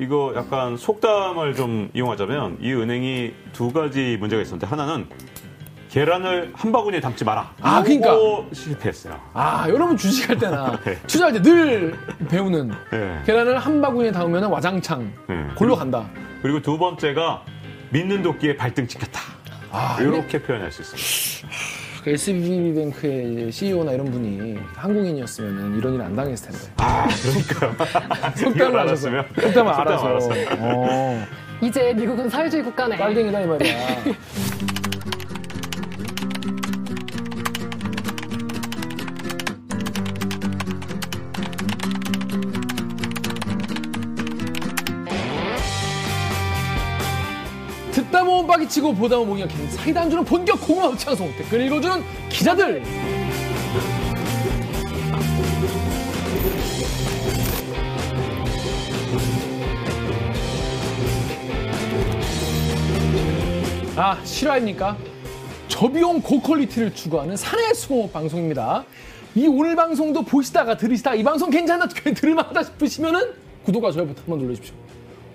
[0.00, 5.06] 이거 약간 속담을 좀 이용하자면 이 은행이 두 가지 문제가 있었는데 하나는
[5.88, 7.54] 계란을 한 바구니에 담지 마라.
[7.60, 8.08] 아, 그러니까.
[8.12, 9.20] 이거 실패했어요.
[9.32, 10.98] 아, 여러분 주식할 때나 네.
[11.06, 11.96] 투자할 때 늘
[12.28, 13.22] 배우는 네.
[13.24, 15.46] 계란을 한 바구니에 담으면 와장창 네.
[15.54, 16.10] 골로 간다.
[16.42, 17.44] 그리고 두 번째가
[17.90, 19.20] 믿는 도끼에 발등 찍혔다.
[19.70, 21.83] 아, 이렇게 표현할 수 있습니다.
[22.04, 26.66] 그 SBB뱅크의 CEO나 이런 분이 한국인이었으면 이런 일 안 당했을 텐데.
[26.76, 27.74] 아, 그러니까요.
[28.36, 29.08] 속담을 알아서.
[29.08, 30.30] 속담을 속담을 알아서.
[30.58, 31.24] 어,
[31.62, 32.98] 이제 미국은 사회주의 국가네.
[32.98, 33.74] 빨갱이다 이 말이야.
[48.64, 52.82] 빠기치고 보다 목이가 긴 사이다 안 주는 본격 고구마 창송 댓글 읽어주는 기자들
[63.96, 64.96] 아 실화입니까?
[65.68, 68.84] 저비용 고퀄리티를 추구하는 사내 수공업 방송입니다.
[69.36, 73.32] 이 오늘 방송도 보시다가 들으시다가 이 방송 괜찮다 들을만하다 싶으시면은
[73.64, 74.83] 구독과 좋아요 버튼 한번 눌러주십시오.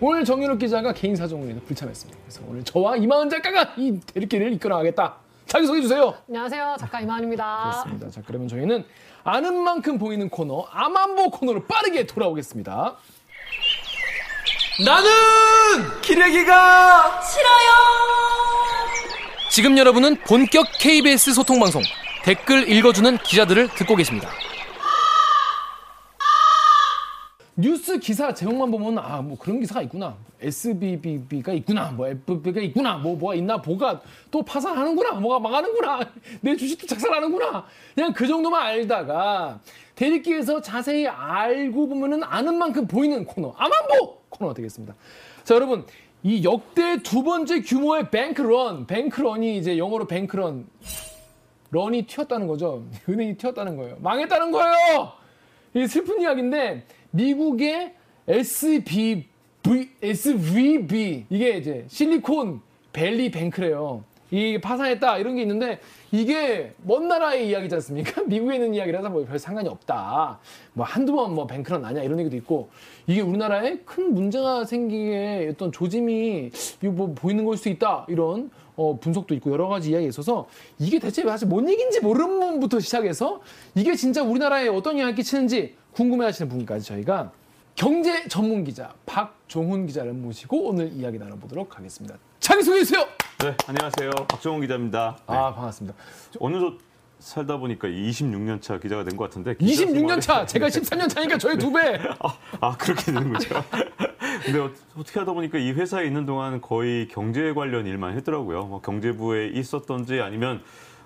[0.02, 2.20] 오늘 정윤욱 기자가 개인 사정으로 불참했습니다.
[2.24, 5.16] 그래서 오늘 저와 이만은 작가가 이 대립기를 이끌어가겠다.
[5.46, 6.14] 자기소개해 주세요.
[6.30, 6.78] 안녕하세요.
[6.80, 7.72] 작가 이만입니다.
[7.84, 8.10] 그렇습니다.
[8.10, 8.86] 자 그러면 저희는
[9.24, 12.96] 아는 만큼 보이는 코너 아만보 코너로 빠르게 돌아오겠습니다.
[14.86, 15.10] 나는
[16.02, 17.20] 기레기가
[19.52, 21.82] 지금 여러분은 본격 KBS 소통 방송
[22.24, 24.30] 댓글 읽어주는 기자들을 듣고 계십니다.
[27.60, 30.16] 뉴스 기사 제목만 보면 아 뭐 그런 기사가 있구나.
[30.42, 31.92] SBB가 있구나.
[31.92, 32.98] 뭐 FB가 있구나.
[32.98, 35.20] 뭐 뭐가 있나 뭐가 또 파산하는구나.
[35.20, 36.00] 뭐가 망하는구나.
[36.42, 37.66] 내 주식도 착살하는구나.
[37.96, 39.60] 그냥 그 정도만 알다가
[39.96, 43.54] 대리기에서 자세히 알고 보면은 아는 만큼 보이는 코너.
[43.58, 44.96] 아만보 코너가 되겠습니다.
[45.44, 45.86] 자 여러분.
[46.22, 48.88] 이 역대 두 번째 규모의 뱅크런.
[48.88, 50.68] 뱅크런이 이제 영어로 뱅크런.
[51.72, 52.86] 런이 튀었다는 거죠.
[53.10, 53.98] 은행이 튀었다는 거예요.
[54.00, 55.12] 망했다는 거예요.
[55.76, 57.94] 이 슬픈 이야기인데 미국의
[58.28, 59.26] SBV,
[60.02, 62.62] SVB 이게 이제 실리콘
[62.94, 64.04] 밸리 뱅크래요.
[64.32, 65.80] 이 파산했다 이런 게 있는데
[66.12, 68.22] 이게 먼 나라의 이야기지 않습니까?
[68.30, 70.38] 미국에 있는 이야기라서 뭐 별 상관이 없다.
[70.74, 72.70] 뭐 한두 번 뭐 뱅크런 아니야 이런 얘기도 있고
[73.08, 79.52] 이게 우리나라에 큰 문제가 생기게 어떤 조짐이 뭐 보이는 걸수 있다 이런 어, 분석도 있고
[79.52, 80.48] 여러 가지 이야기가 있어서
[80.78, 83.42] 이게 대체 사실 뭔 얘기인지 모르는 분부터 시작해서
[83.74, 87.32] 이게 진짜 우리나라에 어떤 영향을 끼치는지 궁금해하시는 분까지 저희가
[87.76, 92.16] 경제 전문 기자 박종훈 기자를 모시고 오늘 이야기 나눠보도록 하겠습니다.
[92.40, 93.06] 자기 소개해 주세요.
[93.40, 94.12] 네, 안녕하세요.
[94.28, 95.16] 박정훈 기자입니다.
[95.30, 95.36] 네.
[95.36, 95.98] 아 반갑습니다.
[96.40, 96.78] 어느덧
[97.20, 99.56] 살다 보니까 26년 차 기자가 된 것 같은데.
[99.56, 102.00] 26년 차, 제가 13년 차니까 저희 두 배.
[102.20, 103.56] 아, 아, 그렇게 되는 거죠.
[104.46, 108.66] 근데 어- 어떻게 하다 보니까 이 회사에 있는 동안 거의 경제 관련 일만 했더라고요.
[108.66, 110.62] 뭐 경제부에 있었던지 아니면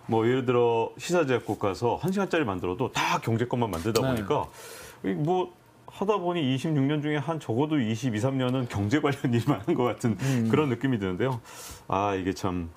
[0.07, 4.07] 뭐 예를 들어 시사제약국 가서 한 시간짜리 만들어도 다 경제 것만 만들다 네.
[4.15, 4.47] 보니까
[5.05, 5.53] 이뭐
[5.87, 10.47] 하다 보니 26년 중에 한 적어도 22, 3년은 경제 관련 일만 한 것 같은 음.
[10.49, 11.39] 그런 느낌이 드는데요.
[11.87, 12.69] 아 이게 참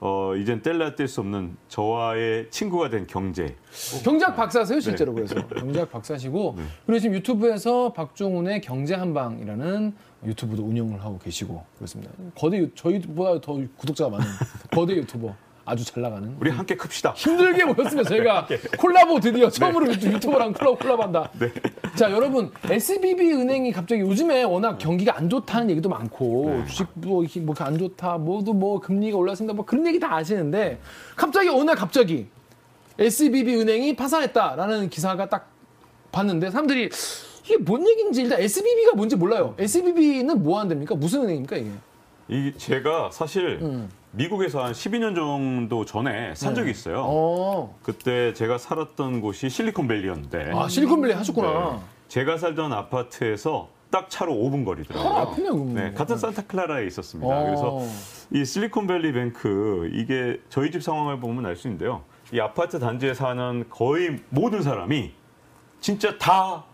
[0.00, 3.56] 어, 이젠 뗄래야 뗄 수 없는 저와의 친구가 된 경제.
[4.04, 5.24] 경제학 박사세요, 실제로 네.
[5.26, 5.44] 그래서.
[5.48, 6.56] 경제학 박사시고,
[6.86, 9.92] 그리고 지금 유튜브에서 박종훈의 경제 한방이라는
[10.24, 12.12] 유튜브도 운영을 하고 계시고, 그렇습니다.
[12.36, 14.24] 거대, 유- 저희보다 더 구독자가 많은
[14.70, 15.34] 거대 유튜버.
[15.68, 16.34] 아주 잘 나가는.
[16.40, 17.12] 우리 함께 큽시다.
[17.16, 18.08] 힘들게 모였습니다.
[18.08, 18.46] 저희가
[18.78, 21.30] 콜라보 드디어 처음으로 유튜- 유튜버랑 콜라보, 콜라보한다.
[21.96, 27.40] 자, 여러분, SBB 은행이 갑자기 요즘에 워낙 경기가 안 좋다는 얘기도 많고, 주식 뭐, 이렇게
[27.40, 29.54] 뭐안 좋다, 모두 뭐 금리가 올랐습니다.
[29.54, 30.78] 뭐 그런 얘기 다 아시는데,
[31.16, 32.26] 갑자기 어느 날 갑자기
[32.98, 35.50] SBB 은행이 파산했다라는 기사가 딱
[36.12, 36.88] 봤는데, 사람들이
[37.44, 39.54] 이게 뭔 얘기인지 일단 SBB가 뭔지 몰라요.
[39.58, 40.94] SBB는 뭐 하는 데입니까?
[40.94, 41.70] 무슨 은행입니까, 이게?
[42.28, 47.02] 이 제가 사실 미국에서 한 12년 정도 전에 산 적이 있어요.
[47.06, 47.78] 어.
[47.82, 51.48] 그때 제가 살았던 곳이 실리콘밸리였는데 아, 실리콘밸리 하셨구나.
[51.72, 51.78] 네.
[52.08, 55.12] 제가 살던 아파트에서 딱 차로 5분 거리더라고요.
[55.16, 55.72] 아, 그럼.
[55.74, 57.34] 네, 같은 산타클라라에 있었습니다.
[57.34, 57.44] 어.
[57.44, 57.80] 그래서
[58.30, 62.02] 이 실리콘밸리 뱅크 이게 저희 집 상황을 보면 알 수 있는데요.
[62.32, 65.12] 이 아파트 단지에 사는 거의 모든 사람이
[65.80, 66.64] 진짜 다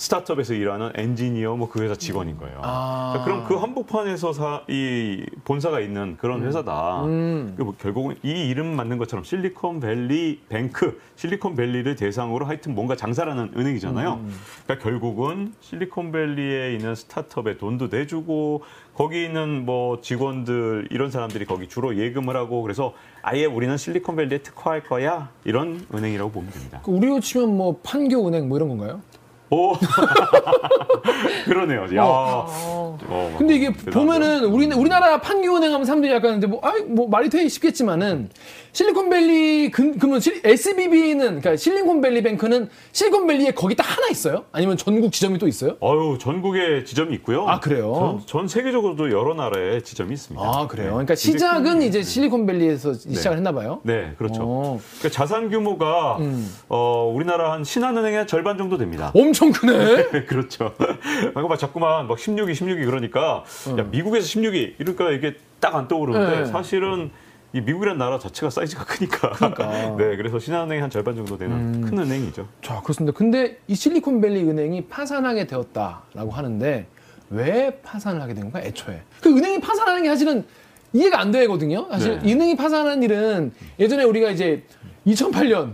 [0.00, 2.60] 스타트업에서 일하는 엔지니어 뭐 그 회사 직원인 거예요.
[2.62, 3.12] 아.
[3.16, 7.04] 자, 그럼 그 한복판에서 사, 이 본사가 있는 그런 회사다.
[7.04, 7.54] 음.
[7.56, 14.14] 그뭐 결국은 이 이름 맞는 것처럼 실리콘밸리 뱅크, 실리콘밸리를 대상으로 하여튼 뭔가 장사라는 은행이잖아요.
[14.14, 14.34] 음.
[14.64, 18.62] 그러니까 결국은 실리콘밸리에 있는 스타트업에 돈도 내주고
[18.94, 24.82] 거기 있는 뭐 직원들 이런 사람들이 거기 주로 예금을 하고 그래서 아예 우리는 실리콘밸리에 특화할
[24.82, 26.80] 거야 이런 은행이라고 보면 됩니다.
[26.84, 29.02] 그 우리로 치면 뭐 판교은행 뭐 이런 건가요?
[29.50, 29.74] 오.
[31.44, 31.86] 그러네요.
[31.96, 32.04] 야.
[32.04, 32.98] 어.
[33.08, 33.90] 어, 근데 이게 대단하죠.
[33.98, 38.30] 보면은 우리 우리나라 판교은행 하면 사람들이 약간 이제 뭐, 아이, 뭐 말이 되게 쉽겠지만은
[38.72, 44.44] 실리콘밸리 근 그러면 실- SBB는 그러니까 실리콘밸리 뱅크는 실리콘밸리에 거기 딱 하나 있어요?
[44.52, 45.76] 아니면 전국 지점이 또 있어요?
[45.80, 47.46] 어유 전국에 지점이 있고요.
[47.48, 48.20] 아, 그래요?
[48.26, 50.44] 전, 전 세계적으로도 여러 나라에 지점이 있습니다.
[50.44, 50.86] 아 그래요.
[50.86, 50.90] 네.
[50.92, 53.80] 그러니까 시작은 큰- 이제 실리콘밸리에서 시작을 했나 봐요.
[53.82, 54.42] 네, 그렇죠.
[54.42, 54.80] 어.
[54.98, 56.50] 그러니까 자산 규모가 음.
[56.68, 59.10] 어, 우리나라 한 신한은행의 한 절반 정도 됩니다.
[59.14, 60.10] 엄청 크네.
[60.10, 60.72] 네, 그렇죠.
[61.34, 63.44] 막 자꾸만 막 16위, 16위 그러니까
[63.78, 66.46] 야, 미국에서 16위 이러니까 이게 딱 안 떠오르는데 네.
[66.46, 67.10] 사실은
[67.52, 69.30] 이 미국이라는 나라 자체가 사이즈가 크니까.
[69.32, 69.88] 그러니까.
[69.88, 69.96] 음.
[69.98, 72.46] 네, 그래서 신한은행이 한 절반 정도 되는 큰 은행이죠.
[72.62, 73.16] 자 그렇습니다.
[73.16, 76.86] 근데 이 실리콘밸리 은행이 파산하게 되었다라고 하는데
[77.30, 78.60] 왜 파산을 하게 된 건가?
[78.60, 80.44] 애초에 그 은행이 파산하는 게 사실은
[80.92, 81.88] 이해가 안 되거든요.
[81.90, 82.32] 사실 네.
[82.32, 84.64] 은행이 파산하는 일은 예전에 우리가 이제
[85.06, 85.72] 2008년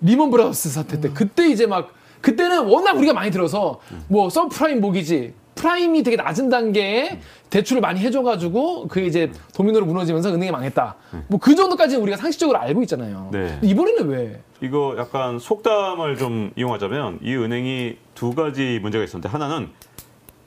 [0.00, 5.34] 리먼 브라더스 사태 때 그때 이제 막 그때는 워낙 우리가 많이 들어서 뭐 subprime mortgage
[5.56, 7.18] prime이 되게 낮은 단계에
[7.50, 10.94] 대출을 많이 해줘가지고 그게 이제 도미노로 무너지면서 은행이 망했다.
[11.28, 13.30] 뭐 그 정도까지는 우리가 상식적으로 알고 있잖아요.
[13.32, 13.48] 네.
[13.60, 14.40] 근데 이번에는 왜?
[14.62, 19.68] 이거 약간 속담을 좀 이용하자면 이 은행이 두 가지 문제가 있었는데 하나는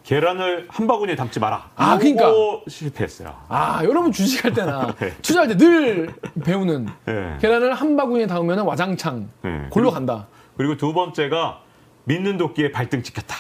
[0.04, 1.70] 계란을 한 바구니에 담지 마라.
[1.76, 2.30] 아, 그러니까.
[2.30, 3.36] 이거 실패했어요.
[3.48, 5.14] 아, 여러분 주식할 때나 네.
[5.22, 6.14] 투자할 때 늘
[6.44, 7.38] 배우는 네.
[7.42, 9.68] 계란을 한 바구니에 담으면 와장창 네.
[9.70, 10.28] 골로 간다.
[10.58, 11.62] 그리고 두 번째가
[12.06, 13.36] 믿는 도끼에 발등 찍혔다.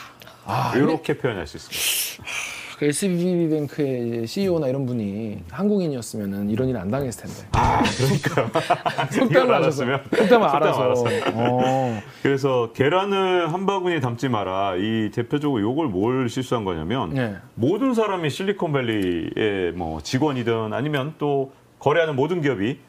[0.49, 2.29] 아, 이렇게 표현할 수 있습니다.
[2.79, 7.47] 그 SBB뱅크의 CEO나 이런 분이 한국인이었으면 이런 일 안 당했을 텐데.
[7.51, 8.49] 아, 그러니까요.
[9.11, 9.83] 속담을 이걸 알아서.
[9.83, 10.03] 알았으면.
[10.15, 11.05] 속담을 속담을 알아서.
[11.33, 12.01] 어.
[12.23, 14.75] 그래서 계란을 한 바구니에 담지 마라.
[14.77, 17.35] 이 대표적으로 요걸 뭘 실수한 거냐면 네.
[17.55, 22.79] 모든 사람이 실리콘밸리의 뭐 직원이든 아니면 또 거래하는 모든 기업이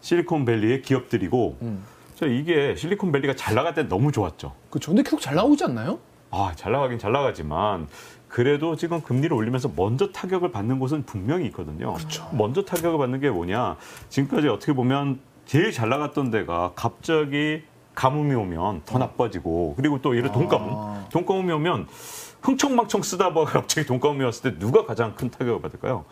[0.00, 1.82] 실리콘밸리의 기업들이고 음.
[2.14, 4.52] 저 이게 실리콘밸리가 잘 나갈 때 너무 좋았죠.
[4.70, 4.92] 그렇죠.
[4.92, 5.98] 근데 계속 잘 나오고 있지 않나요?
[6.30, 7.88] 아, 잘 나가긴 잘 나가지만
[8.28, 11.96] 그래도 지금 금리를 올리면서 먼저 타격을 받는 곳은 분명히 있거든요.
[12.32, 13.76] 먼저 타격을 받는 게 뭐냐?
[14.08, 17.62] 지금까지 어떻게 보면 제일 잘 나갔던 데가 갑자기
[17.94, 21.06] 가뭄이 오면 더 나빠지고 그리고 또 예를 돈가뭄, 아.
[21.10, 21.88] 돈가뭄이 오면
[22.42, 26.04] 흥청망청 쓰다 보가 갑자기 돈가뭄이 왔을 때 누가 가장 큰 타격을 받을까요?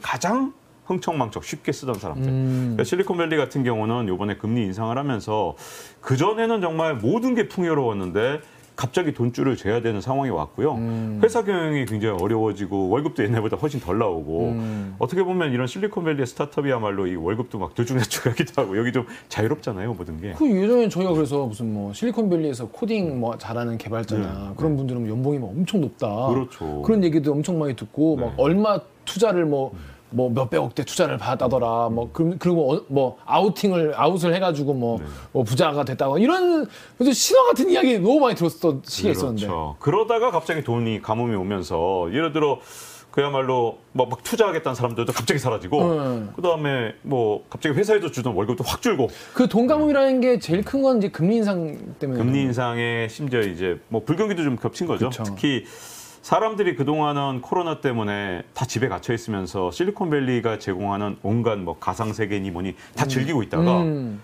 [0.00, 0.54] 가장
[0.86, 2.28] 흥청망청 쉽게 쓰던 사람들.
[2.28, 2.54] 음.
[2.58, 5.56] 그러니까 실리콘밸리 같은 경우는 이번에 금리 인상을 하면서
[6.00, 8.40] 그 전에는 정말 모든 게 풍요로웠는데
[8.76, 10.74] 갑자기 돈줄을 재야 되는 상황이 왔고요.
[10.74, 11.20] 음.
[11.24, 14.96] 회사 경영이 굉장히 어려워지고 월급도 옛날보다 훨씬 덜 나오고 음.
[14.98, 20.34] 어떻게 보면 이런 실리콘밸리의 스타트업이야말로 이 월급도 막 들쭉날쭉하기도 하고 여기 좀 자유롭잖아요 모든 게.
[20.36, 25.46] 그 예전에 저희가 그래서 무슨 뭐 실리콘밸리에서 코딩 뭐 잘하는 개발자나 그런 분들은 연봉이 막
[25.46, 26.06] 엄청 높다.
[26.28, 26.34] 네.
[26.34, 26.84] 그렇죠.
[26.86, 28.34] 런 얘기도 엄청 많이 듣고 막 네.
[28.36, 29.72] 얼마 투자를 뭐
[30.10, 31.88] 뭐 몇백억대 투자를 받았더라.
[31.90, 35.04] 뭐 그- 그리고 어- 뭐 아우팅을 아웃을 해가지고 뭐, 네.
[35.32, 36.66] 뭐 부자가 됐다고 이런
[37.12, 39.46] 신화 같은 이야기 너무 많이 들었던 시기가 있었는데.
[39.46, 39.76] 그렇죠.
[39.80, 42.60] 그러다가 갑자기 돈이 가뭄이 오면서 예를 들어
[43.10, 46.32] 그야말로 뭐막 투자하겠다는 사람들도 갑자기 사라지고 음.
[46.36, 51.08] 그다음에 뭐 갑자기 회사에서 주던 월급도 확 줄고 그 돈가뭄이라는 게 제일 큰 건 이제
[51.08, 52.18] 금리 인상 때문에.
[52.22, 55.08] 금리 인상에 심지어 이제 뭐 불경기도 좀 겹친 거죠.
[55.08, 55.22] 그쵸.
[55.24, 55.64] 특히
[56.30, 62.74] 사람들이 그동안은 코로나 때문에 다 집에 gat혀 있으면서 실리콘밸리가 제공하는 온갖 뭐 가상 세계니 뭐니
[62.96, 64.20] 다 즐기고 있다가 음.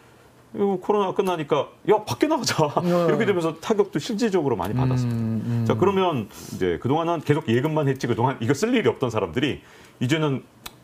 [0.52, 2.72] 이거 코로나가 끝나니까 야 밖에 나가자
[3.06, 5.16] 이렇게 되면서 타격도 실질적으로 많이 받았습니다.
[5.16, 5.64] 음, 음.
[5.64, 9.62] 자 그러면 이제 그동안은 계속 예금만 했지 그동안 이거 쓸 일이 없던 사람들이
[10.00, 10.42] 이제는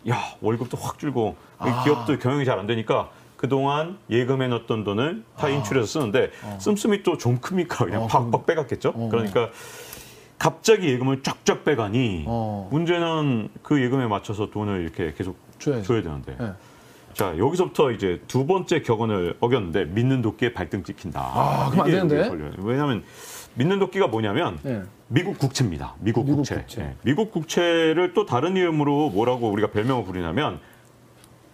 [0.08, 1.82] 야 월급도 확 줄고 아.
[1.82, 7.38] 기업도 경영이 잘 안 되니까 그동안 예금해 놨던 돈을 다 인출해서 쓰는데 씀씀이 또 좀
[7.40, 9.08] 큽니까 그냥 어, 팍팍 빼갔겠죠 어.
[9.10, 9.50] 그러니까
[10.38, 12.68] 갑자기 예금을 쫙쫙 빼가니 어.
[12.70, 15.82] 문제는 그 예금에 맞춰서 돈을 이렇게 계속 줘야죠.
[15.82, 16.52] 줘야 되는데 네.
[17.12, 21.20] 자 여기서부터 이제 두 번째 격언을 어겼는데 믿는 도끼에 발등 찍힌다.
[21.20, 22.30] 아, 그럼 안 되는데?
[22.58, 23.02] 왜냐하면
[23.54, 24.82] 믿는 도끼가 뭐냐면 네.
[25.08, 25.94] 미국 국채입니다.
[25.98, 26.54] 미국, 미국 국채.
[26.56, 26.82] 국채.
[26.82, 26.96] 네.
[27.02, 30.60] 미국 국채를 또 다른 이름으로 뭐라고 우리가 별명을 부르냐면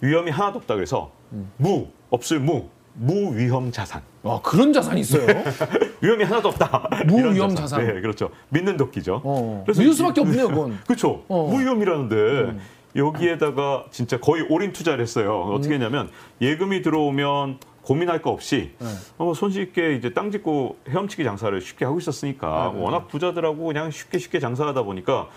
[0.02, 1.50] 위험이 하나도 없다 그래서 음.
[1.56, 4.02] 무 없을 무 무위험 자산.
[4.22, 5.26] 와 그런 자산이 있어요.
[6.00, 6.88] 위험이 하나도 없다.
[7.06, 7.84] 무위험 이런 자산.
[7.86, 8.30] 네, 그렇죠.
[8.50, 9.20] 믿는 도끼죠.
[9.24, 9.62] 어.
[9.66, 10.78] 그래서 믿을 이- 수밖에 없네요, 그건.
[10.86, 11.24] 그렇죠.
[11.28, 11.48] 어.
[11.50, 12.56] 무위험이라는데
[12.96, 15.40] 여기에다가 진짜 거의 올인 투자를 했어요.
[15.52, 16.10] 어떻게 했냐면
[16.40, 18.86] 예금이 들어오면 고민할 거 없이 네.
[19.18, 23.90] 어, 손쉽게 이제 땅 짓고 헤엄치기 장사를 쉽게 하고 있었으니까 네, 네, 워낙 부자들하고 그냥
[23.90, 25.28] 쉽게 쉽게 장사하다 보니까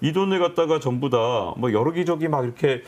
[0.00, 2.82] 이 돈을 갖다가 전부 다 뭐 여기저기 막 이렇게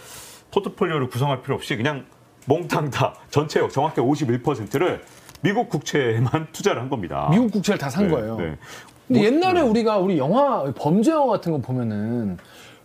[0.53, 2.05] 포트폴리오를 구성할 필요 없이 그냥
[2.49, 5.03] 몽땅 다 전체 정확히 51%를
[5.43, 7.29] 미국 국채에만 투자를 한 겁니다.
[7.31, 8.37] 미국 국채를 다산 네, 거예요.
[8.37, 8.57] 네.
[9.07, 12.39] 근데 뭐- 옛날에 우리가 우리 영화 범죄 영화 같은 거 보면은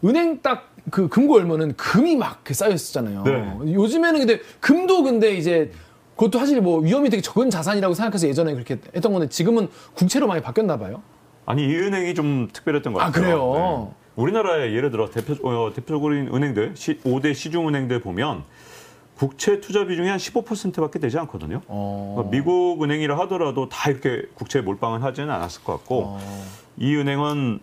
[0.04, 3.24] 은행 딱 그 금고 열면은 금이 막 쌓여 있었잖아요.
[3.24, 3.74] 네.
[3.74, 5.72] 요즘에는 근데 금도 근데 이제
[6.16, 10.42] 그것도 사실 뭐 위험이 되게 적은 자산이라고 생각해서 예전에 그렇게 했던 건데 지금은 국채로 많이
[10.42, 11.02] 바뀌었나 봐요.
[11.46, 13.22] 아니 이 은행이 좀 특별했던 것 아, 같아요.
[13.24, 13.88] 그래요?
[13.90, 13.96] 네.
[14.16, 18.44] 우리나라에 예를 들어 대표 어, 대표적인 은행들 시, 5대 시중 은행들 보면
[19.16, 21.62] 국채 투자 비중이 한 15%밖에 되지 않거든요.
[21.68, 22.14] 어.
[22.16, 26.46] 그러니까 미국 은행이라 하더라도 다 이렇게 국채 몰빵을 하지는 않았을 것 같고 어.
[26.78, 27.60] 이 은행은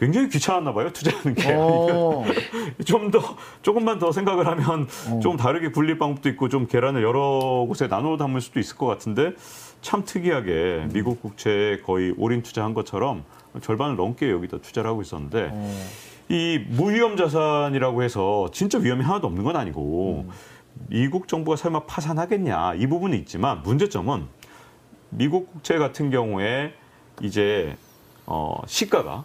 [0.00, 1.54] 굉장히 귀찮았나 봐요 투자하는 게.
[1.54, 2.24] 어.
[2.84, 3.20] 좀더
[3.62, 5.20] 조금만 더 생각을 하면 어.
[5.20, 9.34] 좀 다르게 굴릴 방법도 있고 좀 계란을 여러 곳에 나눠 담을 수도 있을 것 같은데
[9.80, 13.22] 참 특이하게 미국 국채에 거의 올인 투자한 것처럼
[13.60, 15.84] 절반을 넘게 여기다 투자를 하고 있었는데 어.
[16.28, 20.26] 이 무위험 자산이라고 해서 진짜 위험이 하나도 없는 건 아니고
[20.88, 24.24] 미국 정부가 설마 파산하겠냐 이 부분이 있지만 문제점은
[25.10, 26.72] 미국 국채 같은 경우에
[27.20, 27.76] 이제
[28.26, 29.24] 어, 시가가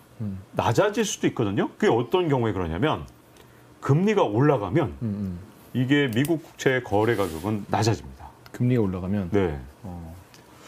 [0.53, 1.69] 낮아질 수도 있거든요.
[1.77, 3.05] 그게 어떤 경우에 그러냐면
[3.81, 5.39] 금리가 올라가면 음, 음.
[5.73, 8.27] 이게 미국 국채 거래 가격은 낮아집니다.
[8.51, 9.29] 금리가 올라가면.
[9.31, 9.59] 네.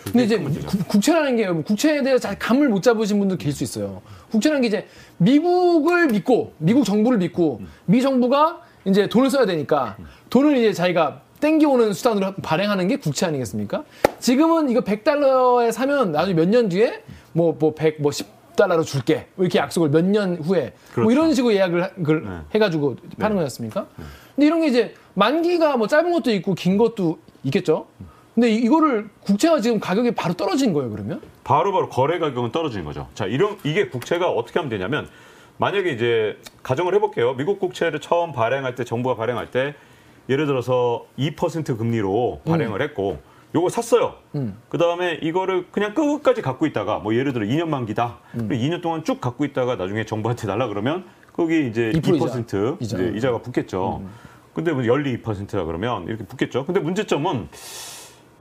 [0.03, 0.38] 그게 근데 이제.
[0.65, 4.01] 국- 국채라는 게 국채에 대해서 잘 감을 못 잡으신 분들 계실 수 있어요.
[4.31, 9.96] 국채라는 게 이제 미국을 믿고 미국 정부를 믿고 미 정부가 이제 돈을 써야 되니까
[10.29, 13.84] 돈을 이제 자기가 땡겨오는 수단으로 발행하는 게 국채 아니겠습니까?
[14.19, 17.03] 지금은 이거 100달러에 사면 나중에 몇 년 뒤에
[17.34, 19.27] 뭐 뭐 100, 뭐 10달러로 줄게.
[19.36, 21.12] 뭐 이렇게 약속을 몇 년 후에 뭐 그렇죠.
[21.12, 22.29] 이런 식으로 예약을 하- 그걸 네.
[22.55, 23.88] 해가지고 파는 거였습니까?
[24.36, 27.88] 근데 이런 게 이제 만기가 뭐 짧은 것도 있고 긴 것도 있겠죠.
[28.36, 31.22] 근데 이- 이거를 국채가 지금 가격이 바로 떨어진 거예요, 그러면?
[31.43, 33.08] 바로 바로 거래 가격은 떨어지는 거죠.
[33.15, 35.08] 자, 이런 이게 국채가 어떻게 하면 되냐면
[35.60, 37.36] 만약에 이제 가정을 해볼게요.
[37.36, 39.75] 미국 국채를 처음 발행할 때 정부가 발행할 때
[40.30, 43.20] 예를 들어서 2% 금리로 발행을 했고
[43.54, 44.16] 요거 샀어요.
[44.36, 44.58] 음.
[44.70, 48.20] 그 다음에 이거를 그냥 끝까지 갖고 있다가 뭐 예를 들어 2년 만기다.
[48.36, 48.48] 음.
[48.48, 52.98] 그리고 2년 동안 쭉 갖고 있다가 나중에 정부한테 달라 그러면 거기 이제 2% 2% 이자.
[52.98, 54.04] 이제 이자가 붙겠죠.
[54.54, 56.66] 근데 뭐 연리 2%라 그러면 이렇게 붙겠죠.
[56.66, 57.50] 근데 문제점은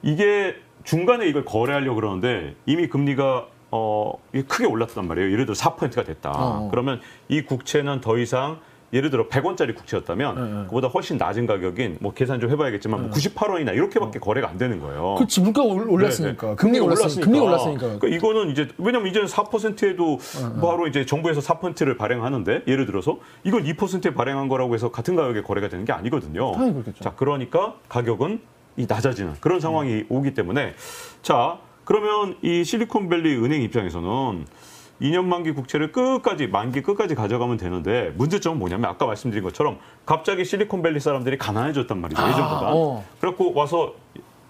[0.02, 5.30] 이게 중간에 이걸 거래하려고 그러는데 이미 금리가 어 이게 크게 올랐단 말이에요.
[5.32, 6.32] 예를 들어 4%가 됐다.
[6.34, 6.68] 어.
[6.70, 8.58] 그러면 이 국채는 더 이상
[8.90, 10.64] 예를 들어 100원짜리 국채였다면 네, 네.
[10.64, 15.16] 그보다 훨씬 낮은 가격인 뭐 계산 좀 해봐야겠지만 뭐 98원이나 이렇게밖에 거래가 안 되는 거예요.
[15.16, 16.46] 그렇지, 물가가 올- 올랐으니까.
[16.46, 16.56] 네, 네.
[16.56, 17.20] 금리가 올랐으니까.
[17.26, 17.80] 금리가 올랐으니까.
[17.98, 20.18] 그러니까 이거는 이제 왜냐면 이제는 4%에도
[20.62, 25.68] 바로 이제 정부에서 4%를 발행하는데 예를 들어서 이건 2%에 발행한 거라고 해서 같은 가격에 거래가
[25.68, 26.52] 되는 게 아니거든요.
[26.52, 27.04] 당연히 그렇겠죠.
[27.04, 28.40] 자, 그러니까 가격은
[28.78, 30.72] 이 낮아지는 그런 상황이 오기 때문에
[31.20, 34.44] 자, 그러면 이 실리콘밸리 은행 입장에서는
[35.00, 41.00] 2년 만기 국채를 끝까지 만기 끝까지 가져가면 되는데 문제점은 뭐냐면 아까 말씀드린 것처럼 갑자기 실리콘밸리
[41.00, 42.74] 사람들이 가난해졌단 말이죠 아, 예전보다.
[42.74, 43.02] 어.
[43.20, 43.94] 그래갖고 와서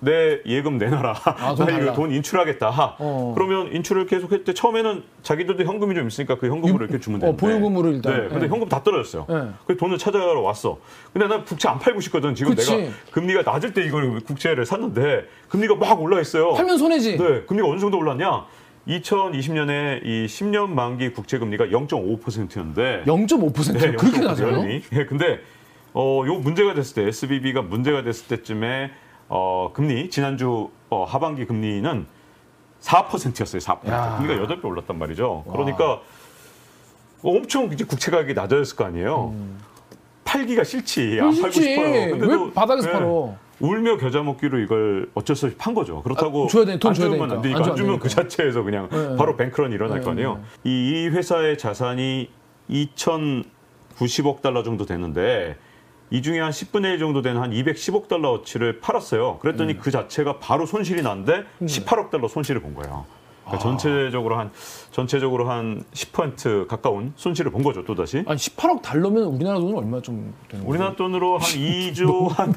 [0.00, 1.14] 내 예금 내놔라.
[1.24, 1.82] 아, 돈나 달라.
[1.82, 2.96] 이거 돈 인출하겠다.
[2.98, 3.32] 어.
[3.34, 7.40] 그러면 인출을 계속 때 처음에는 자기들도 현금이 좀 있으니까 그 현금으로 이렇게 주면 어, 되는데.
[7.40, 8.12] 보유금으로 일단.
[8.12, 8.28] 네.
[8.28, 8.48] 근데 네.
[8.48, 9.26] 현금 다 떨어졌어요.
[9.28, 9.34] 네.
[9.66, 10.78] 그래서 돈을 찾아가러 왔어.
[11.12, 12.34] 근데 난 국채 안 팔고 싶거든.
[12.34, 12.76] 지금 그치.
[12.76, 16.52] 내가 금리가 낮을 때 이걸 국채를 샀는데 금리가 막 올라 있어요.
[16.52, 17.16] 팔면 손해지.
[17.16, 17.42] 네.
[17.42, 18.46] 금리가 어느 정도 올랐냐?
[18.86, 24.64] 2020년에 이 10년 만기 국채 금리가 0.5%였는데 0.5% 네, 그렇게 0.5% 낮아요?
[24.92, 25.40] 예, 근데
[25.92, 28.90] 어, 요 문제가 됐을 때 SBB가 문제가 됐을 때쯤에
[29.28, 32.06] 어, 금리 지난주 어, 하반기 금리는
[32.80, 33.60] 4%였어요.
[33.60, 33.88] 4%.
[33.88, 34.16] 야.
[34.18, 35.44] 금리가 8배 올랐단 말이죠.
[35.50, 36.00] 그러니까
[37.22, 39.34] 엄청 이제 국채 가격이 낮아졌을 거 아니에요.
[40.24, 41.18] 팔기가 싫지.
[41.20, 41.62] 안 팔고 싫지.
[41.74, 42.16] 싶어요.
[42.46, 43.34] 왜 바닥에서 네, 팔어?
[43.60, 46.00] 울며 겨자 먹기로 이걸 어쩔 수 없이 판 거죠.
[46.02, 47.34] 그렇다고 아, 줘야 돼, 돈 안 줘야 주면 되니까.
[47.36, 48.22] 안 되니까 안 안 주면 그 되니까.
[48.22, 49.16] 자체에서 그냥 네.
[49.16, 50.40] 바로 뱅크런이 일어날 네, 거 아니에요.
[50.62, 52.30] 이, 이 회사의 자산이
[52.70, 55.56] 2,090억 달러 정도 되는데
[56.10, 59.38] 이 중에 한 10분의 1 정도 되는 한 210억 달러어치를 팔았어요.
[59.38, 59.78] 그랬더니 음.
[59.80, 63.04] 그 자체가 바로 손실이 났는데 18억 달러 손실을 본 거예요.
[63.44, 63.50] 아.
[63.50, 64.50] 그러니까 전체적으로 한
[64.90, 67.82] 전체적으로 한 10% 가까운 손실을 본 거죠.
[67.84, 68.22] 또 다시.
[68.26, 70.68] 아니 18억 달러면 우리나라 돈은 얼마 좀 되는 거예요?
[70.70, 72.54] 우리나라 돈으로 한 2조 한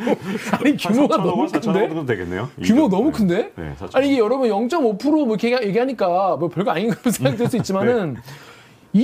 [0.59, 1.87] 아니 규모가 한 4천억 너무 원, 4천억 큰데?
[1.87, 2.49] 정도 되겠네요.
[2.61, 2.91] 규모 2조.
[2.91, 3.17] 너무 네.
[3.17, 3.51] 큰데?
[3.55, 3.95] 네, 4천억.
[3.95, 8.21] 아니 이게 여러분 0.5%뭐 이렇게 얘기- 얘기하니까 뭐 별거 아닌 것 생각될 수 있지만은 네.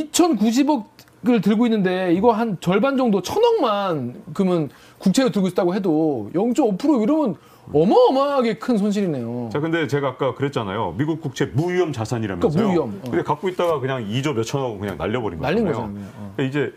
[0.04, 0.84] 2,090억
[1.28, 4.70] 을 들고 있는데 이거 한 절반 정도 천억만 그러면
[5.00, 7.36] 국채로 들고 있다고 해도 0.5% 이러면
[7.74, 9.50] 어마어마하게 큰 손실이네요.
[9.52, 10.96] 자, 근데 제가 아까 그랬잖아요.
[10.98, 12.52] 미국 국채 무위험 자산이라면서요.
[12.52, 13.10] 그러니까 무위험, 어.
[13.10, 15.88] 근데 갖고 있다가 그냥 2조 몇천억 그냥 날려버린 날린 거잖아요.
[15.88, 15.94] 거잖아요.
[15.94, 16.10] 그냥.
[16.18, 16.34] 어.
[16.36, 16.74] 그러니까 이제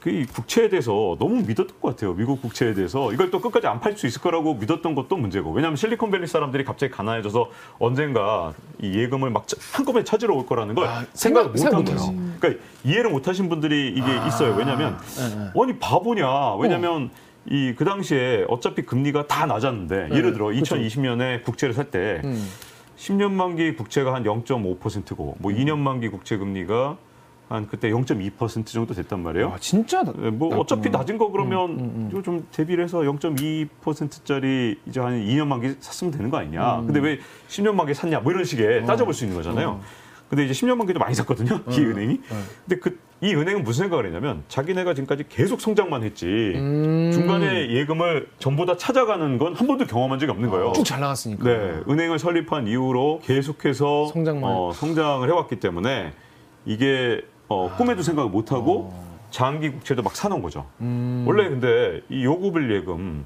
[0.00, 2.12] 그이 국채에 대해서 너무 믿었던 것 같아요.
[2.14, 5.52] 미국 국채에 대해서 이걸 또 끝까지 안 팔 수 있을 거라고 믿었던 것도 문제고.
[5.52, 10.86] 왜냐하면 실리콘밸리 사람들이 갑자기 가난해져서 언젠가 이 예금을 막 차- 한꺼번에 찾으러 올 거라는 걸
[10.88, 12.32] 아, 생각을 생각- 못한 생각 거예요.
[12.40, 14.54] 그러니까 이해를 못하신 분들이 이게 있어요.
[14.56, 15.62] 왜냐하면 네, 네.
[15.62, 16.54] 아니 바보냐?
[16.56, 17.10] 왜냐면
[17.48, 20.74] 이그 당시에 어차피 금리가 다 낮았는데 예를 들어 그쵸.
[20.76, 22.48] 2020년에 국채를 살때 음.
[22.96, 26.96] 10년 만기 국채가 한 0.5%고 뭐 2년 만기 국채 금리가
[27.48, 29.52] 한 그때 0.2% 정도 됐단 말이에요.
[29.54, 30.60] 아, 진짜 나- 예, 뭐 낮구나.
[30.60, 32.08] 어차피 낮은 거 그러면 음, 음.
[32.12, 36.80] 이거 좀 대비를 해서 0.2%짜리 이제 한 2년 만기 샀으면 되는 거 아니냐.
[36.80, 36.86] 음.
[36.86, 38.20] 근데 왜 10년 만기 샀냐?
[38.20, 39.80] 뭐 이런 식의 따져볼 수 있는 거잖아요.
[40.28, 41.54] 근데 이제 10년 만기도 많이 샀거든요.
[41.64, 41.70] 어.
[41.72, 42.20] 이 은행이.
[42.66, 47.10] 근데 그 이 은행은 무슨 생각을 했냐면 자기네가 지금까지 계속 성장만 했지 음.
[47.12, 50.72] 중간에 예금을 전부 다 찾아가는 건 한 번도 경험한 적이 없는 거예요.
[50.72, 51.42] 쭉잘 나갔으니까.
[51.42, 54.44] 네, 은행을 설립한 이후로 계속해서 성장만.
[54.48, 56.12] 어, 성장을 해왔기 때문에
[56.64, 58.92] 이게 어, 꿈에도 생각을 못 하고
[59.30, 60.60] 장기 국채도 막 사놓은 거죠.
[60.60, 60.66] 어.
[60.80, 61.24] 음.
[61.26, 63.24] 원래 근데 이 요구불 예금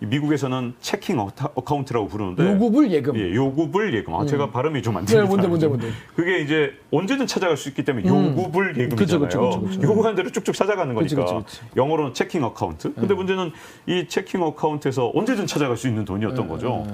[0.00, 3.16] 이 미국에서는 checking acc- account라고 부르는데 요구불 예금.
[3.18, 4.14] 예, 요구불 예금.
[4.14, 5.28] 아, 제가 발음이 좀안 네, 됩니다.
[5.28, 5.88] 뭔데, 뭔데, 뭔데.
[6.14, 8.28] 그게 이제 언제든 찾아갈 수 있기 때문에 음.
[8.36, 9.26] 요구불 예금이잖아요.
[9.26, 9.82] 그쵸, 그쵸, 그쵸, 그쵸.
[9.88, 11.16] 요구한 대로 쭉쭉 찾아가는 거니까.
[11.24, 11.60] 그치, 그치.
[11.76, 12.94] 영어로는 checking account.
[12.94, 13.50] 근데 문제는
[13.86, 16.86] 이 checking account에서 언제든 찾아갈 수 있는 돈이었던 네, 거죠.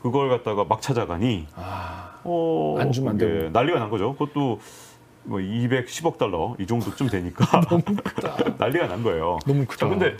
[0.00, 3.50] 그걸 갖다가 막 찾아가니 아, 어, 안 주면 안 그게 되고.
[3.50, 4.12] 난리가 난 거죠.
[4.12, 4.60] 그것도
[5.24, 8.36] 뭐 210억 달러 이 정도쯤 되니까 너무 크다.
[8.58, 9.38] 난리가 난 거예요.
[9.46, 9.86] 너무 크다.
[9.86, 10.16] 자, 근데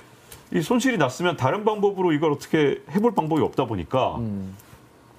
[0.53, 4.55] 이 손실이 났으면 다른 방법으로 이걸 어떻게 해볼 방법이 없다 보니까 음.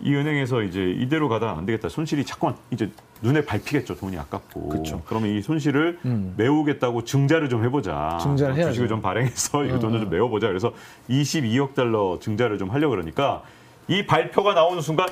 [0.01, 1.87] 이 은행에서 이제 이대로 가다가 안 되겠다.
[1.89, 2.89] 손실이 자꾸만 이제
[3.21, 3.95] 눈에 밟히겠죠.
[3.95, 4.67] 돈이 아깝고.
[4.69, 5.01] 그쵸.
[5.05, 6.33] 그러면 이 손실을 음.
[6.35, 8.17] 메우겠다고 증자를 좀 해보자.
[8.21, 8.71] 증자를 해야죠.
[8.71, 10.01] 주식을 좀 발행해서 이 어, 돈을 어.
[10.01, 10.47] 좀 메워보자.
[10.47, 10.73] 그래서
[11.09, 13.43] 22억 달러 증자를 좀 하려고 그러니까
[13.87, 15.07] 이 발표가 나오는 순간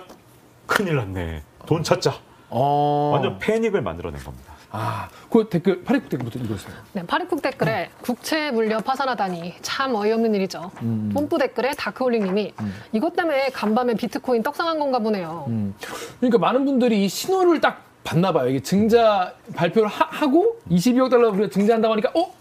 [0.66, 1.42] 큰일 났네.
[1.66, 2.16] 돈 찾자.
[2.50, 3.12] 어.
[3.14, 4.51] 완전 패닉을 만들어낸 겁니다.
[4.74, 6.74] 아, 그 댓글 파리국 댓글부터 읽어주세요.
[6.94, 10.72] 네, 파리쿡 댓글에 국채 물려 파산하다니 참 어이없는 일이죠.
[10.82, 11.12] 음.
[11.14, 12.54] 뽐뿌 댓글에 다크홀링님이
[12.94, 15.46] 이것 때문에 간밤에 비트코인 떡상한 건가 보네요.
[15.50, 15.76] 음.
[16.20, 18.48] 그러니까 많은 분들이 이 신호를 딱 봤나 봐요.
[18.50, 22.34] 이게 증자 발표를 하, 고 22억 달러 우리가 증자한다고 하니까 어?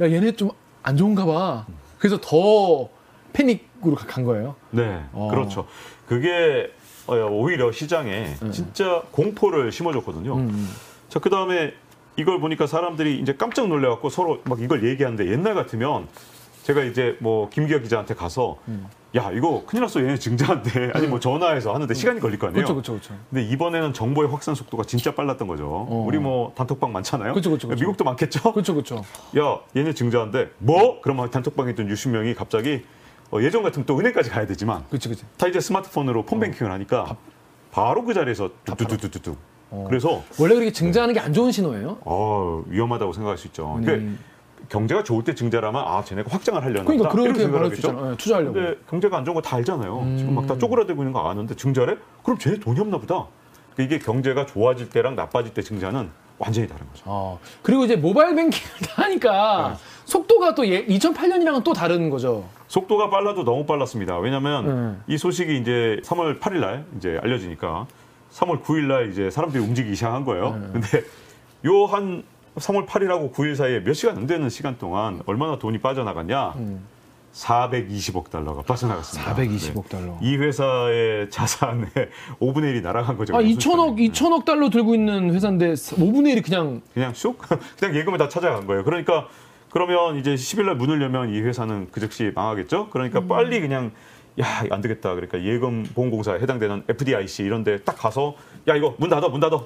[0.00, 0.50] 야, 얘네 좀
[0.86, 1.64] 안 좋은가 봐.
[1.98, 2.90] 그래서 더
[3.32, 4.54] 패닉으로 가- 간 거예요.
[4.70, 5.28] 네, 어.
[5.30, 5.66] 그렇죠.
[6.06, 6.70] 그게
[7.06, 10.34] 어, 오히려 시장에 진짜 공포를 심어줬거든요.
[10.36, 10.68] 음.
[11.14, 11.72] 자, 그 다음에
[12.16, 16.08] 이걸 보니까 사람들이 이제 깜짝 놀래갖고 서로 막 이걸 얘기하는데 옛날 같으면
[16.64, 18.88] 제가 이제 뭐 김기혁 기자한테 가서 음.
[19.14, 20.00] 야, 이거 큰일 났어.
[20.00, 20.90] 얘네 증자한대.
[20.92, 22.66] 아니 뭐 전화해서 하는데 시간이 걸릴 거 아니에요.
[22.66, 23.14] 그렇죠, 그렇죠, 그렇죠.
[23.30, 25.86] 근데 이번에는 정보의 확산 속도가 진짜 빨랐던 거죠.
[25.88, 27.32] 우리 뭐 단톡방 많잖아요.
[27.32, 27.68] 그쵸, 그쵸.
[27.68, 28.52] 미국도 많겠죠.
[28.52, 29.04] 그렇죠, 그렇죠.
[29.38, 31.00] 야, 얘네 증자한데 뭐?
[31.00, 32.82] 그러면 단톡방에 있던 60명이 갑자기
[33.30, 35.24] 어, 예전 같으면 또 은행까지 가야 되지만 그렇죠, 그렇죠.
[35.36, 37.16] 다 이제 스마트폰으로 폰뱅킹을 하니까
[37.70, 39.88] 바로 그 자리에서 뚝뚝뚝뚝 뚝.
[39.88, 41.98] 그래서 원래 그렇게 증자하는 게안 좋은 신호예요.
[42.04, 43.74] 어, 위험하다고 생각할 수 있죠.
[43.76, 43.82] 음.
[43.84, 44.18] 그러니까
[44.68, 48.10] 경제가 좋을 때 증자라면 아, 쟤네가 확장을 하려나 그러니까 그렇게 생각을 하겠죠.
[48.12, 48.54] 예, 투자하려고.
[48.54, 50.14] 근데 경제가 안 좋은 거 다 알잖아요.
[50.16, 51.96] 지금 막 다 쪼그라들고 있는 거 아는데 증자래?
[52.22, 53.26] 그럼 쟤네 돈이 없나 보다.
[53.74, 56.08] 그러니까 이게 경제가 좋아질 때랑 나빠질 때 증자는
[56.38, 57.02] 완전히 다른 거죠.
[57.04, 57.38] 어.
[57.62, 59.84] 그리고 이제 모바일 뱅킹을 다 하니까 네.
[60.06, 62.44] 속도가 또 예, 2008년이랑은 또 다른 거죠.
[62.68, 64.18] 속도가 빨라도 너무 빨랐습니다.
[64.18, 65.02] 왜냐하면 음.
[65.06, 67.86] 이 소식이 이제 3월 8일 날 이제 알려지니까
[68.34, 70.48] 3월 9일 날 이제 사람들이 움직이기 시작한 거예요.
[70.50, 70.70] 음.
[70.72, 71.04] 근데
[71.64, 72.24] 요 한
[72.56, 76.50] 3월 8일하고 9일 사이에 몇 시간 안 되는 시간 동안 얼마나 돈이 빠져나갔냐?
[76.56, 76.80] 음.
[77.32, 79.34] 420억 달러가 빠져나갔습니다.
[79.34, 80.16] 420억 달러.
[80.20, 81.86] 이 회사의 자산의
[82.40, 83.34] 5분의 1이 날아간 거죠.
[83.34, 84.08] 아, 그냥 2천억, 순식간에.
[84.08, 87.38] 2천억 달러 들고 있는 회사인데 5분의 1이 그냥 그냥 쑥
[87.78, 88.84] 그냥 예금을 다 찾아간 거예요.
[88.84, 89.26] 그러니까
[89.70, 92.90] 그러면 이제 10일 날 문을 열면 이 회사는 그 즉시 망하겠죠.
[92.90, 93.26] 그러니까 음.
[93.26, 93.90] 빨리 그냥
[94.40, 95.14] 야, 안 되겠다.
[95.14, 98.34] 그러니까 예금 보험공사에 해당되는 FDIC 이런 데 딱 가서
[98.68, 99.28] 야, 이거 문 닫아.
[99.28, 99.56] 문 닫아.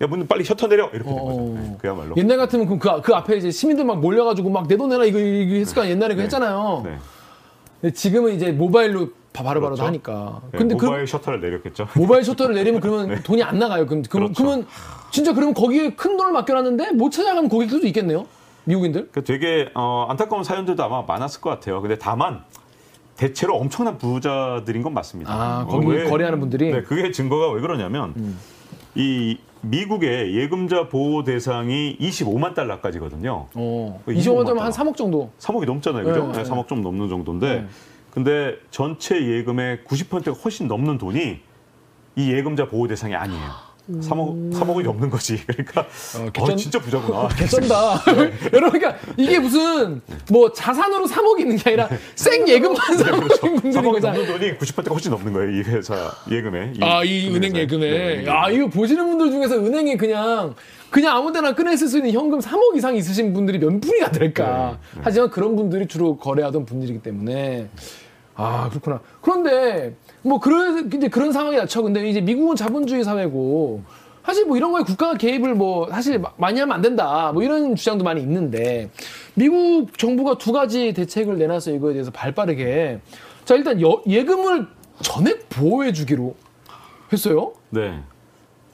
[0.00, 0.88] 야, 문 빨리 셔터 내려.
[0.92, 1.40] 이렇게 된 거죠.
[1.40, 1.54] 어.
[1.58, 2.14] 네, 그야말로.
[2.16, 5.04] 옛날 같으면 그, 그, 그 앞에 이제 시민들 막 몰려 가지고 막 내 돈 내라
[5.04, 5.96] 이거, 이거 했을 거 아니에요.
[5.96, 6.22] 옛날에 네.
[6.22, 6.82] 했잖아요.
[6.84, 6.98] 네.
[7.80, 9.82] 근데 지금은 이제 모바일로 바- 바로바로 그렇죠.
[9.82, 10.40] 다 하니까.
[10.52, 11.88] 네, 근데 그 모바일 셔터를 내렸겠죠.
[11.96, 13.86] 모바일 셔터를 내리면 그러면 돈이 안 나가요.
[13.86, 14.32] 그럼, 그럼, 네.
[14.34, 14.44] 그렇죠.
[14.44, 14.66] 그러면
[15.10, 18.26] 진짜 그러면 거기에 큰 돈을 맡겨놨는데 못 찾아가는 고객들도 있겠네요.
[18.64, 19.08] 미국인들.
[19.10, 21.80] 그 되게 어, 안타까운 사연들도 아마 많았을 것 같아요.
[21.80, 22.44] 근데 다만
[23.22, 25.32] 대체로 엄청난 부자들인 건 맞습니다.
[25.32, 26.72] 아, 어, 거기 왜- 거래하는 분들이.
[26.72, 28.36] 네, 그게 증거가 왜 그러냐면 음.
[28.96, 33.46] 이 미국의 예금자 보호 대상이 25만 달러까지거든요.
[33.54, 34.00] 어.
[34.04, 35.30] 그 25만 25만 원면 한 3억 정도.
[35.38, 36.04] 3억이 넘잖아요.
[36.04, 36.26] 그죠?
[36.26, 36.50] 네, 네, 네.
[36.50, 37.66] 3억 좀 넘는 정도인데 네.
[38.10, 41.38] 근데 전체 예금의 90%가 훨씬 넘는 돈이
[42.16, 43.50] 이 예금자 보호 대상이 아니에요.
[43.90, 45.42] 3억, 3억이 넘는 거지.
[45.46, 47.28] 그러니까 어, 어, 개쩐- 진짜 부자구나.
[47.36, 48.00] 개쩐다.
[48.52, 53.92] 여러분, 그러니까 이게 무슨 뭐 자산으로 3억 있는 게 아니라 생 예금만 3억인 분들인 3억
[53.92, 54.26] 거잖아요.
[54.26, 55.50] 돈이 90%가 훨씬 넘는 거예요.
[55.50, 56.74] 이 회사 예금에.
[56.80, 57.56] 아, 이 은행.
[57.56, 57.90] 예금에.
[57.90, 60.54] 네, 야, 이거 보시는 분들 중에서 은행에 그냥
[60.90, 64.78] 그냥 아무 데나 꺼내 쓸 수 있는 현금 3억 이상 있으신 분들이 몇 분이나 될까.
[64.94, 67.68] 네, 하지만 그런 분들이 주로 거래하던 분들이기 때문에
[68.34, 69.00] 아, 그렇구나.
[69.20, 71.82] 그런데 뭐 그런 이제 그런 상황이 닥쳐.
[71.82, 73.82] 근데 이제 미국은 자본주의 사회고
[74.24, 77.32] 사실 뭐 이런 거에 국가가 개입을 뭐 사실 마- 많이 하면 안 된다.
[77.34, 78.88] 뭐 이런 주장도 많이 있는데
[79.34, 83.00] 미국 정부가 두 가지 대책을 내놔서 이거에 대해서 발빠르게
[83.44, 84.68] 자, 일단 여- 예금을
[85.02, 86.36] 전액 보호해 주기로
[87.12, 87.52] 했어요.
[87.70, 88.00] 네.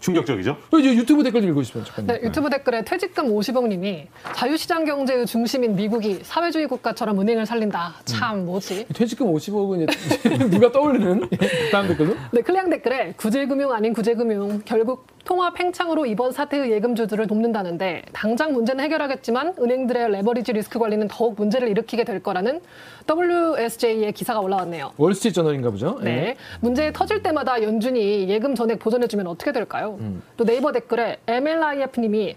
[0.00, 0.56] 충격적이죠?
[0.70, 2.16] 그 이제 유튜브 댓글 좀 읽어주시면 잠깐만.
[2.16, 7.94] 네, 유튜브 댓글에 퇴직금 50억님이 자유시장 경제의 중심인 미국이 사회주의 국가처럼 은행을 살린다.
[8.04, 8.86] 참 뭐지?
[8.94, 11.38] 퇴직금 50억은 이제 누가 떠올리는 예,
[11.70, 12.14] 다음 댓글로?
[12.32, 18.82] 네, 클리앙 댓글에 구제금융 아닌 구제금융 결국 통화 팽창으로 이번 사태의 예금주들을 돕는다는데 당장 문제는
[18.84, 22.62] 해결하겠지만 은행들의 레버리지 리스크 관리는 더욱 문제를 일으키게 될 거라는
[23.06, 24.92] WSJ의 기사가 올라왔네요.
[24.96, 25.98] 월스트리트 저널인가 보죠.
[26.02, 26.10] 네.
[26.10, 26.36] 예.
[26.60, 29.98] 문제 터질 때마다 연준이 예금 전액 보전해주면 어떻게 될까요?
[30.00, 30.22] 음.
[30.38, 32.34] 또 네이버 댓글에 MLIF님이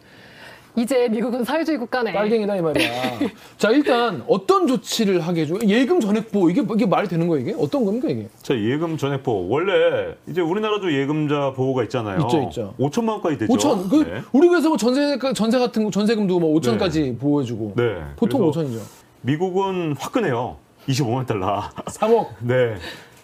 [0.76, 2.14] 이제 미국은 사회주의 국가네.
[2.14, 2.90] 빨갱이다 이 말이야.
[3.58, 5.56] 자 일단 어떤 조치를 하게 해줘?
[5.68, 7.56] 예금 전액보 이게 이게 말이 되는 거예요 이게?
[7.60, 8.28] 어떤 겁니까 이게?
[8.42, 9.50] 자, 예금 전액보호.
[9.50, 12.22] 원래 이제 우리나라도 예금자 보호가 있잖아요.
[12.22, 12.74] 있죠, 있죠.
[12.80, 13.54] 5천만 원까지 되죠.
[13.54, 13.90] 5천.
[13.90, 14.22] 그 네.
[14.32, 17.74] 우리 그래서 뭐 전세 전세 같은 거 전세금도 뭐 5천까지 보호해주고.
[17.76, 17.98] 네.
[18.16, 18.80] 보통 그래서 5천이죠.
[19.22, 20.56] 미국은 화끈해요.
[20.88, 21.62] 25만 달러.
[21.86, 22.76] 3억, 네.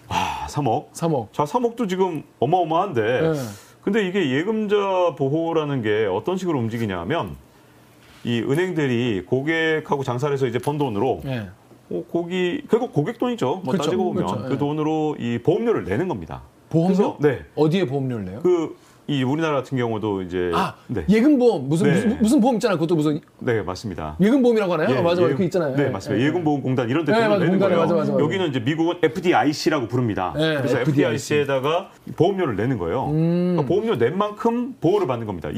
[0.10, 0.91] 아, 3억.
[0.93, 1.27] 3억.
[1.31, 3.01] 자, 3억도 지금 어마어마한데.
[3.01, 3.33] 네.
[3.88, 7.38] 근데 이게 예금자 보호라는 게 어떤 식으로 움직이냐 하면
[8.26, 11.47] 이 은행들이 고객하고 장사를 해서 이제 번 돈으로 예.
[11.89, 13.62] 어, 고기 결국 고객 돈이죠.
[13.63, 13.84] 뭐 그렇죠.
[13.84, 14.43] 따지고 보면 그렇죠.
[14.50, 14.58] 그 예.
[14.58, 16.41] 돈으로 이 보험료를 내는 겁니다.
[16.69, 16.88] 보험료?
[16.97, 17.45] 그래서, 네.
[17.56, 18.39] 어디에 보험료를 내요?
[18.41, 18.76] 그
[19.10, 21.06] 이 우리나라 같은 경우도 이제 아 네.
[21.08, 21.93] 예금보험 무슨, 네.
[21.93, 22.78] 무슨 무슨 보험 있잖아요.
[22.78, 24.17] 그것도 무슨 네, 맞습니다.
[24.20, 24.89] 예금보험이라고 하나요?
[24.89, 25.76] 예, 어, 맞아 맞아 예, 그 있잖아요.
[25.78, 26.22] 네, 예, 맞습니다.
[26.22, 26.28] 예.
[26.28, 27.82] 예금보험공단 이런 데 네, 맞아, 내는 공단에 거예요.
[27.84, 28.24] 맞아, 맞아, 맞아.
[28.24, 30.34] 여기는 이제 미국은 FDIC라고 부릅니다.
[30.36, 31.36] 네, 그래서 FDIC.
[31.36, 33.06] FDIC에다가 보험료를 내는 거예요.
[33.12, 33.56] 음.
[33.56, 35.50] 그러니까 보험료 낸 만큼 보호를 받는 겁니다.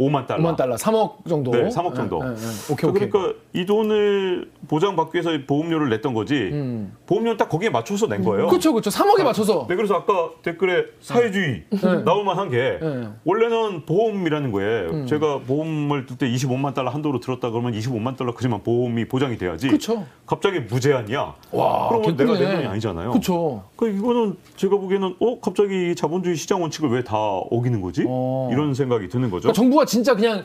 [0.00, 0.42] 25만 달러.
[0.42, 1.50] 5만 달러, 3억 정도.
[1.52, 2.20] 네, 3억 정도.
[2.24, 2.72] 예, 예, 예.
[2.72, 3.08] 오케이 오케이.
[3.10, 6.34] 그러니까 이 돈을 보장받기 위해서 보험료를 냈던 거지.
[6.52, 6.96] 음.
[7.06, 8.48] 보험료는 딱 거기에 맞춰서 낸 거예요.
[8.48, 8.90] 그렇죠, 그렇죠.
[8.90, 9.66] 3억에 맞춰서.
[9.68, 12.04] 네, 그래서 아까 댓글에 사회주의 네.
[12.04, 13.08] 나올 만한 게 네.
[13.24, 14.90] 원래는 보험이라는 거예요.
[14.90, 15.06] 음.
[15.06, 19.66] 제가 보험을 들 때 25만 달러 한도로 들었다 그러면 25만 달러 그지만 보험이 보장이 돼야지.
[19.66, 20.04] 그렇죠.
[20.26, 21.34] 갑자기 무제한이야.
[21.52, 22.48] 와, 그러면 내가 개꿀이네.
[22.48, 23.10] 내 돈이 아니잖아요.
[23.10, 23.64] 그렇죠.
[23.76, 28.02] 그 이거는 제가 보기에는 어 갑자기 이 자본주의 시장 원칙을 왜 다 어기는 거지?
[28.08, 28.48] 어.
[28.50, 29.42] 이런 생각이 드는 거죠.
[29.42, 30.44] 그러니까 정부가 진짜 그냥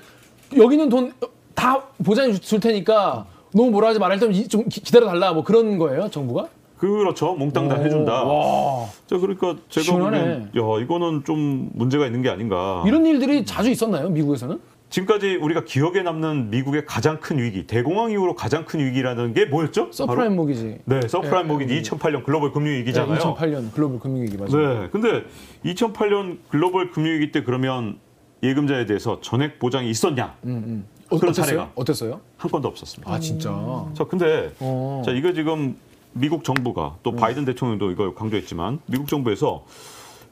[0.56, 1.14] 여기는 돈
[1.56, 5.44] 다 보장해 줄 테니까 너무 뭐라 하지 말아 일단 이- 좀 기- 기다려 달라 뭐
[5.44, 6.48] 그런 거예요 정부가?
[6.78, 7.34] 그렇죠.
[7.34, 8.24] 몽땅 다 해준다.
[8.24, 10.20] 와 자 그러니까 제가 시원하네.
[10.20, 10.42] 보기엔
[10.80, 12.82] 야 이거는 좀 문제가 있는 게 아닌가.
[12.88, 14.58] 이런 일들이 자주 있었나요 미국에서는?
[14.90, 19.90] 지금까지 우리가 기억에 남는 미국의 가장 큰 위기, 대공황 이후로 가장 큰 위기라는 게 뭐였죠?
[19.92, 20.78] 서프라임 모기지.
[20.86, 21.82] 네, 서프라임 예, 모기지 예.
[21.82, 23.16] 2008년 글로벌 금융위기잖아요.
[23.16, 24.80] 네, 2008년 글로벌 금융위기 맞아요.
[24.84, 25.26] 네, 근데
[25.66, 27.98] 2008년 글로벌 금융위기 때 그러면
[28.44, 30.36] 예금자에 대해서 전액 보장이 있었냐?
[30.46, 30.86] 음, 음.
[31.10, 31.46] 어, 그런 어땠어요?
[31.46, 31.72] 사례가.
[31.76, 32.22] 어땠어요?
[32.38, 33.12] 한 건도 없었습니다.
[33.12, 33.50] 아 진짜.
[33.94, 35.02] 자, 근데 어.
[35.06, 35.76] 자 이거 지금
[36.14, 39.66] 미국 정부가 또 바이든 대통령도 이걸 강조했지만 미국 정부에서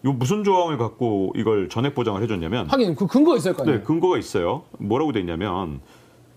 [0.06, 3.80] 요 무슨 조항을 갖고 이걸 전액 보장을 해줬냐면 하긴 그 근거 있을 거 아니에요.
[3.80, 4.64] 네, 근거가 있어요.
[4.78, 5.82] 뭐라고 돼 있냐면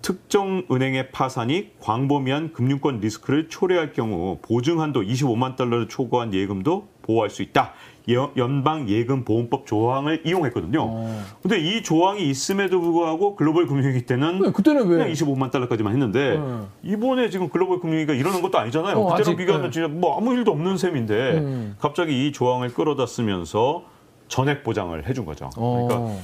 [0.01, 7.29] 특정 은행의 파산이 광범위한 금융권 리스크를 초래할 경우 보증 한도 25만 달러를 초과한 예금도 보호할
[7.29, 7.75] 수 있다.
[8.15, 10.83] 여- 연방 예금 보험법 조항을 이용했거든요.
[10.83, 11.23] 어.
[11.43, 14.97] 근데 이 조항이 있음에도 불구하고 글로벌 금융위기 때는 네, 그때는 왜?
[14.99, 16.93] 그냥 25만 달러까지만 했는데 네.
[16.93, 18.97] 이번에 지금 글로벌 금융위기가 일어난 것도 아니잖아요.
[18.97, 19.71] 어, 그때랑 아직, 비교하면 네.
[19.73, 21.77] 진짜 뭐 아무 일도 없는 셈인데 음.
[21.79, 23.85] 갑자기 이 조항을 끌어다 쓰면서
[24.29, 25.51] 전액 보장을 해준 거죠.
[25.55, 26.21] 그러니까 어.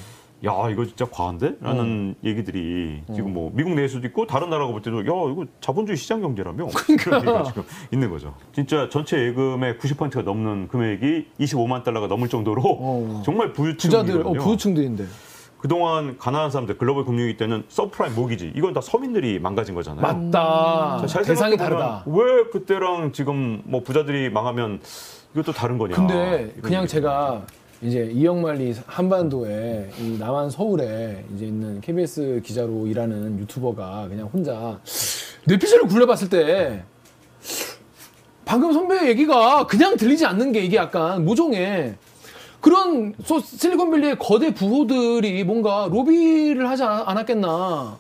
[0.47, 1.57] 야 이거 진짜 과한데?
[1.61, 6.21] 라는 얘기들이 지금 뭐 미국 내에서도 있고 다른 나라가 볼 때도 야 이거 자본주의 시장
[6.21, 6.69] 경제라며
[7.01, 8.35] 그런 얘기가 지금 있는 거죠.
[8.53, 13.23] 진짜 전체 예금의 90%가 넘는 금액이 25만 달러가 넘을 정도로 어.
[13.27, 14.33] 정말 부자들, 어.
[14.33, 15.05] 부유층들인데.
[15.59, 20.03] 그동안 가난한 사람들 글로벌 금융위기 때는 subprime mortgage 이건 다 서민들이 망가진 거잖아요.
[20.03, 20.99] 맞다.
[21.01, 22.05] 자, 잘 대상이 다르다.
[22.07, 24.81] 왜 그때랑 지금 뭐 부자들이 망하면
[25.35, 25.97] 이것도 다른 거냐.
[25.97, 26.87] 근데 그냥.
[26.87, 27.43] 제가
[27.83, 34.79] 이제 이역만리 한반도에 이 남한 서울에 이제 있는 KBS 기자로 일하는 유튜버가 그냥 혼자
[35.45, 36.85] 뇌피셜을 굴려봤을 때
[38.45, 41.97] 방금 선배의 얘기가 그냥 들리지 않는 게 이게 약간 모종의
[42.61, 47.99] 그런 소- 실리콘밸리의 거대 부호들이 뭔가 로비를 하지 않- 않았겠나.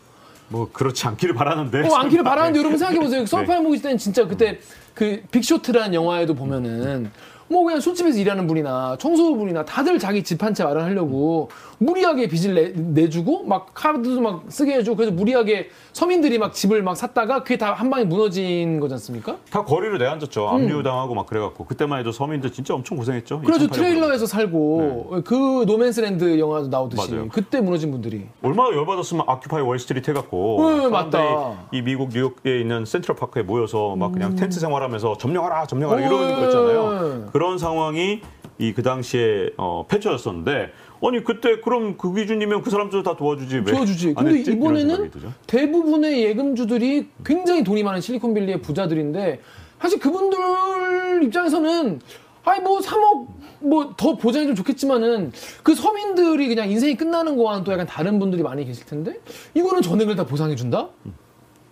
[0.49, 1.87] 뭐 그렇지 않기를 바라는데.
[1.89, 3.21] 어, 않기를 바라는데 여러분 생각해 보세요.
[3.21, 3.27] 네.
[3.27, 4.59] 서브프라임 모기지 때는 진짜 그때
[4.95, 7.11] 그 빅쇼트라는 영화에도 보면은
[7.49, 12.73] 뭐 그냥 술집에서 일하는 분이나 청소부분이나 다들 자기 집 한 채 마련하려고 무리하게 빚을 내,
[13.03, 17.75] 내주고 막 카드도 막 쓰게 해주고 그래서 무리하게 서민들이 막 집을 막 샀다가 그게 다
[17.77, 19.37] 한 방에 무너진 거지 않습니까?
[19.51, 20.49] 다 거리로 내앉았죠.
[20.49, 23.41] 압류당하고 막 그래갖고 그때만 해도 서민들 진짜 엄청 고생했죠.
[23.45, 23.97] 그래서 2008 년으로.
[24.01, 27.29] 트레일러에서 살고 그 노매드랜드 영화도 나오듯이 맞아요.
[27.31, 31.69] 그때 무너진 분들이 얼마나 열받았으면 Occupy Wall Street 해갖고 네, 사람들이 맞다.
[31.73, 34.37] 이 미국 뉴욕에 있는 센트럴 파크에 모여서 막 그냥 음.
[34.37, 36.07] 텐트 생활하면서 점령하라 점령하라 네.
[36.07, 37.27] 이러는 거였잖아요.
[37.37, 38.21] 그런 상황이
[38.59, 40.71] 이 그 당시에 어, 펼쳐졌었는데
[41.03, 44.15] 아니 그때 그럼 그 기준이면 그 사람들 다 도와주지 왜 도와주지.
[44.17, 44.53] 안 근데 했지?
[44.53, 45.11] 이번에는.
[45.47, 49.41] 대부분의 예금주들이 굉장히 돈이 많은 실리콘밸리의 부자들인데
[49.79, 52.01] 사실 그분들 입장에서는
[52.47, 53.27] 아니 뭐 3억
[53.61, 58.43] 뭐 더 보장이 좀 좋겠지만은 그 서민들이 그냥 인생이 끝나는 거와는 또 약간 다른 분들이
[58.43, 59.21] 많이 계실 텐데
[59.53, 60.89] 이거는 전액을 다 보상해 준다?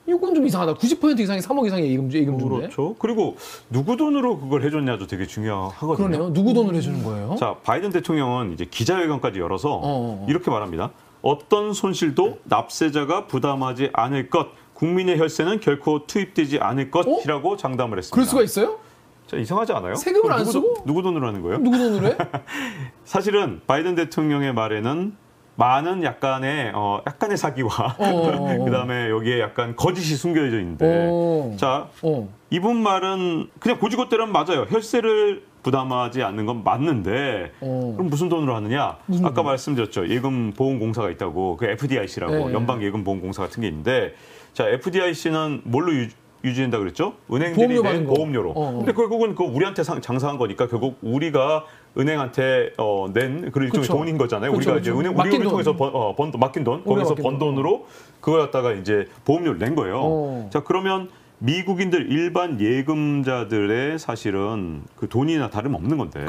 [0.07, 0.75] 이건 좀 이상하다.
[0.75, 2.57] 90% 이상이 3억 이상의 예금 예금주인데.
[2.69, 2.95] 그렇죠.
[2.99, 3.37] 그리고
[3.71, 5.97] 누구 돈으로 그걸 해줬냐도 되게 중요하거든요.
[5.97, 6.33] 그러네요.
[6.33, 7.37] 누구 돈을 해주는 거예요?
[7.39, 10.27] 자, 바이든 대통령은 이제 기자회견까지 열어서 어, 어.
[10.29, 10.91] 이렇게 말합니다.
[11.23, 18.15] 어떤 손실도 납세자가 부담하지 않을 것, 국민의 혈세는 결코 투입되지 않을 것이라고 장담을 했습니다.
[18.15, 18.15] 어?
[18.15, 18.79] 그럴 수가 있어요?
[19.27, 19.95] 자, 이상하지 않아요?
[19.95, 20.75] 세금을 안 누구 쓰고?
[20.75, 21.59] 돈- 누구 돈으로 하는 거예요?
[21.59, 22.17] 누구 돈으로 해?
[23.07, 25.17] 사실은 바이든 대통령의 말에는
[25.57, 28.65] 많은 약간의 어, 약간의 사기와 어, 어, 어.
[28.65, 31.55] 그다음에 여기에 약간 거짓이 숨겨져 있는데 어.
[31.57, 32.29] 자 어.
[32.51, 34.67] 이분 말은 그냥 고지고대로는 맞아요.
[34.69, 37.93] 혈세를 부담하지 않는 건 맞는데 어.
[37.97, 38.99] 그럼 무슨 돈으로 하느냐?
[39.07, 39.47] 무슨 아까 돈?
[39.47, 40.09] 말씀드렸죠.
[40.09, 42.53] 예금 보험공사가 있다고 그 FDIC라고 네.
[42.53, 44.15] 연방 예금 보험공사 같은 게 있는데
[44.53, 46.09] 자 FDIC는 뭘로 유,
[46.45, 47.15] 유지된다 그랬죠?
[47.33, 48.13] 은행들이 보험료 낸 거.
[48.15, 48.51] 보험료로.
[48.51, 48.77] 어, 어.
[48.79, 51.65] 근데 결국은 그 우리한테 상- 장사한 거니까 결국 우리가
[51.97, 53.93] 은행한테 어, 낸 그런 일종의 그쵸.
[53.97, 54.51] 돈인 거잖아요.
[54.53, 54.81] 그쵸, 우리가 그쵸.
[54.91, 55.51] 이제 은행 맡긴 우리 돈.
[55.53, 57.55] 통해서 번, 어, 번, 맡긴 돈 거기서 번 돈.
[57.55, 57.87] 돈으로
[58.21, 60.01] 그걸 갖다가 이제 보험료를 낸 거예요.
[60.03, 60.51] 어.
[60.53, 66.25] 자 그러면 미국인들 일반 예금자들의 사실은 그 돈이나 다름 없는 건데.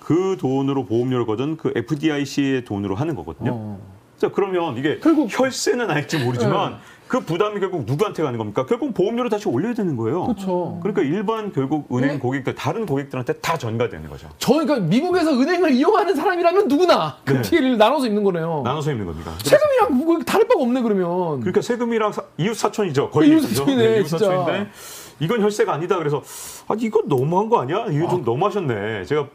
[0.00, 3.50] 그 돈으로 보험료를 거둔 그 FDIC의 돈으로 하는 거거든요.
[3.52, 3.80] 어.
[4.16, 6.76] 자 그러면 이게 결국- 혈세는 아닐지 모르지만 네.
[7.08, 8.66] 그 부담이 결국 누구한테 가는 겁니까?
[8.66, 10.24] 결국 보험료를 다시 올려야 되는 거예요.
[10.26, 10.78] 그렇죠.
[10.82, 12.18] 그러니까 일반 결국 은행 네.
[12.18, 14.28] 고객들 다른 고객들한테 다 전가되는 거죠.
[14.38, 17.42] 저 그러니까 미국에서 은행을 이용하는 사람이라면 누구나 그 네.
[17.42, 18.60] 피해를 나눠서 입는 거네요.
[18.64, 19.32] 나눠서 입는 겁니다.
[19.42, 21.40] 세금이랑 뭐 다를 바가 없네 그러면.
[21.40, 23.10] 그러니까 세금이랑 사- 이웃 사촌이죠.
[23.10, 23.40] 거의 이웃?
[23.40, 24.26] 사촌이네, 이웃 진짜.
[24.26, 24.68] 사촌인데
[25.20, 25.96] 이건 혈세가 아니다.
[25.96, 26.22] 그래서
[26.68, 27.86] 아 이건 너무한 거 아니야?
[27.90, 29.04] 이거 좀 너무하셨네.
[29.06, 29.26] 제가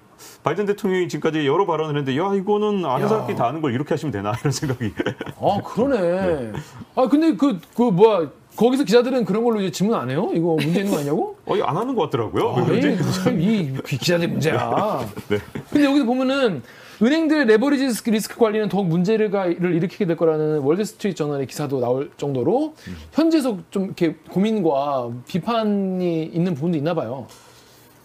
[0.43, 3.07] 바이든 대통령이 지금까지 여러 발언을 했는데 야 이거는 아는 야.
[3.07, 4.93] 사람끼리 다 아는 걸 이렇게 하시면 되나 이런 생각이.
[5.39, 6.51] 아 그러네.
[6.95, 10.29] 아 근데 그그 뭐야 거기서 기자들은 그런 걸로 이제 질문 안 해요?
[10.33, 11.35] 이거 문제 있는 거 아니냐고?
[11.45, 12.49] 거의 안 하는 것 같더라고요.
[12.49, 12.97] 아, 그런지.
[13.23, 14.99] 참, 이 기자들 문제야.
[15.29, 15.39] 네.
[15.71, 16.61] 근데 여기서 보면은
[17.01, 22.75] 은행들의 레버리지 리스크, 리스크 관리는 더욱 문제를 일으키게 될 거라는 월스트리트 저널의 기사도 나올 정도로
[23.11, 27.27] 현지서 좀 이렇게 고민과 비판이 있는 부분도 있나 봐요.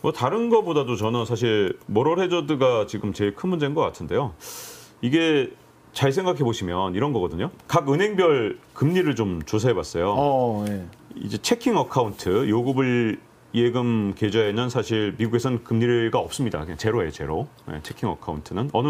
[0.01, 4.33] 뭐 다른 거보다도 저는 사실 모럴 해저드가 지금 제일 큰 문제인 것 같은데요.
[5.01, 5.51] 이게
[5.93, 7.51] 잘 생각해 보시면 이런 거거든요.
[7.67, 10.15] 각 은행별 금리를 좀 조사해 봤어요.
[10.17, 10.85] 어, 예.
[11.17, 13.19] 이제 checking account 요구불
[13.55, 16.61] 예금 계좌에는 사실 미국에서는 금리가 없습니다.
[16.61, 17.49] 그냥 제로예요, 제로.
[17.67, 18.89] 네, checking account는 어느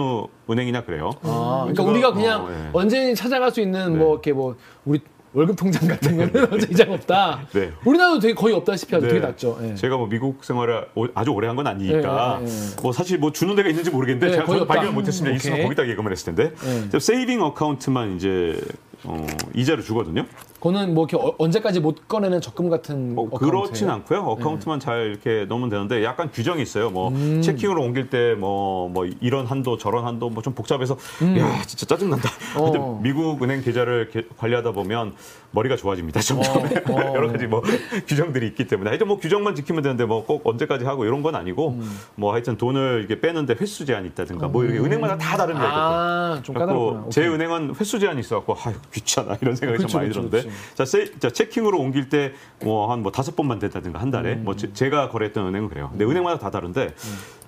[0.51, 1.11] 은행이나 그래요.
[1.23, 2.71] 아, 그러니까 우리가 그냥 어, 예.
[2.73, 3.99] 언제든지 찾아갈 수 있는 네.
[3.99, 5.01] 뭐 이렇게 뭐 우리
[5.35, 7.41] 월급 통장 같은 거는 언제 이자 없다.
[7.53, 7.71] 네.
[7.85, 9.07] 우리나라도 되게 거의 없다시피 하죠.
[9.07, 9.13] 네.
[9.15, 9.59] 되게 낮죠.
[9.63, 9.75] 예.
[9.75, 12.83] 제가 뭐 미국 생활을 오- 아주 오래 한 건 아니니까 예, 예, 예.
[12.83, 14.67] 뭐 사실 뭐 주는 데가 있는지 모르겠는데 네, 제가 거의.
[14.67, 15.33] 발견을 못했습니다.
[15.33, 15.63] 음, 있으면.
[15.63, 16.53] 거기다 예금을 했을 텐데
[16.99, 18.59] 세이빙 어카운트만 이제
[19.05, 20.25] 어, 이자를 주거든요.
[20.59, 23.29] 그거는 뭐 이렇게 어- 언제까지 못 꺼내는 적금 같은 어?
[23.31, 24.21] 그렇진 않고요.
[24.23, 26.91] 어카운트만 잘 이렇게 넣으면 되는데 약간 규정이 있어요.
[26.91, 27.41] 뭐 음.
[27.43, 30.97] 체킹으로 옮길 때 뭐뭐 이런 한도 저런 한도 뭐 좀 복잡해서
[31.39, 32.29] 야 진짜 짜증 난다.
[32.57, 32.61] 음.
[32.61, 33.01] 어.
[33.03, 35.15] 미국 은행 계좌를 게- 관리하다 보면
[35.51, 36.21] 머리가 좋아집니다.
[36.21, 36.61] 점점 어.
[37.15, 37.63] 여러 가지 뭐
[38.09, 41.71] 규정들이 있기 때문에 하여튼 뭐 규정만 지키면 되는데 뭐 꼭 언제까지 하고 이런 건 아니고
[41.71, 41.99] 음.
[42.17, 45.67] 뭐 하여튼 돈을 이게 빼는데 횟수 제한이 있다든가 뭐 이렇게 은행마다 다 다릅니다.
[45.69, 45.81] 이것도.
[45.81, 47.07] 아, 좀 까다롭구나.
[47.11, 47.27] 제.
[47.29, 50.48] 은행은 횟수 제한이 있어갖고 아유 귀찮아 이런 생각이 그쵸, 좀 많이 그쵸, 들었는데 그쵸.
[50.75, 52.33] 자, 세, 자 checking으로 옮길 때
[52.63, 54.45] 뭐한뭐 다섯 번만 된다든가 한 달에 음.
[54.45, 55.89] 뭐 제, 가 거래했던 은행은 그래요.
[55.91, 56.95] 근데 은행마다 다 다른데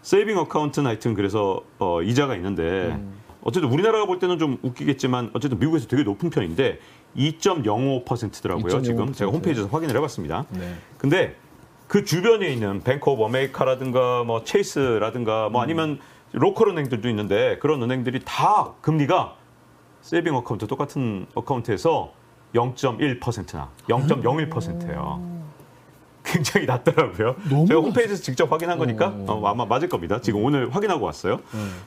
[0.02, 3.20] saving account는 하여튼 그래서 어, 이자가 있는데 음.
[3.42, 6.78] 어쨌든 우리나라가 볼 때는 좀 웃기겠지만 어쨌든 미국에서 되게 높은 편인데
[7.16, 8.82] 2.05%더라고요.
[8.82, 9.14] 지금 2.05%.
[9.14, 10.44] 제가 홈페이지에서 확인을 해봤습니다.
[10.50, 10.74] 네.
[10.98, 11.36] 근데
[11.88, 15.98] 그 주변에 있는 뱅크 오브 아메리카라든가 뭐 체이스라든가 뭐 아니면
[16.33, 19.36] local 은행들도 있는데 그런 은행들이 다 금리가
[20.02, 22.12] saving account 똑같은 account에서
[22.54, 25.40] 0.1%나 0.01%예요.
[26.22, 27.34] 굉장히 낮더라고요.
[27.48, 30.20] 제가 낮- 홈페이지에서 직접 확인한 거니까 어, 아마 맞을 겁니다.
[30.20, 31.40] 지금 오늘 확인하고 왔어요.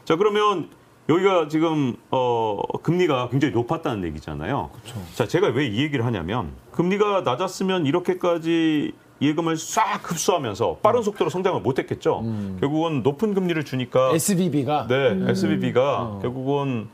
[0.05, 0.69] 자 그러면
[1.09, 4.69] 여기가 지금 어, 금리가 굉장히 높았다는 얘기잖아요.
[5.15, 11.61] 자 제가 왜 이 얘기를 하냐면 금리가 낮았으면 이렇게까지 예금을 싹 흡수하면서 빠른 속도로 성장을
[11.61, 12.23] 못했겠죠.
[12.59, 16.89] 결국은 높은 금리를 주니까 SVB가 네, SVB가 결국은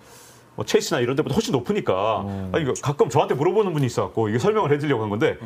[0.59, 4.73] 뭐 체이스나 이런 데보다 훨씬 높으니까 아, 이거 가끔 저한테 물어보는 분이 있어갖고 이게 설명을
[4.73, 5.37] 해드리려고 한 건데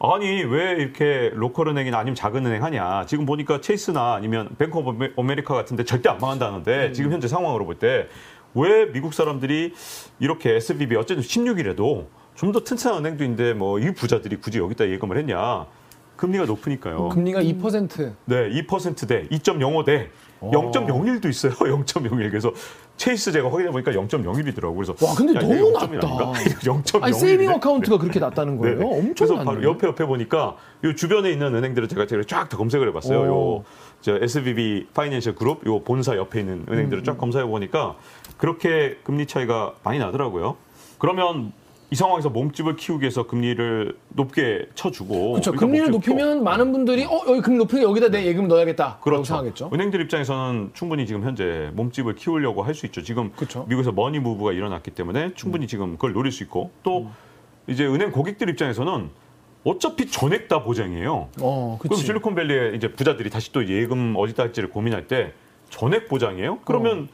[0.00, 5.12] 아니 왜 이렇게 local 은행이나 아니면 작은 은행 하냐 지금 보니까 체이스나 아니면 뱅크 오브
[5.18, 8.08] 아메리카 같은데 절대 안 망한다는데 지금 현재 상황으로 볼 때
[8.56, 9.74] 왜 미국 사람들이
[10.20, 15.18] 이렇게 SVB 어쨌든 16위래도 좀 더 튼튼한 은행도 있는데 뭐 이 부자들이 굳이 여기다 예금을
[15.18, 15.66] 했냐
[16.16, 17.08] 금리가 높으니까요.
[17.08, 18.12] 금리가 2%.
[18.26, 20.06] 네, 2%대, 2.05대,
[20.40, 20.50] 어.
[20.52, 21.50] 0.01도 있어요.
[21.58, 22.30] 0.01.
[22.30, 22.52] 그래서
[22.96, 24.74] 체이스 제가 확인해 보니까 0.01이더라고요.
[24.76, 26.08] 그래서 와, 근데 야, 너무 0.1 낮다.
[26.08, 26.32] 아닌가?
[26.62, 27.02] 0.01.
[27.02, 28.78] 아니 saving account가 그렇게 낮다는 거예요?
[28.78, 28.84] 네.
[28.84, 29.44] 엄청 그래서 낮네.
[29.44, 33.32] 바로 옆에 옆에 보니까 요 주변에 있는 은행들을 제가 제가 쫙 다 검색을 해봤어요.
[33.32, 33.64] 오.
[34.06, 37.04] 요저 SVB 파이낸셜 그룹 요 본사 옆에 있는 은행들을 음.
[37.04, 37.96] 쫙 검사해 보니까
[38.38, 40.56] 그렇게 금리 차이가 많이 나더라고요.
[40.98, 41.52] 그러면
[41.94, 45.52] 이 상황에서 몸집을 키우기 위해서 금리를 높게 쳐주고 그렇죠.
[45.52, 48.98] 우리가 금리를 높이면 많은 분들이 어 여기 금리 높으니까 여기다 내 예금 넣어야겠다.
[49.00, 49.22] 그렇죠.
[49.22, 49.70] 생각하겠죠.
[49.72, 53.00] 은행들 입장에서는 충분히 지금 현재 몸집을 키우려고 할 수 있죠.
[53.04, 53.64] 지금 그렇죠.
[53.68, 57.06] 미국에서 머니 무브가 일어났기 때문에 충분히 지금 그걸 노릴 수 있고 또
[57.68, 59.10] 이제 은행 고객들 입장에서는
[59.62, 61.28] 어차피 전액 다 보장이에요.
[61.40, 62.04] 어, 그럼 그렇지.
[62.06, 65.32] 실리콘밸리의 이제 부자들이 다시 또 예금 어디다 할지를 고민할 때
[65.70, 66.58] 전액 보장이에요.
[66.64, 67.08] 그러면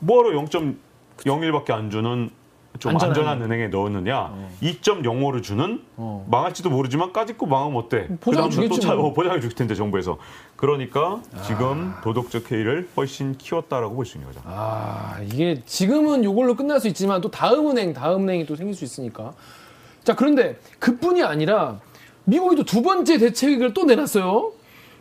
[0.00, 2.28] 뭐하러 0.01밖에 안 주는
[2.78, 4.32] 좀 안전한 안전한, 은행에 넣었느냐?
[4.62, 6.26] 2.05를 주는 어.
[6.30, 8.08] 망할지도 모르지만 까짓 거 망하면 어때?
[8.20, 9.08] 보장 그다음에 또 주겠지 차- 뭐.
[9.08, 10.18] 어, 보장해 줄 텐데 정부에서.
[10.56, 14.40] 그러니까 지금 도덕적 해이를 훨씬 키웠다라고 볼 수 있는 거죠.
[14.46, 18.84] 아 이게 지금은 이걸로 끝날 수 있지만 또 다음 은행 다음 은행이 또 생길 수
[18.84, 19.32] 있으니까
[20.04, 21.78] 자 그런데 그뿐이 아니라
[22.24, 24.52] 미국이 또 두 번째 대책을 또 내놨어요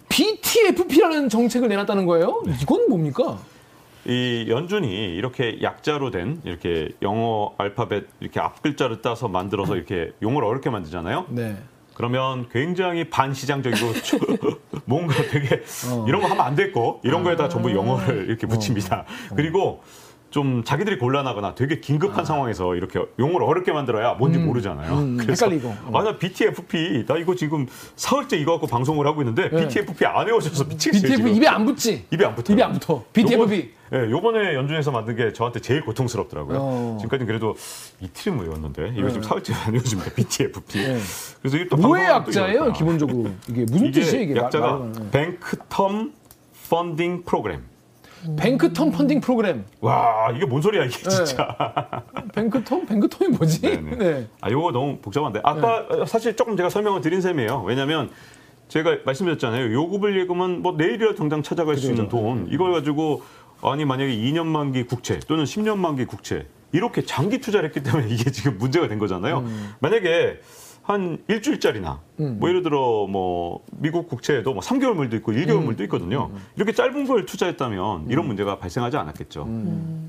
[0.10, 3.38] BTFP라는 정책을 내놨다는 거예요 이건 뭡니까
[4.06, 10.48] 이 연준이 이렇게 약자로 된 이렇게 영어 알파벳 이렇게 앞 글자를 따서 만들어서 이렇게 용어를
[10.48, 11.28] 어렵게 만들잖아요.
[11.30, 11.58] 네
[11.94, 13.94] 그러면 굉장히 반시장적이고
[14.86, 15.62] 뭔가 되게
[15.92, 16.06] 어.
[16.08, 19.06] 이런 거 하면 안될거 이런 거에다 전부 영어를 이렇게 붙입니다.
[19.36, 19.84] 그리고
[20.32, 24.94] 좀 자기들이 곤란하거나 되게 긴급한 상황에서 이렇게 용어를 어렵게 만들어야 뭔지 모르잖아요.
[24.94, 25.68] 음, 헷갈리고.
[25.68, 25.92] 어.
[25.94, 27.68] 아, 나 BTFP 나 이거 지금
[27.98, 29.68] 사흘째 이거 갖고 방송을 하고 있는데 네.
[29.68, 31.02] BTFP 안 외워져서 미치겠어요.
[31.02, 31.36] BTF 지금.
[31.36, 32.56] 입에 안 붙지 입에 안 붙어요.
[32.56, 36.58] 입에 안 붙어 BTFP 예, 요번에 연준에서 만든 게 저한테 제일 고통스럽더라고요.
[36.62, 36.98] 어.
[37.02, 37.58] 지금까지는 그래도
[38.00, 40.14] 이틀은 외웠는데 이거 지금 사흘째 안 외워집니다.
[40.14, 40.80] BTFP.
[40.80, 40.98] 네.
[41.42, 42.72] 그래서 이게 또 뭐의 약자예요.
[42.72, 44.80] 기본적으로 이게 무슨 이게 뜻이에요 이게 약자가.
[45.12, 46.14] 뱅크텀
[46.70, 47.64] 펀딩 프로그램.
[48.38, 51.56] 뱅크텀 펀딩 프로그램 와 이게 뭔 소리야 이게 진짜.
[52.34, 53.96] 뱅크텀 뱅크텀이 뭐지 네네.
[53.96, 54.28] 네.
[54.42, 57.64] 아 요거 너무 복잡한데 아까 어, 사실 조금 제가 설명을 드린 셈이에요.
[57.66, 58.10] 왜냐하면
[58.68, 59.74] 제가 말씀드렸잖아요.
[59.74, 63.24] 요구불 예금은 뭐 내일이라 당장 찾아갈 수 있는 돈 이걸 가지고
[63.62, 68.32] 아니 만약에 2년 만기 국채 또는 10년 만기 국채 이렇게 장기 투자를 했기 때문에 이게
[68.32, 69.46] 지금 문제가 된 거잖아요.
[69.80, 70.40] 만약에
[70.92, 76.30] 한 일주일짜리나 뭐 예를 들어 뭐 미국 국채에도 뭐 3개월 물도 있고 1개월 물도 있거든요.
[76.56, 79.46] 이렇게 짧은 걸 투자했다면 이런 문제가 발생하지 않았겠죠.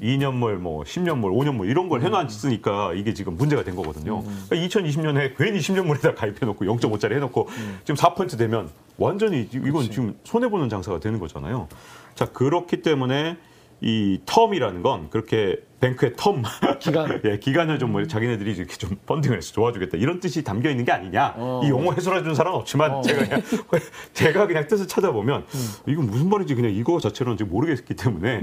[0.03, 4.23] 2년물 뭐 10년물 5년물 이런 걸 해놨으니까 이게 지금 문제가 된 거거든요.
[4.49, 7.49] 그러니까 2020년에 괜히 10년물에다 가입해 놓고 0.5짜리 해 놓고
[7.85, 8.69] 지금 4% 되면
[8.99, 11.69] 완전히 이건 지금 손해 보는 장사가 되는 거잖아요.
[12.15, 13.37] 자, 그렇기 때문에
[13.81, 16.43] 이 텀이라는 건 그렇게 뱅크의 텀.
[16.79, 17.21] 기간.
[17.27, 19.99] 예, 기간을 좀 뭐 자기네들이 이렇게 좀 펀딩을 해서 도와주겠다.
[19.99, 21.35] 이런 뜻이 담겨 있는 게 아니냐.
[21.37, 21.61] 어.
[21.63, 23.43] 이 용어 해설해 준 사람은 없지만 제가 그냥
[24.15, 25.45] 제가 그냥 뜻을 찾아보면
[25.87, 28.43] 이건 무슨 말인지 그냥 이거 자체로는 지금 모르겠기 때문에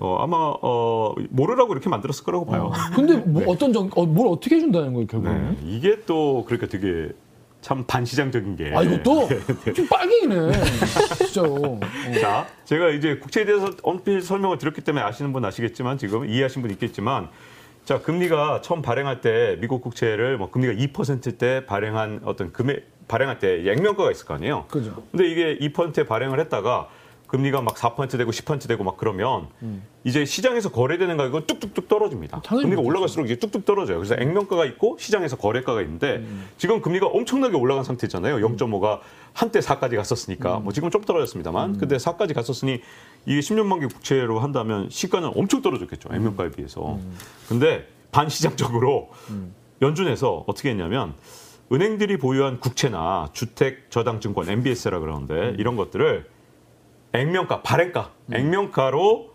[0.00, 2.72] 어, 아마 어, 모르라고 이렇게 만들었을 거라고 봐요.
[2.94, 7.12] 근데 뭐 어떤 정, 어, 뭘 어떻게 해준다는 거예요 결국은 네, 이게 또 그러니까 되게
[7.60, 8.72] 참 반시장적인 게.
[8.74, 9.28] 아 이것도
[9.74, 10.52] 좀 빨갱이네
[11.18, 11.80] 진짜로 어.
[12.20, 16.70] 자, 제가 이제 국채에 대해서 언필 설명을 드렸기 때문에 아시는 분 아시겠지만 지금 이해하신 분
[16.70, 17.28] 있겠지만
[17.84, 23.68] 자 금리가 처음 발행할 때 미국 국채를 뭐 금리가 2%대 발행한 어떤 금액 발행할 때
[23.70, 24.66] 액면가가 있을 거 아니에요.
[24.70, 25.02] 그죠.
[25.10, 26.88] 근데 이게 2%에 발행을 했다가
[27.30, 29.46] 금리가 막 4% 되고 10% 되고 막 그러면
[30.02, 32.40] 이제 시장에서 거래되는 가격은 뚝뚝뚝 떨어집니다.
[32.42, 32.88] 당연히 금리가 그렇죠.
[32.88, 33.98] 올라갈수록 이제 뚝뚝 떨어져요.
[33.98, 36.24] 그래서 액면가가 있고 시장에서 거래가가 있는데
[36.58, 38.36] 지금 금리가 엄청나게 올라간 상태잖아요.
[38.36, 39.00] 0.5가
[39.32, 42.80] 한때 4까지 갔었으니까 뭐 지금 좀 떨어졌습니다만 근데 4까지 갔었으니
[43.26, 46.08] 이게 10년 만기 국채로 한다면 시가는 엄청 떨어졌겠죠.
[46.12, 46.98] 액면가에 비해서.
[47.48, 49.10] 근데 반시장적으로
[49.82, 51.14] 연준에서 어떻게 했냐면
[51.72, 56.26] 은행들이 보유한 국채나 주택 저당 증권 MBS라 그러는데 이런 것들을
[57.12, 59.30] 액면가, 발행가, 액면가로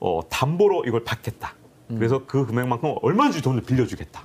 [0.00, 1.54] 어, 담보로 이걸 받겠다.
[1.88, 4.24] 그래서 그 금액만큼 얼마든지 돈을 빌려주겠다.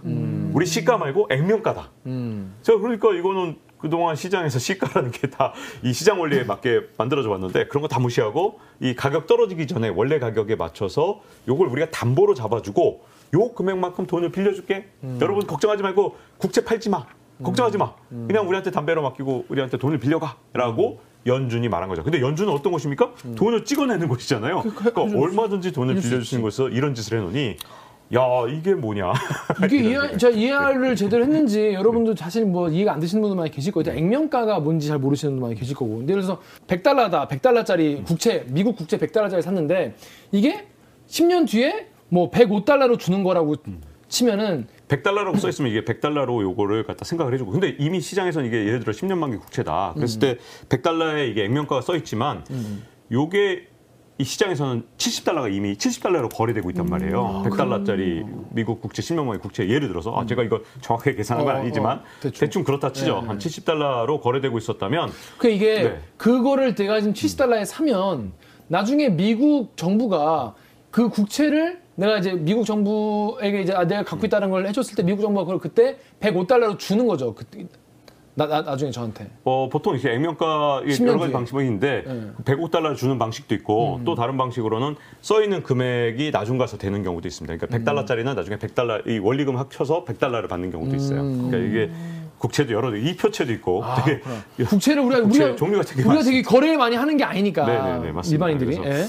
[0.53, 1.91] 우리 시가 말고 액면가다.
[2.07, 2.55] 음.
[2.61, 7.81] 자, 그러니까 이거는 그동안 시장에서 시가라는 게 다 이 시장 원리에 맞게 만들어져 왔는데 그런
[7.81, 13.53] 거 다 무시하고 이 가격 떨어지기 전에 원래 가격에 맞춰서 요걸 우리가 담보로 잡아주고 요
[13.53, 14.89] 금액만큼 돈을 빌려줄게.
[15.21, 17.05] 여러분 걱정하지 말고 국채 팔지 마.
[17.43, 17.93] 걱정하지 마.
[18.09, 22.03] 그냥 우리한테 담배로 맡기고 우리한테 돈을 빌려가라고 연준이 말한 거죠.
[22.03, 23.13] 근데 연준은 어떤 곳입니까?
[23.35, 24.61] 돈을 찍어내는 곳이잖아요.
[24.61, 27.57] 그러니까 얼마든지 돈을 빌려주시는 곳에서 이런 짓을 해놓으니
[28.13, 29.13] 야 이게 뭐냐?
[29.65, 33.71] 이게 이해, 제가 이해를 제대로 했는지 여러분들 사실 뭐 이해가 안 되시는 분들 많이 계실
[33.71, 33.97] 거예요.
[33.97, 35.97] 액면가가 뭔지 잘 모르시는 분들 많이 계실 거고.
[35.97, 37.27] 근데 그래서 100달러다.
[37.27, 39.95] 100달러짜리 국채, 미국 국채 100달러짜리 샀는데
[40.31, 40.67] 이게
[41.07, 43.55] 10년 뒤에 뭐 105달러로 주는 거라고
[44.13, 48.79] 치면은 100달러라고 써 있으면 이게 100달러로 요거를 갖다 생각을 해주고 근데 이미 시장에서는 이게 예를
[48.79, 50.37] 들어 10년 만기 국채다 그랬을 때
[50.69, 52.45] 100달러에 이게 액면가가 써 있지만
[53.11, 53.69] 요게
[54.19, 57.43] 이 시장에서는 70달러가 이미 70달러로 거래되고 있단 말이에요.
[57.47, 61.59] 100달러짜리 미국 국채 10년 만기 국채 예를 들어서 아 제가 이거 정확하게 계산한 건 어,
[61.59, 62.39] 아니지만 어, 대충.
[62.39, 62.63] 대충.
[62.63, 63.23] 그렇다 치죠.
[63.25, 65.09] 한 70달러로 거래되고 있었다면
[65.39, 66.01] 그 이게 네.
[66.17, 68.33] 그거를 내가 지금 70달러에 사면
[68.67, 70.53] 나중에 미국 정부가
[70.91, 75.21] 그 국채를 내가 이제 미국 정부에게 이제 아, 내가 갖고 있다는 걸 해줬을 때 미국
[75.21, 77.35] 정부가 그걸 그때 105달러로 주는 거죠.
[77.35, 77.45] 그,
[78.35, 79.29] 나, 나, 나중에 저한테.
[79.43, 81.33] 어, 보통 이렇게 액면가 이게 10년 여러 가지.
[81.33, 82.31] 방식이 있는데 네.
[82.45, 87.55] 105달러를 주는 방식도 있고 또 다른 방식으로는 써 있는 금액이 나중 가서 되는 경우도 있습니다.
[87.57, 91.21] 그러니까 100달러짜리는 나중에 100달러 이 원리금 합쳐서 100달러를 받는 경우도 있어요.
[91.21, 91.91] 그러니까 이게
[92.39, 94.19] 국채도 여러 이 표채도 있고 아, 되게.
[94.65, 96.31] 국채를 우리가 국채 우리가 종류가 되게 우리가 많습니다.
[96.31, 98.49] 되게 거래를 많이 하는 게 아니니까 네네네, 맞습니다.
[98.49, 98.79] 일반인들이.
[98.83, 99.05] 예.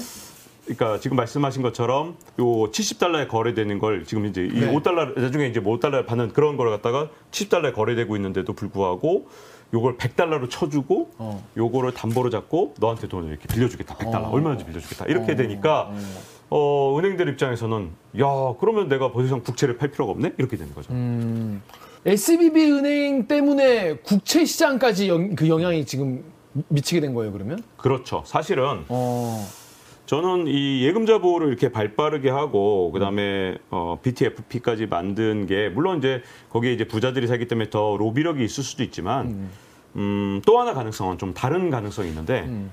[0.65, 4.73] 그러니까 지금 말씀하신 것처럼 요 70달러에 거래되는 걸 지금 이제 이 네.
[4.73, 9.27] 5달러 나중에 이제 뭐 5달러 받는 그런 걸 갖다가 70달러에 거래되고 있는데도 불구하고
[9.73, 11.47] 요걸 100달러로 쳐주고 어.
[11.55, 14.29] 요거를 담보로 잡고 너한테 돈을 이렇게 빌려주겠다 100달러 어.
[14.31, 15.35] 얼마든지 빌려주겠다 이렇게 어.
[15.35, 15.91] 되니까
[16.49, 17.89] 어, 은행들 입장에서는
[18.19, 18.25] 야
[18.59, 20.91] 그러면 내가 더 이상 국채를 팔 필요가 없네 이렇게 되는 거죠.
[20.93, 21.61] 음.
[22.05, 26.23] SBB 은행 때문에 국채 시장까지 영, 그 영향이 지금
[26.67, 27.63] 미치게 된 거예요, 그러면?
[27.77, 28.23] 그렇죠.
[28.25, 29.43] 사실은 어.
[30.05, 36.73] 저는 이 예금자 보호를 이렇게 발빠르게 하고 그다음에 어, BTFP까지 만든 게 물론 이제 거기에
[36.73, 39.49] 이제 부자들이 살기 때문에 더 로비력이 있을 수도 있지만
[39.95, 42.71] 음, 또 하나 가능성은 좀 다른 가능성이 있는데 음.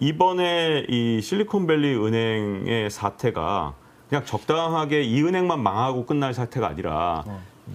[0.00, 3.74] 이번에 이 실리콘밸리 은행의 사태가
[4.08, 7.24] 그냥 적당하게 이 은행만 망하고 끝날 사태가 아니라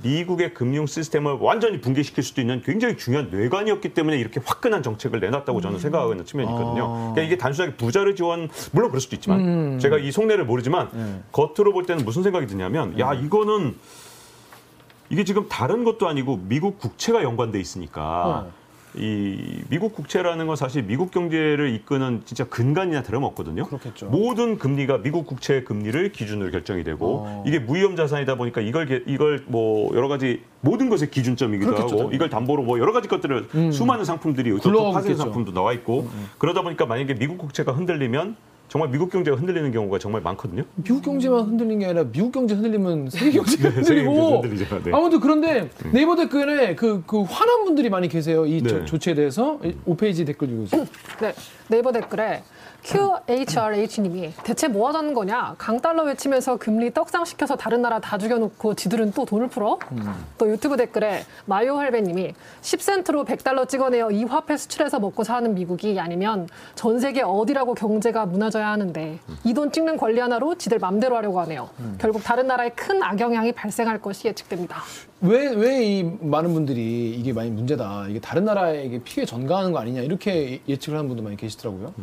[0.01, 5.61] 미국의 금융 시스템을 완전히 붕괴시킬 수도 있는 굉장히 중요한 뇌관이었기 때문에 이렇게 화끈한 정책을 내놨다고
[5.61, 6.85] 저는 생각하고 있는 측면이 있거든요.
[6.85, 6.97] 아.
[7.13, 9.79] 그러니까 이게 단순하게 부자를 지원 물론 그럴 수도 있지만 음.
[9.79, 11.21] 제가 이 속내를 모르지만 네.
[11.31, 13.75] 겉으로 볼 때는 무슨 생각이 드냐면 야 이거는
[15.09, 18.01] 이게 지금 다른 것도 아니고 미국 국채가 연관돼 있으니까
[18.47, 18.62] 어.
[18.95, 23.65] 이 미국 국채라는 건 사실 미국 경제를 이끄는 진짜 근간이나 다름없거든요.
[23.65, 24.05] 그렇겠죠.
[24.07, 27.43] 모든 금리가 미국 국채 금리를 기준으로 결정이 되고 어.
[27.47, 31.97] 이게 무위험 자산이다 보니까 이걸 게- 이걸 뭐 여러 가지 모든 것의 기준점이기도 그렇겠죠, 하고
[32.03, 32.15] 당연히.
[32.15, 33.71] 이걸 담보로 뭐 여러 가지 것들을 음.
[33.71, 35.11] 수많은 상품들이 또 파생.
[35.13, 38.35] 음, 상품도 나와 있고 그러다 보니까 만약에 미국 국채가 흔들리면
[38.73, 40.63] 정말 미국 경제가 흔들리는 경우가 정말 많거든요.
[40.73, 44.41] 미국 경제만 흔들린 게 아니라 미국 경제 흔들리면 세계 경제가 네, 흔들리고.
[44.83, 44.91] 네.
[44.91, 48.47] 아무튼 그런데 네이버 댓글에 그, 그 화난 분들이 많이 계세요.
[48.47, 48.85] 이 조- 네.
[48.85, 50.87] 조치에 대해서 5페이지 댓글 읽으세요.
[51.21, 51.35] 네,
[51.67, 52.41] 네이버 댓글에
[52.83, 55.55] QHRH님이 대체 뭐 하자는 거냐?
[55.57, 59.79] 강달러 외치면서 금리 떡상시켜서 다른 나라 다 죽여놓고 지들은 또 돈을 풀어?
[60.37, 66.47] 또 유튜브 댓글에 마요 할배님이 10센트로 100달러 찍어내어 이 화폐 수출해서 먹고 사는 미국이 아니면
[66.75, 71.69] 전 세계 어디라고 경제가 무너져야 하는데 이 돈 찍는 권리 하나로 지들 맘대로 하려고 하네요.
[71.99, 74.81] 결국 다른 나라에 큰 악영향이 발생할 것이 예측됩니다.
[75.21, 78.07] 왜 왜 이 많은 분들이 이게 많이 문제다.
[78.09, 81.93] 이게 다른 나라에게 피해 전가하는 거 아니냐 이렇게 예측을 하는 분도 많이 계시더라고요.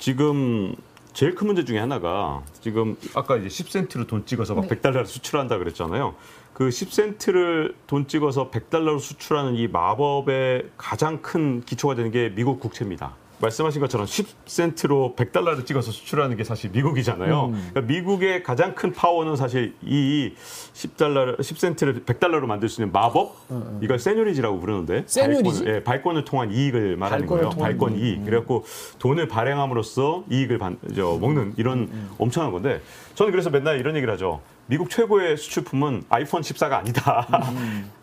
[0.00, 0.74] 지금
[1.12, 4.74] 제일 큰 문제 중에 하나가 지금 아까 이제 10센트로 돈 찍어서 막 네.
[4.74, 6.14] 100달러를 수출한다 그랬잖아요.
[6.54, 13.14] 그 10센트를 돈 찍어서 100달러로 수출하는 이 마법의 가장 큰 기초가 되는 게 미국 국채입니다.
[13.40, 17.46] 말씀하신 것처럼 10센트로 100달러를 찍어서 수출하는 게 사실 미국이잖아요.
[17.46, 17.70] 음.
[17.70, 20.32] 그러니까 미국의 가장 큰 파워는 사실 이
[20.74, 23.36] 10달러, 10센트를 100달러로 만들 수 있는 마법?
[23.80, 24.98] 이걸 세뇨리지라고 부르는데.
[24.98, 25.64] 어, 세뇨리지?
[25.64, 27.50] 발권, 예, 발권을 통한 이익을 말하는 거예요.
[27.50, 28.00] 발권 이익.
[28.04, 28.24] 이익.
[28.24, 28.64] 그래갖고
[28.98, 32.80] 돈을 발행함으로써 이익을 반, 저, 먹는 이런 엄청난 건데
[33.14, 34.40] 저는 그래서 맨날 이런 얘기를 하죠.
[34.66, 37.26] 미국 최고의 수출품은 아이폰 14가 아니다.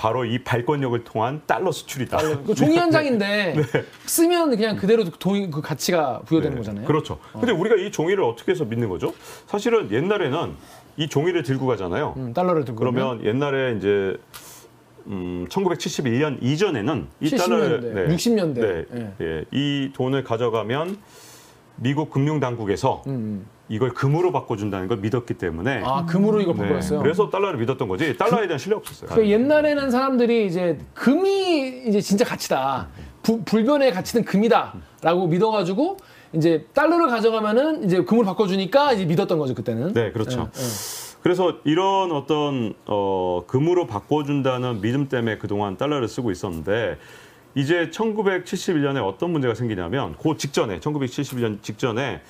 [0.00, 2.42] 바로 이 발권력을 통한 달러 수출이다.
[2.46, 3.54] 그 종이 한 장인데
[4.06, 6.86] 쓰면 그냥 그대로 돈, 그 가치가 부여되는 네, 거잖아요.
[6.86, 7.18] 그렇죠.
[7.32, 9.12] 근데 우리가 이 종이를 어떻게 해서 믿는 거죠?
[9.46, 10.54] 사실은 옛날에는
[10.96, 12.14] 이 종이를 들고 가잖아요.
[12.16, 14.16] 음, 달러를 들고 그러면 옛날에 이제
[15.06, 18.54] 음, 1971년 이전에는 이 70년대, 달러를 60년대.
[18.54, 19.12] 네, 예.
[19.20, 20.96] 예, 이 돈을 가져가면
[21.76, 23.46] 미국 금융 당국에서 음, 음.
[23.70, 27.00] 이걸 금으로 바꿔준다는 걸 믿었기 때문에 아 금으로 이걸 네, 바꿔놨어요.
[27.02, 29.10] 그래서 달러를 믿었던 거지 달러에 대한 신뢰 없었어요.
[29.10, 32.88] 그 옛날에는 사람들이 이제 금이 이제 진짜 가치다.
[33.22, 35.98] 부- 불변의 가치는 금이다라고 믿어가지고
[36.32, 39.92] 이제 달러를 가져가면은 이제 금으로 바꿔주니까 이제 믿었던 거죠 그때는.
[39.92, 40.40] 네, 그렇죠.
[40.40, 40.66] 예, 예.
[41.22, 46.96] 그래서 이런 어떤 어, 금으로 바꿔준다는 믿음 때문에 그동안 달러를 쓰고 있었는데
[47.54, 52.20] 이제 1971년에 어떤 문제가 생기냐면 그 직전에 1971년 직전에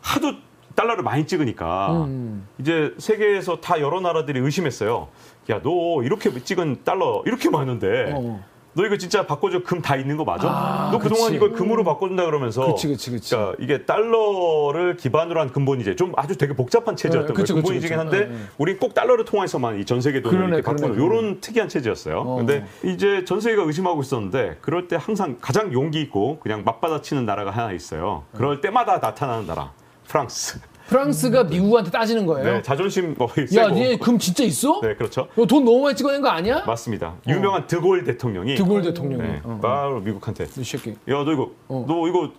[0.00, 0.32] 하도
[0.80, 2.46] 달러를 많이 찍으니까 음.
[2.58, 5.08] 이제 세계에서 다 여러 나라들이 의심했어요.
[5.50, 8.42] 야, 너 이렇게 찍은 달러 이렇게 많은데 어.
[8.72, 10.48] 너 이거 진짜 바꿔줘 금 다 있는 거 맞아?
[10.48, 11.36] 아, 너 그동안 그치.
[11.36, 13.34] 이걸 금으로 바꿔준다 그러면서 그치, 그치, 그치.
[13.34, 17.54] 그러니까 이게 달러를 기반으로 한 근본이제 좀 아주 되게 복잡한 체제였던 네, 거예요.
[17.56, 17.94] 근본이긴 그치.
[17.94, 18.36] 한데 네, 네.
[18.58, 22.20] 우린 꼭 달러를 통해서만 이 전 세계 돈을 그러네, 이렇게 바꾸는 그러네, 이런 특이한 체제였어요.
[22.20, 22.36] 어.
[22.36, 27.50] 근데 이제 전 세계가 의심하고 있었는데 그럴 때 항상 가장 용기 있고 그냥 맞받아치는 나라가
[27.50, 28.22] 하나 있어요.
[28.36, 29.72] 그럴 때마다 나타나는 나라
[30.06, 30.60] 프랑스.
[30.90, 32.52] 프랑스가 미국한테 따지는 거예요.
[32.54, 33.68] 네, 자존심 뭐 야, 세고.
[33.70, 34.80] 니네 금 진짜 있어?
[34.82, 35.28] 네, 그렇죠.
[35.36, 36.64] 너 돈 너무 많이 찍어낸 거 아니야?
[36.66, 37.14] 맞습니다.
[37.28, 39.22] 유명한 드골 대통령이 드골 대통령이.
[39.22, 39.58] 네, 어.
[39.62, 40.90] 바로 미국한테 이 새끼.
[40.90, 41.84] 야, 너 이거, 어.
[41.86, 42.30] 너 이거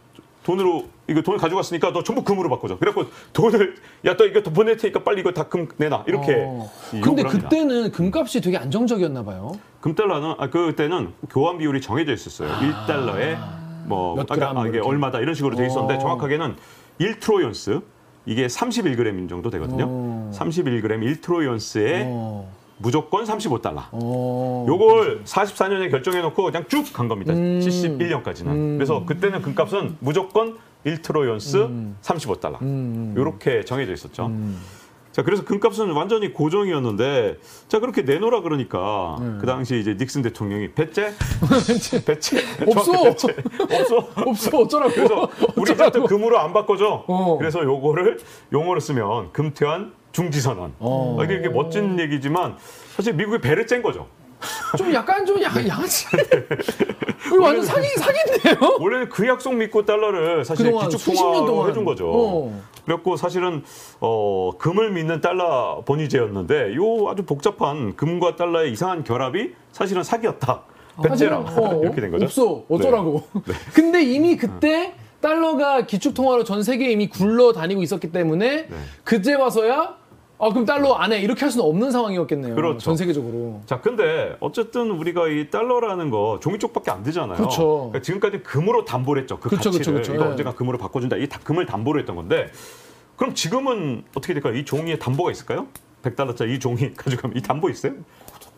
[0.43, 2.77] 돈으로 이거 돈을 가져갔으니까 너 전부 금으로 바꿔줘.
[2.77, 3.75] 그래갖고 돈을
[4.05, 6.35] 야 너 이거 더 보낼 테니까 빨리 이거 다 금 내놔 이렇게.
[6.45, 6.69] 어.
[6.93, 7.49] 이 근데 요구를 합니다.
[7.49, 9.53] 그때는 금값이 되게 안정적이었나 봐요.
[9.79, 12.49] 금달러는 아, 그때는 교환 비율이 정해져 있었어요.
[12.49, 13.37] 1달러에
[13.85, 14.89] 뭐몇 아까 그램 아, 이게 이렇게.
[14.89, 15.99] 얼마다 이런 식으로 돼 있었는데 어.
[15.99, 16.55] 정확하게는
[16.99, 17.79] 1 트로이온스
[18.25, 19.85] 이게 31g 정도 되거든요.
[19.87, 20.31] 어.
[20.33, 22.51] 31g 1트로이온스에 어.
[22.77, 23.83] 무조건 35달러.
[23.91, 24.65] 어.
[24.67, 27.33] 요걸 44년에 결정해 놓고 그냥 쭉 간 겁니다.
[27.33, 27.59] 음.
[27.63, 28.47] 71년까지는.
[28.47, 28.77] 음.
[28.77, 31.95] 그래서 그때는 금값은 무조건 1트로이온스 음.
[32.01, 32.61] 35달러.
[32.61, 33.13] 음.
[33.15, 34.27] 요렇게 정해져 있었죠.
[34.27, 34.57] 음.
[35.11, 37.37] 자, 그래서 금값은 완전히 고정이었는데,
[37.67, 39.37] 자, 그렇게 내놓으라 그러니까, 음.
[39.41, 41.13] 그 당시 이제 닉슨 대통령이, 배째?
[42.05, 42.41] 배째?
[42.65, 43.03] 없어.
[43.03, 43.35] 배째.
[43.59, 44.07] 없어.
[44.15, 44.93] 없어 어쩌라고.
[44.93, 47.03] 그래서 우리 절대 금으로 안 바꿔줘.
[47.07, 47.37] 어.
[47.37, 48.19] 그래서 요거를
[48.53, 50.75] 용어로 쓰면 금태환 중지선언.
[50.79, 51.17] 어.
[51.19, 52.55] 아, 이게 이렇게 멋진 얘기지만,
[52.95, 54.07] 사실 미국의 배를 짠 거죠.
[54.77, 56.07] 좀 약간 좀 양, 양아치.
[57.27, 58.77] 이거 완전 사기 사기인데요.
[58.79, 62.11] 원래는 그 약속 믿고 달러를 사실 기축 통화로 해준 거죠.
[62.11, 62.61] 어.
[62.85, 63.63] 그래갖고 사실은
[63.99, 70.63] 어, 금을 믿는 달러 번이제였는데 요 아주 복잡한 금과 달러의 이상한 결합이 사실은 사기였다.
[71.03, 72.25] 배째라 사실은, 어, 이렇게 된 거죠.
[72.25, 73.23] 없어 어쩌라고.
[73.73, 78.75] 근데 이미 그때 달러가 기축 통화로 전 세계에 이미 굴러 다니고 있었기 때문에 네.
[79.03, 80.00] 그제 와서야
[80.41, 82.55] 아 그럼 달러 안 해 이렇게 할 수는 없는 상황이었겠네요.
[82.55, 82.79] 그렇죠.
[82.79, 83.61] 전 세계적으로.
[83.67, 87.37] 자, 근데 어쨌든 우리가 이 달러라는 거 종이 쪽밖에 안 되잖아요.
[87.37, 87.89] 그렇죠.
[87.91, 89.37] 그러니까 지금까지 금으로 담보를 했죠.
[89.39, 90.13] 그 그렇죠, 가치를 그렇죠, 그렇죠.
[90.15, 90.29] 이거 네.
[90.31, 91.17] 언젠가 금으로 바꿔준다.
[91.17, 92.49] 이 다- 금을 담보로 했던 건데
[93.17, 94.55] 그럼 지금은 어떻게 될까요?
[94.55, 95.67] 이 종이에 담보가 있을까요?
[96.03, 97.93] 100달러짜리 이 종이 가져가면 이 담보 있어요?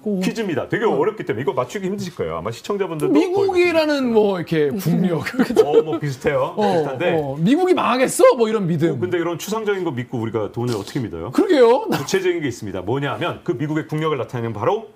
[0.03, 0.67] 그 퀴즈입니다.
[0.69, 2.37] 되게 어렵기 때문에 이거 맞추기 힘드실 거예요.
[2.37, 5.23] 아마 시청자분들도 미국이라는 뭐 이렇게 국력.
[5.65, 6.53] 어, 뭐 비슷해요.
[6.57, 7.19] 어, 비슷한데.
[7.21, 8.35] 어, 미국이 망하겠어?
[8.35, 8.99] 뭐 이런 믿음.
[8.99, 11.31] 근데 이런 추상적인 거 믿고 우리가 돈을 어떻게 믿어요?
[11.31, 11.85] 그러게요.
[11.89, 12.81] 나- 구체적인 게 있습니다.
[12.81, 14.87] 뭐냐면 그 미국의 국력을 나타내는 바로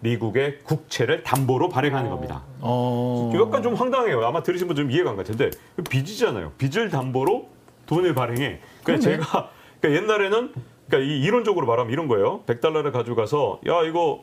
[0.00, 2.42] 미국의 국채를 담보로 발행하는 겁니다.
[2.60, 3.32] 어.
[3.34, 4.24] 약간 좀 황당해요.
[4.24, 5.50] 아마 들으신 분들 좀 이해가 안 갈 텐데
[5.90, 6.52] 빚이잖아요.
[6.58, 7.48] 빚을 담보로
[7.86, 8.60] 돈을 발행해.
[8.84, 9.00] 그러니까 그러네.
[9.00, 9.50] 제가
[9.80, 10.52] 그러니까 옛날에는
[10.88, 12.40] 그러니까 이 이론적으로 말하면 이런 거예요.
[12.46, 14.20] 100달러를 가져가서 야 이거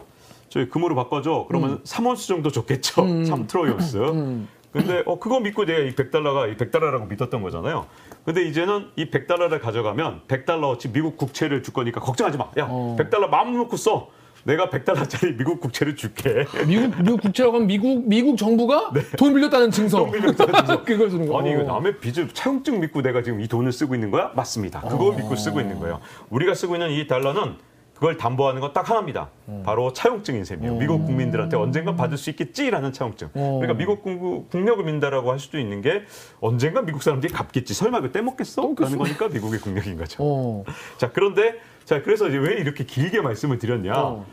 [0.49, 1.45] 저희 금으로 바꿔줘.
[1.47, 3.03] 그러면 3원수 정도 줬겠죠.
[3.03, 3.23] 음.
[3.23, 3.95] 3트로이언스.
[4.13, 4.47] 음.
[4.71, 7.85] 근데 어 그거 믿고 내가 이 100달러가 이 100달러라고 믿었던 거잖아요.
[8.25, 12.51] 근데 이제는 이 100달러를 가져가면 100달러어치 미국 국채를 줄 거니까 걱정하지 마.
[12.57, 12.97] 야, 어.
[12.99, 14.09] 100달러 마음 놓고 써.
[14.43, 16.45] 내가 100달러짜리 미국 국채를 줄게.
[16.67, 19.99] 미국 미국 국채라고 하면 미국 미국 정부가 돈 빌렸다는 증서.
[19.99, 20.03] 네.
[20.03, 20.83] 돈 빌렸다는 증서.
[20.85, 21.39] 그걸 주는 거.
[21.39, 21.63] 아니 이거 어.
[21.63, 24.31] 남의 빚을 차용증 믿고 내가 지금 이 돈을 쓰고 있는 거야?
[24.35, 24.81] 맞습니다.
[24.81, 25.15] 그걸 어.
[25.15, 25.99] 믿고 쓰고 있는 거예요.
[26.29, 27.55] 우리가 쓰고 있는 이 달러는
[27.95, 29.29] 그걸 담보하는 건 딱 하나입니다.
[29.47, 29.63] 음.
[29.65, 30.75] 바로 차용증 인 셈이에요.
[30.75, 33.29] 미국 국민들한테 언젠가 받을 수 있겠지라는 차용증.
[33.33, 33.59] 어.
[33.61, 36.03] 그러니까 미국 국- 국력을 민다라고 할 수도 있는 게
[36.41, 37.73] 언젠가 미국 사람들이 갚겠지.
[37.73, 38.73] 설마 그 떼먹겠어?
[38.77, 40.17] 라는 거니까 미국의 국력인 거죠.
[40.19, 40.63] 어.
[40.97, 43.93] 자 그런데 자 그래서 이제 왜 이렇게 길게 말씀을 드렸냐?
[43.97, 44.25] 어.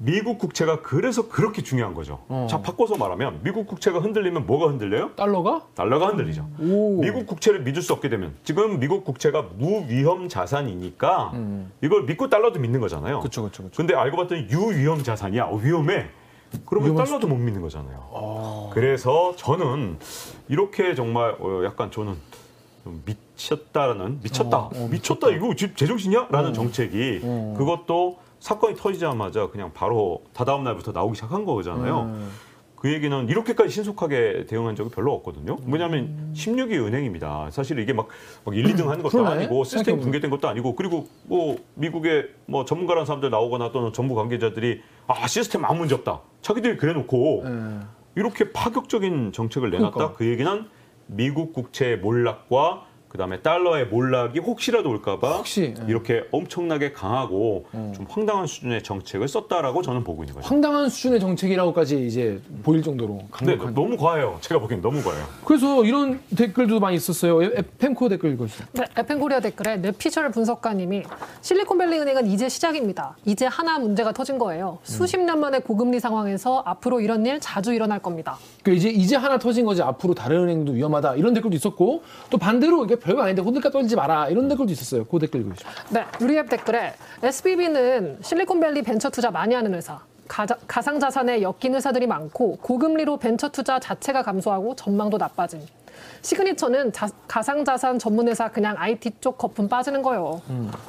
[0.00, 2.20] 미국 국채가 그래서 그렇게 중요한 거죠.
[2.28, 2.46] 어.
[2.48, 5.10] 자 바꿔서 말하면 미국 국채가 흔들리면 뭐가 흔들려요?
[5.16, 5.62] 달러가?
[5.74, 6.48] 달러가 흔들리죠.
[6.60, 7.00] 오.
[7.00, 11.72] 미국 국채를 믿을 수 없게 되면 지금 미국 국채가 무위험 자산이니까 음.
[11.82, 13.18] 이걸 믿고 달러도 믿는 거잖아요.
[13.20, 13.68] 그렇죠, 그렇죠.
[13.76, 15.46] 근데 알고 봤더니 유위험 자산이야.
[15.46, 16.06] 어, 위험해.
[16.64, 18.08] 그러면 달러도 못 믿는 거잖아요.
[18.14, 18.70] 아.
[18.72, 19.98] 그래서 저는
[20.48, 22.14] 이렇게 정말 어, 약간 저는
[22.84, 26.52] 좀 미쳤다라는 미쳤다 어, 어, 미쳤다 이거 지금 제정신이야라는 어.
[26.52, 27.54] 정책이 어.
[27.58, 32.02] 그것도 사건이 터지자마자 그냥 바로 다다음 날부터 나오기 시작한 거잖아요.
[32.02, 32.30] 음.
[32.76, 35.58] 그 얘기는 이렇게까지 신속하게 대응한 적이 별로 없거든요.
[35.66, 37.48] 왜냐하면 16위 은행입니다.
[37.50, 38.06] 사실 이게 막,
[38.44, 39.24] 막 1, 2등 하는 것도 음.
[39.24, 39.30] 그러네.
[39.30, 39.98] 아니고 시스템.
[39.98, 45.64] 붕괴된 것도 아니고 그리고 뭐 미국의 뭐 전문가라는 사람들 나오거나 또는 정부 관계자들이 아 시스템
[45.64, 46.20] 아무 문제 없다.
[46.40, 47.80] 자기들이 그래놓고 예.
[48.14, 49.94] 이렇게 파격적인 정책을 내놨다.
[49.94, 50.16] 그러니까.
[50.16, 50.66] 그 얘기는
[51.06, 55.84] 미국 국채의 몰락과 그다음에 달러의 몰락이 혹시라도 올까봐 혹시, 예.
[55.88, 60.46] 이렇게 엄청나게 강하고 좀 황당한 수준의 정책을 썼다라고 저는 보고 있는 거죠.
[60.46, 63.74] 황당한 수준의 정책이라고까지 이제 보일 정도로 네, 강력한.
[63.74, 64.36] 너무 과해요.
[64.42, 65.24] 제가 보기엔 너무 과해요.
[65.44, 67.42] 그래서 이런 댓글도 많이 있었어요.
[67.42, 68.68] 에- 에- 펜코 댓글 읽어주세요.
[68.72, 71.02] 네, 에펜코리아 댓글에 뇌피셜 분석가님이
[71.40, 73.16] 실리콘밸리 은행은 이제 시작입니다.
[73.24, 74.78] 이제 하나 문제가 터진 거예요.
[74.82, 78.36] 수십 년 만에 고금리 상황에서 앞으로 이런 일 자주 일어날 겁니다.
[78.62, 82.84] 그 이제 이제 하나 터진 거지 앞으로 다른 은행도 위험하다 이런 댓글도 있었고 또 반대로
[82.84, 85.04] 이게 별거 아닌데 호들갑 떨지 마라 이런 댓글도 있었어요.
[85.06, 85.72] 그 댓글 읽어주세요.
[85.90, 86.92] 네, 우리앱 댓글에
[87.22, 89.98] SBB는 실리콘밸리 벤처 투자 많이 하는 회사.
[90.28, 95.62] 가자- 가상 자산에 엮인 회사들이 많고 고금리로 벤처 투자 자체가 감소하고 전망도 나빠짐.
[96.20, 100.42] 시그니처는 자- 가상자산 전문회사 그냥 IT 쪽 거품 빠지는 거예요.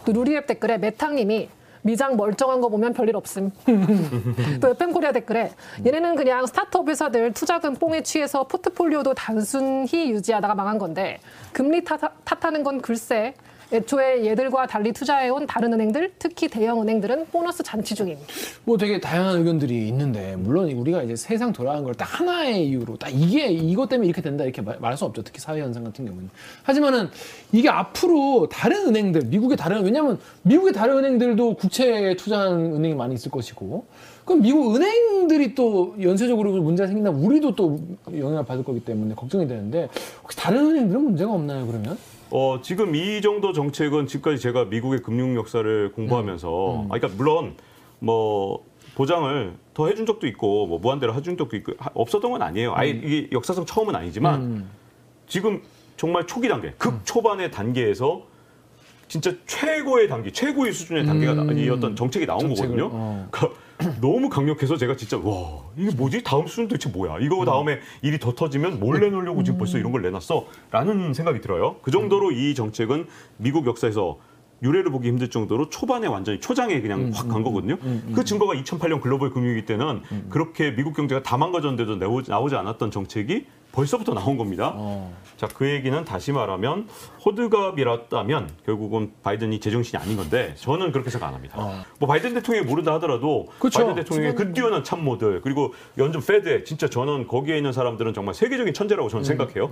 [0.05, 1.47] 또 루리앱 댓글에 메탕님이
[1.89, 3.51] 미장 멀쩡한 거 보면 별일 없음.
[4.61, 5.51] 또 FM코리아 댓글에
[5.83, 11.19] 얘네는 그냥 스타트업 회사들 투자금 뽕에 취해서 포트폴리오도 단순히 유지하다가 망한 건데
[11.51, 13.33] 금리 탓, 탓하는 건 글쎄
[13.71, 18.17] 애초에 얘들과 달리 투자해온 다른 은행들, 특히 대형 은행들은 보너스 잔치 중임.
[18.65, 23.47] 뭐 되게 다양한 의견들이 있는데 물론 우리가 이제 세상 돌아가는 걸딱 하나의 이유로 딱 이게
[23.47, 26.29] 이것 때문에 이렇게 된다 이렇게 말- 말할 수 없죠 특히 사회 현상 같은 경우는
[26.63, 27.09] 하지만은
[27.51, 33.29] 이게 앞으로 다른 은행들 미국의 다른 왜냐하면 미국의 다른 은행들도 국채에 투자하는 은행이 많이 있을
[33.31, 33.85] 것이고
[34.25, 37.79] 그럼 미국 은행들이 또 연쇄적으로 문제가 생긴다면 우리도 또
[38.15, 39.89] 영향을 받을 거기 때문에 걱정이 되는데
[40.23, 41.97] 혹시 다른 은행들은 문제가 없나요 그러면?
[42.31, 47.55] 어, 지금 이 정도 정책은 지금까지 제가 미국의 금융 역사를 공부하면서, 아, 그러니까 물론
[47.99, 48.63] 뭐
[48.95, 52.73] 보장을 더 해준 적도 있고, 뭐 무한대로 해준 적도 있고, 하- 없었던 건 아니에요.
[52.75, 54.69] 아예 이게 역사상 처음은 아니지만 음.
[55.27, 55.61] 지금
[55.97, 58.23] 정말 초기 단계, 극 초반의 단계에서
[59.07, 62.47] 진짜 최고의 단계, 최고의 수준의 단계가 나- 이 어떤 정책이 나온 음.
[62.55, 62.89] 정책을, 거거든요.
[62.93, 63.27] 어.
[63.31, 63.59] 그러니까
[64.01, 66.21] 너무 강력해서 제가 진짜 와 이게 뭐지?
[66.23, 67.19] 다음 수준 도대체 뭐야?
[67.19, 71.77] 이거 다음에 일이 더 터지면 뭘 내놓으려고 지금 벌써 이런 걸 내놨어라는 생각이 들어요.
[71.81, 73.07] 그 정도로 이 정책은
[73.37, 74.17] 미국 역사에서
[74.61, 77.77] 유례를 보기 힘들 정도로 초반에 완전히 초장에 그냥 확간 거거든요.
[78.13, 81.95] 그 증거가 2008년 글로벌 금융위기 때는 그렇게 미국 경제가 다 망가졌는데도
[82.27, 84.73] 나오지 않았던 정책이 벌써부터 나온 겁니다.
[84.75, 85.13] 어.
[85.37, 86.87] 자, 그 얘기는 다시 말하면
[87.25, 91.55] 호드갑이랐다면 결국은 바이든이 제정신이 아닌 건데 저는 그렇게 생각 안 합니다.
[91.57, 91.83] 어.
[91.99, 93.79] 뭐 바이든 대통령이 모르다 하더라도 그쵸.
[93.79, 98.73] 바이든 대통령의 그 뛰어난 참모들 그리고 연준 페드에 진짜 저는 거기에 있는 사람들은 정말 세계적인
[98.73, 99.71] 천재라고 음, 저는 생각해요.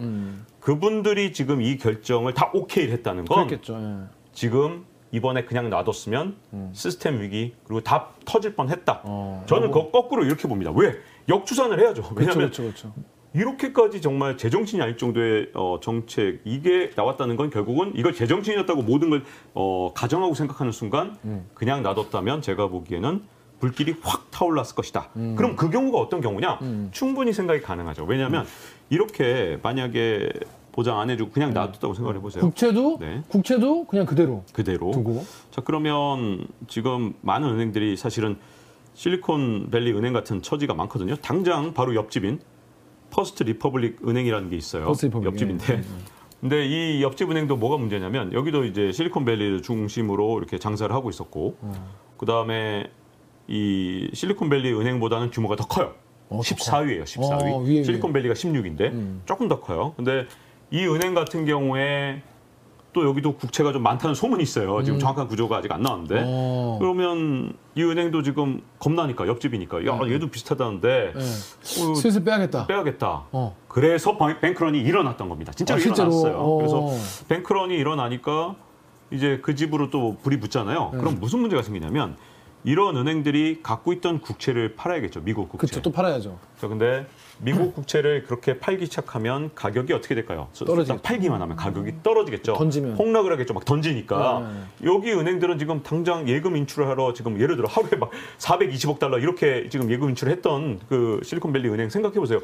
[0.59, 3.75] 그분들이 지금 이 결정을 다 오케이 했다는 건 그렇겠죠.
[3.75, 4.17] 예.
[4.31, 6.35] 지금 이번에 그냥 놔뒀으면
[6.73, 9.01] 시스템 위기 그리고 다 터질 뻔했다.
[9.03, 9.43] 어.
[9.47, 10.71] 저는 그 거꾸로 이렇게 봅니다.
[10.73, 10.95] 왜?
[11.27, 12.03] 역주산을 해야죠.
[12.03, 12.93] 그렇죠, 왜냐하면 그렇죠, 그렇죠.
[13.33, 19.23] 이렇게까지 정말 제정신이 아닐 정도의 어, 정책 이게 나왔다는 건 결국은 이걸 제정신이었다고 모든 걸
[19.53, 21.17] 어, 가정하고 생각하는 순간
[21.53, 23.21] 그냥 놔뒀다면 제가 보기에는
[23.59, 25.09] 불길이 확 타올랐을 것이다.
[25.35, 26.59] 그럼 그 경우가 어떤 경우냐?
[26.91, 28.05] 충분히 생각이 가능하죠.
[28.05, 28.45] 왜냐하면
[28.89, 30.29] 이렇게 만약에
[30.71, 32.43] 보장 안 해주고 그냥 놔뒀다고 생각을 해보세요.
[32.43, 33.23] 국채도 네.
[33.29, 34.91] 국채도 그냥 그대로 그대로.
[34.91, 38.37] 두고 자 그러면 지금 많은 은행들이 사실은
[38.93, 41.15] 실리콘밸리 은행 같은 처지가 많거든요.
[41.15, 42.39] 당장 바로 옆집인
[43.09, 44.85] 퍼스트 리퍼블릭 은행이라는 게 있어요.
[44.85, 45.73] 퍼스트 리퍼블릭, 옆집인데.
[45.73, 45.83] 예, 예.
[46.39, 51.93] 근데 이 옆집 은행도 뭐가 문제냐면 여기도 이제 실리콘밸리를 중심으로 이렇게 장사를 하고 있었고 어.
[52.17, 52.91] 그다음에
[53.47, 55.95] 이 실리콘밸리 은행보다는 규모가 더 커요.
[56.29, 57.03] 어, 더 14위예요.
[57.03, 57.53] 14위.
[57.53, 57.83] 어, 위에.
[57.83, 59.21] 실리콘밸리가 16위인데 음.
[59.25, 59.93] 조금 더 커요.
[59.95, 60.27] 근데
[60.69, 62.21] 이 은행 같은 경우에
[62.93, 64.81] 또 여기도 국채가 좀 많다는 소문이 있어요.
[64.83, 66.23] 지금 정확한 구조가 아직 안 나왔는데 음.
[66.27, 66.77] 어.
[66.79, 71.19] 그러면 이 은행도 지금 겁나니까 옆집이니까 야 얘도 비슷하다는데 네.
[71.19, 72.65] 어, 슬슬 빼야겠다.
[72.67, 73.25] 빼야겠다.
[73.31, 73.55] 어.
[73.67, 75.51] 그래서 방- 뱅크런이 일어났던 겁니다.
[75.53, 76.07] 진짜로 아, 실제로?
[76.09, 76.37] 일어났어요.
[76.39, 76.55] 어.
[76.57, 78.55] 그래서 뱅크런이 일어나니까
[79.11, 80.89] 이제 그 집으로 또 불이 붙잖아요.
[80.93, 80.97] 네.
[80.99, 82.17] 그럼 무슨 문제가 생기냐면
[82.63, 85.21] 이런 은행들이 갖고 있던 국채를 팔아야겠죠.
[85.23, 85.67] 미국 국채.
[85.67, 86.37] 그쵸 또 팔아야죠.
[86.59, 87.05] 자, 근데
[87.39, 90.47] 미국 국채를 그렇게 팔기 시작하면 가격이 어떻게 될까요?
[90.53, 90.93] 떨어지겠죠.
[90.95, 92.53] 딱 팔기만 하면 가격이 떨어지겠죠.
[92.53, 92.95] 던지면.
[92.95, 93.53] 폭락을 하겠죠.
[93.53, 94.51] 막 던지니까.
[94.81, 94.87] 네.
[94.89, 99.69] 여기 은행들은 지금 당장 예금 인출을 하러 지금 예를 들어 하루에 막 420억 달러 이렇게
[99.69, 102.39] 지금 예금 인출을 했던 그 실리콘밸리 은행 생각해 보세요.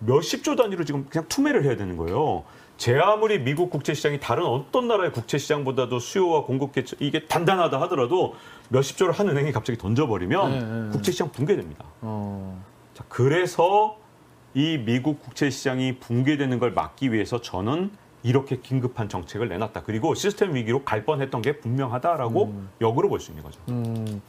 [0.00, 2.44] 몇십조 단위로 지금 그냥 투매를 해야 되는 거예요.
[2.76, 7.80] 제 아무리 미국 국채 시장이 다른 어떤 나라의 국채 시장보다도 수요와 공급 계 이게 단단하다
[7.82, 8.34] 하더라도
[8.70, 10.90] 몇십조를 한 은행이 갑자기 던져버리면 네, 네, 네.
[10.90, 11.84] 국채 시장 붕괴됩니다.
[12.00, 12.60] 어.
[12.94, 13.98] 자, 그래서
[14.54, 17.90] 이 미국 국채 시장이 붕괴되는 걸 막기 위해서 저는
[18.22, 19.82] 이렇게 긴급한 정책을 내놨다.
[19.82, 23.58] 그리고 시스템 위기로 갈 뻔했던 게 분명하다라고 역으로 볼 수 있는 거죠.
[23.68, 24.20] 음.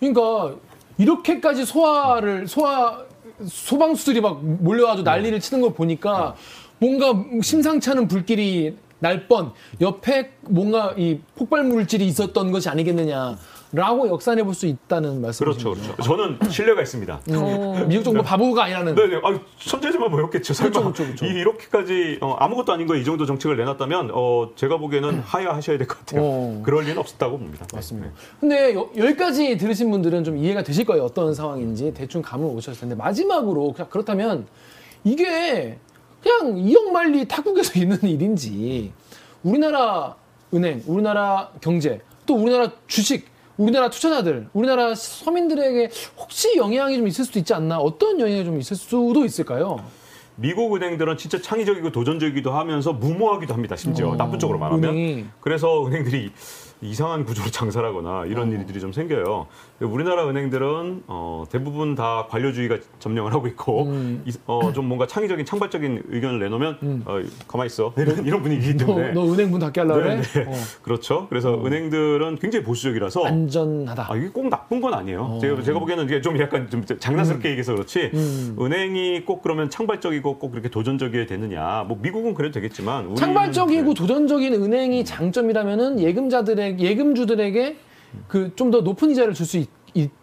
[0.00, 0.56] 그러니까
[0.98, 3.04] 이렇게까지 소화를 소화
[3.44, 6.36] 소방수들이 막 몰려가지고 난리를 치는 걸 보니까
[6.78, 7.12] 뭔가
[7.42, 13.36] 심상치 않은 불길이 날 뻔 옆에 뭔가 이 폭발 물질이 있었던 것이 아니겠느냐
[13.74, 15.44] 라고 역산해 볼 수 있다는 말씀이죠.
[15.74, 16.02] 그렇죠, 그렇죠.
[16.02, 17.20] 저는 신뢰가 있습니다.
[17.34, 17.84] 어.
[17.88, 18.94] 미국 정부 바보가 아니라는.
[18.94, 19.16] 네 네.
[19.24, 20.52] 아, 천재지만 뭐였겠죠.
[20.52, 21.24] 설마 그렇죠, 그렇죠, 그렇죠.
[21.26, 25.98] 이- 이렇게까지 어, 아무것도 아닌 거이 정도 정책을 내놨다면 어, 제가 보기에는 하야하셔야 될 것
[26.00, 26.20] 같아요.
[26.22, 26.62] 어.
[26.62, 27.66] 그럴 리는 없었다고 봅니다.
[27.72, 28.08] 맞습니다.
[28.08, 28.14] 네.
[28.40, 31.04] 근데 여, 여기까지 들으신 분들은 좀 이해가 되실 거예요.
[31.04, 34.46] 어떤 상황인지 대충 감을 오셨을 텐데 마지막으로 그냥 그렇다면
[35.02, 35.78] 이게
[36.22, 38.92] 그냥 이억만리 타국에서 있는 일인지
[39.42, 40.14] 우리나라
[40.54, 47.38] 은행, 우리나라 경제, 또 우리나라 주식, 우리나라 투자자들, 우리나라 서민들에게 혹시 영향이 좀 있을 수도
[47.38, 47.78] 있지 않나?
[47.78, 49.84] 어떤 영향이 좀 있을 수도 있을까요?
[50.36, 53.76] 미국 은행들은 진짜 창의적이고 도전적이기도 하면서 무모하기도 합니다.
[53.76, 54.90] 심지어 어, 나쁜 쪽으로 말하면.
[54.90, 55.26] 은행이.
[55.40, 56.32] 그래서 은행들이
[56.82, 58.52] 이상한 구조로 장사하거나 이런 어.
[58.52, 59.46] 일들이 좀 생겨요.
[59.80, 64.22] 우리나라 은행들은 어, 대부분 다 관료주의가 점령을 하고 있고 음.
[64.26, 68.86] 이- 어, 좀 뭔가 창의적인 창발적인 의견을 내놓으면 어, 가만히 있어 이런, 이런 분위기이기 너,
[68.86, 70.16] 때문에 너 은행 문 닫게 하려고 그래?
[70.16, 70.44] 네, 네.
[70.46, 70.52] 어.
[70.82, 71.26] 그렇죠.
[71.28, 74.06] 그래서 은행들은 굉장히 보수적이라서 안전하다.
[74.12, 75.22] 아, 이게 꼭 나쁜 건 아니에요.
[75.22, 75.38] 어.
[75.40, 78.56] 제가, 제가 보기에는 이게 좀 약간 좀 장난스럽게 얘기해서 그렇지 음.
[78.60, 81.84] 은행이 꼭 그러면 창발적이고 꼭 그렇게 도전적이어야 되느냐.
[81.86, 83.94] 뭐 미국은 그래도 되겠지만 우리는 창발적이고 네.
[83.94, 87.76] 도전적인 은행이 장점이라면은 예금자들의 예금주들에게
[88.28, 89.68] 그 좀 더 높은 이자를 줄 수 있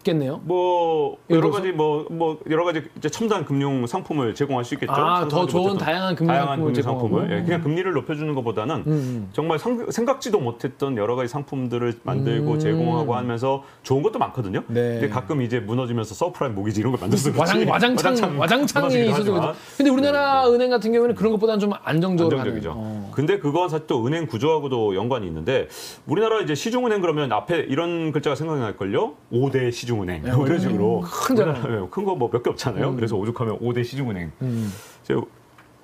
[0.02, 0.40] 겠네요.
[0.44, 1.58] 뭐 예를 여러 들어서?
[1.58, 4.92] 가지 뭐 뭐 여러 가지 이제 첨단 금융 상품을 제공할 수 있겠죠.
[4.92, 7.22] 아, 더 상상하지 좋은 못했던 다양한 금융 상품을 제공하고.
[7.34, 9.28] 예, 그냥 금리를 높여주는 것보다는 음.
[9.32, 12.58] 정말 상- 생각지도 못했던 여러 가지 상품들을 만들고 음.
[12.58, 14.64] 제공하고 하면서 좋은 것도 많거든요.
[14.66, 14.98] 네.
[14.98, 17.70] 근데 가끔 이제 무너지면서 서브프라임 모기지 이런 걸 만들어서 와장, 그렇지.
[17.70, 19.40] 와장창, 와장창이 무너지기도 있어서 하지만.
[19.42, 19.58] 그렇죠.
[19.76, 22.70] 근데 우리나라 은행 같은 경우에는 그런 것보다는 좀 안정적으로 안정적이죠.
[22.70, 22.82] 하는.
[22.82, 23.10] 어.
[23.14, 25.68] 근데 그건 사실 또 은행 구조하고도 연관이 있는데
[26.06, 29.14] 우리나라 이제 시중은행 그러면 앞에 이런 글자가 생각이 날걸요?
[29.32, 31.52] 5대 시중은행 뭐 이런 식으로 큰 잖아.
[31.90, 32.94] 큰거 뭐 몇 개 없잖아요.
[32.96, 34.32] 그래서 오죽하면 5대 시중은행.
[34.42, 34.72] 음.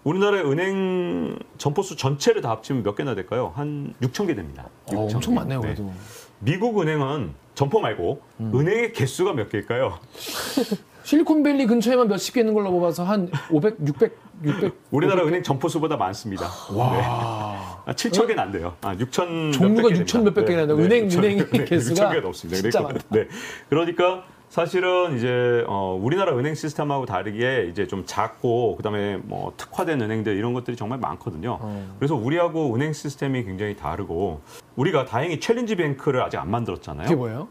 [0.04, 3.52] 우리나라의 은행 점포수 전체를 다 합치면 몇 개나 될까요?
[3.56, 4.68] 한 6천 개 됩니다.
[4.86, 5.40] 어, 6,000 엄청 개.
[5.40, 5.66] 많네요, 네.
[5.74, 5.92] 그래도.
[6.38, 8.52] 미국 은행은 점포 말고 음.
[8.54, 9.98] 은행의 개수가 몇 개일까요?
[11.10, 14.74] 실리콘밸리 근처에만 몇십 개 있는 걸로 봐서 한 500, 600, 600.
[14.90, 16.48] 우리나라 은행 점포수보다 많습니다.
[16.72, 16.76] 네.
[16.76, 17.80] 와.
[17.86, 18.74] 아, 7천 개는 안 돼요.
[18.80, 20.76] 아, 6천 종류가 6천 몇백 개나 돼요.
[20.76, 22.60] 은행- 은행의 개수가 6천 개가 넘습니다.
[22.60, 22.98] 진짜 많다.
[23.10, 23.28] 네.
[23.68, 30.36] 그러니까 사실은 이제 어, 우리나라 은행 시스템하고 다르게 이제 좀 작고 그다음에 뭐 특화된 은행들
[30.36, 31.58] 이런 것들이 정말 많거든요.
[31.60, 31.94] 어.
[32.00, 34.40] 그래서 우리하고 은행 시스템이 굉장히 다르고
[34.74, 37.04] 우리가 다행히 challenge bank를 아직 안 만들었잖아요.
[37.04, 37.46] 그게 뭐예요?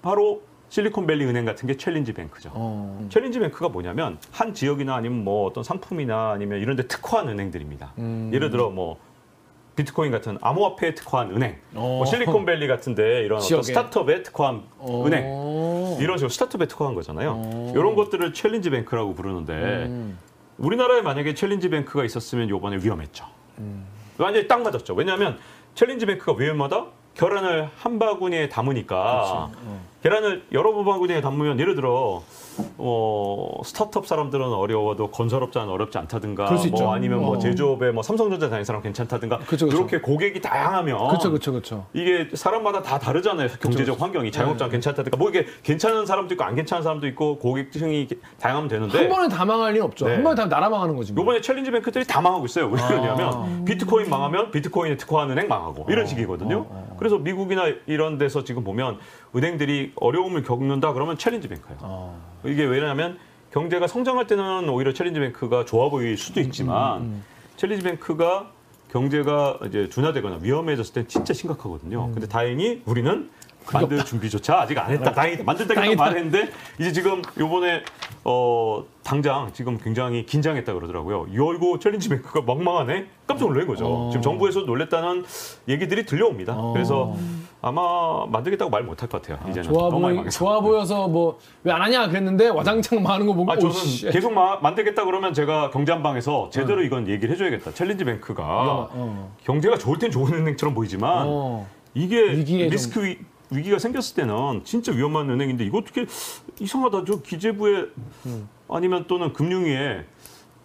[0.00, 0.40] 바로
[0.72, 2.50] 실리콘밸리 은행 같은 게 challenge bank죠.
[2.54, 3.06] 어.
[3.10, 7.92] challenge bank가 뭐냐면 한 지역이나 아니면 뭐 어떤 상품이나 아니면 이런 데 특화한 은행들입니다.
[7.98, 8.30] 음.
[8.32, 8.96] 예를 들어 뭐
[9.76, 11.98] 비트코인 같은 암호화폐에 특화한 은행, 어.
[11.98, 13.62] 뭐 실리콘밸리 같은데 이런 어떤 지역에.
[13.64, 15.04] 스타트업에 특화한 어.
[15.06, 17.32] 은행 이런 식으로 스타트업에 특화한 거잖아요.
[17.36, 17.72] 어.
[17.76, 20.18] 이런 것들을 challenge bank라고 부르는데 음.
[20.56, 23.26] 우리나라에 만약에 challenge bank가 있었으면 요번에 위험했죠.
[23.58, 23.84] 음.
[24.16, 24.94] 완전히 딱 맞았죠.
[24.94, 25.38] 왜냐하면
[25.74, 26.86] challenge bank가 위험하다?
[27.12, 29.91] 계란을 한 바구니에 담으니까 어.
[30.02, 32.22] 계란을 여러 바구니에 담으면 예를 들어
[32.76, 36.90] 어, 스타트업 사람들은 어려워도 건설업자는 어렵지 않다든가 뭐 있죠.
[36.90, 37.38] 아니면 뭐 어.
[37.38, 39.78] 제조업에 뭐 삼성전자 다니는 사람 괜찮다든가 그쵸, 그쵸.
[39.78, 41.86] 이렇게 고객이 다양하면 그렇죠, 그렇죠, 그렇죠.
[41.92, 43.48] 이게 사람마다 다 다르잖아요.
[43.60, 44.72] 경제적 환경이 자영업자 네.
[44.72, 48.08] 괜찮다든가 뭐 이게 괜찮은 사람도 있고 안 괜찮은 사람도 있고 고객층이
[48.40, 50.06] 다양하면 되는데 한 번에 다 망할 리는 없죠.
[50.06, 50.14] 네.
[50.14, 51.12] 한 번에 다 나라 망하는 거지.
[51.12, 51.22] 뭐.
[51.22, 52.66] 요번에 challenge bank들이 다 망하고 있어요.
[52.66, 52.88] 왜 아.
[52.88, 56.58] 그러냐면 비트코인 망하면 비트코인에 특화한 은행 망하고 이런 어, 식이거든요.
[56.58, 56.96] 어, 어.
[56.98, 58.98] 그래서 미국이나 이런 데서 지금 보면
[59.34, 61.78] 은행들이 어려움을 겪는다 그러면 challenge bank예요.
[61.80, 62.20] 어.
[62.44, 63.18] 이게 왜냐하면
[63.52, 67.22] 경제가 성장할 때는 오히려 challenge bank가 좋아 보일 수도 음, 있지만
[67.56, 68.50] challenge bank가
[68.90, 72.06] 경제가 이제 둔화되거나 위험해졌을 땐 진짜 심각하거든요.
[72.06, 72.12] 음.
[72.12, 73.30] 근데 다행히 우리는
[73.72, 75.12] 만들 준비조차 아직 안 했다.
[75.12, 75.44] 다행이다.
[75.44, 76.02] 만들다가 다행이다.
[76.04, 77.82] 말했는데 이제 지금 요번에
[78.24, 81.26] 어 당장 지금 굉장히 긴장했다 그러더라고요.
[81.32, 83.06] 이거 challenge bank가 막 망하네.
[83.26, 83.86] 깜짝 놀란 거죠.
[83.86, 84.10] 어.
[84.10, 85.24] 지금 정부에서 놀랬다는
[85.68, 86.54] 얘기들이 들려옵니다.
[86.56, 86.72] 어.
[86.72, 87.14] 그래서
[87.60, 89.38] 아마 만들겠다고 말 못할 것 같아요.
[89.50, 90.28] 이제는 좋아 보이.
[90.30, 94.10] 좋아 보여서 뭐 왜 안 하냐 그랬는데 와장창 많은 거 보고 아, 저는 오씨.
[94.10, 97.72] 계속 마- 만들겠다 그러면 제가 경제한방에서 제대로 이건 얘기를 해줘야겠다.
[97.72, 98.42] challenge bank가
[98.92, 99.32] 어.
[99.44, 101.66] 경제가 좋을 땐 좋은 은행처럼 보이지만 어.
[101.94, 103.18] 이게 리스크 위,
[103.52, 106.06] 위기가 생겼을 때는 진짜 위험한 은행인데 이거 어떻게
[106.60, 107.04] 이상하다.
[107.06, 107.86] 저 기재부에
[108.26, 108.48] 음.
[108.68, 110.04] 아니면 또는 금융위에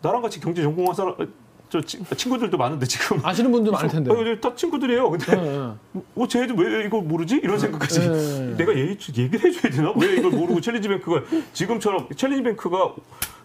[0.01, 1.27] 나랑 같이 경제 전공한 사람 어,
[1.69, 4.09] 저 치- 친구들도 많은데 지금 아시는 분들 많을 텐데.
[4.11, 5.09] 아, 다 친구들이에요.
[5.09, 6.01] 근데 예, 예.
[6.15, 7.35] 어, 쟤도 왜 이거 모르지?
[7.43, 8.55] 이런 생각까지 네.
[8.57, 9.93] 내가 얘기, 얘기를 해줘야 되나?
[9.97, 12.95] 왜 이걸 모르고 challenge bank가 지금처럼 challenge bank가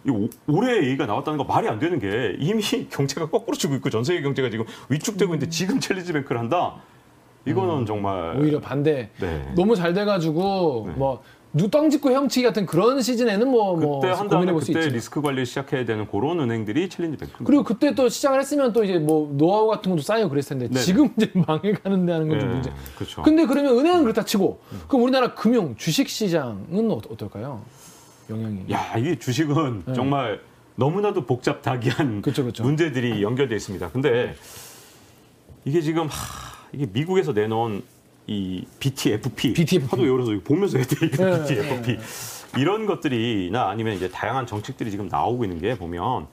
[0.05, 3.89] 이 오- 올해 얘기가 나왔다는 거 말이 안 되는 게 이미 경제가 거꾸로 치고 있고
[3.89, 6.75] 전 세계 경제가 지금 위축되고 있는데 지금 challenge bank를 한다?
[7.45, 8.41] 이거는 정말 음.
[8.41, 9.09] 오히려 반대.
[9.19, 9.51] 네.
[9.55, 10.93] 너무 잘 돼가지고 네.
[10.95, 11.23] 뭐
[11.55, 14.95] 누 땅 짚고 헤엄치기 같은 그런 시즌에는 뭐, 뭐 그때 고민해 볼수 그때 있지.
[14.95, 17.43] 리스크 관리 시작해야 되는 그런 은행들이 challenge bank.
[17.43, 20.79] 그리고 그때 또 시작을 했으면 또 이제 뭐 노하우 같은 것도 쌓이고 그랬을 텐데 네.
[20.79, 22.71] 지금 이제 망해가는데 하는 건좀 문제.
[22.95, 23.21] 그렇죠.
[23.21, 27.61] 근데 그러면 은행은 그렇다 치고 그럼 우리나라 금융 주식 시장은 어- 어떨까요?
[28.31, 28.65] 영향이.
[28.71, 29.93] 야, 이 주식은 네.
[29.93, 30.39] 정말
[30.75, 32.63] 너무나도 복잡다기한 그쵸, 그쵸.
[32.63, 33.89] 문제들이 연결돼 있습니다.
[33.91, 34.33] 근데
[35.65, 37.83] 이게 지금 하, 이게 미국에서 내놓은
[38.27, 39.87] 이 BTFP, BTFP.
[39.89, 40.77] 하도 열어서 이거 보면서.
[40.79, 41.97] 이거 네, BTFP
[42.57, 46.27] 이런 것들이나 아니면 이제 다양한 정책들이 지금 나오고 있는 게 보면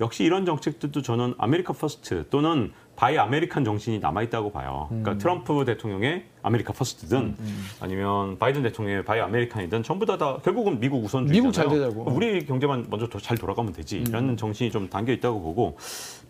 [0.00, 4.88] 역시 이런 정책들도 저는 America First 또는 Buy American 정신이 남아 있다고 봐요.
[4.90, 5.02] 음.
[5.02, 7.36] 그러니까 트럼프 대통령의 America First든
[7.80, 11.42] 아니면 바이든 대통령의 Buy American이든 전부 다, 다 결국은 미국 우선주의잖아요.
[11.42, 12.10] 미국 잘 되자고.
[12.10, 15.76] 우리 경제만 먼저 더 잘 돌아가면 되지 라는 정신이 좀 담겨 있다고 보고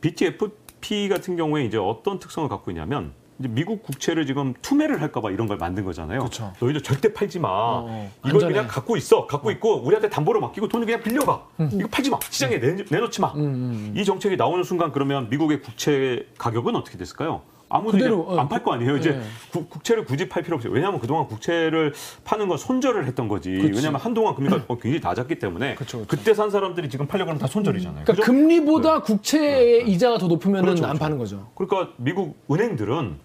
[0.00, 5.46] BTFP 같은 경우에 이제 어떤 특성을 갖고 있냐면 이제 미국 국채를 지금 투매를 할까봐 이런
[5.46, 6.24] 걸 만든 거잖아요.
[6.24, 6.52] 그쵸.
[6.58, 7.48] 너희들 절대 팔지 마.
[7.50, 8.54] 어, 이걸 안전해.
[8.54, 9.26] 그냥 갖고 있어.
[9.26, 11.46] 갖고 있고 우리한테 담보로 맡기고 돈을 그냥 빌려가.
[11.72, 12.18] 이거 팔지 마.
[12.30, 13.32] 시장에 내, 내놓지 마.
[13.34, 17.42] 음, 이 정책이 나오는 순간 그러면 미국의 국채 가격은 어떻게 됐을까요?
[17.68, 18.96] 아무도 어, 안팔 거 아니에요.
[18.96, 19.22] 이제 네.
[19.52, 20.72] 국- 국채를 굳이 팔 필요 없어요.
[20.72, 23.50] 왜냐하면 그동안 국채를 파는 건 손절을 했던 거지.
[23.50, 23.72] 그치.
[23.74, 26.08] 왜냐하면 한동안 금리가 어, 굉장히 낮았기 때문에 그쵸, 그쵸.
[26.08, 28.04] 그때 산 사람들이 지금 팔려고 하면 다 손절이잖아요.
[28.04, 28.22] 그러니까 그죠?
[28.22, 31.00] 금리보다 국채의 이자가 더 높으면 그렇죠, 안 그렇죠.
[31.00, 31.48] 파는 거죠.
[31.56, 33.16] 그러니까 미국 은행들은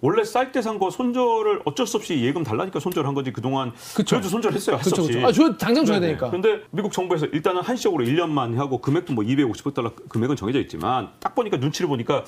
[0.00, 4.16] 원래 쌀 때 산 거 손절을 어쩔 수 없이 예금 달라니까 손절한 거지 그동안 그쵸.
[4.16, 4.76] 그래도 손절했어요.
[4.76, 5.24] 할수 그렇죠, 없이.
[5.24, 6.12] 아, 저 당장 줘야 네네.
[6.12, 6.30] 되니까.
[6.30, 11.56] 근데 미국 정부에서 일단은 한시적으로 1년만 하고 금액도 뭐 250달러 금액은 정해져 있지만 딱 보니까
[11.56, 12.24] 눈치를 보니까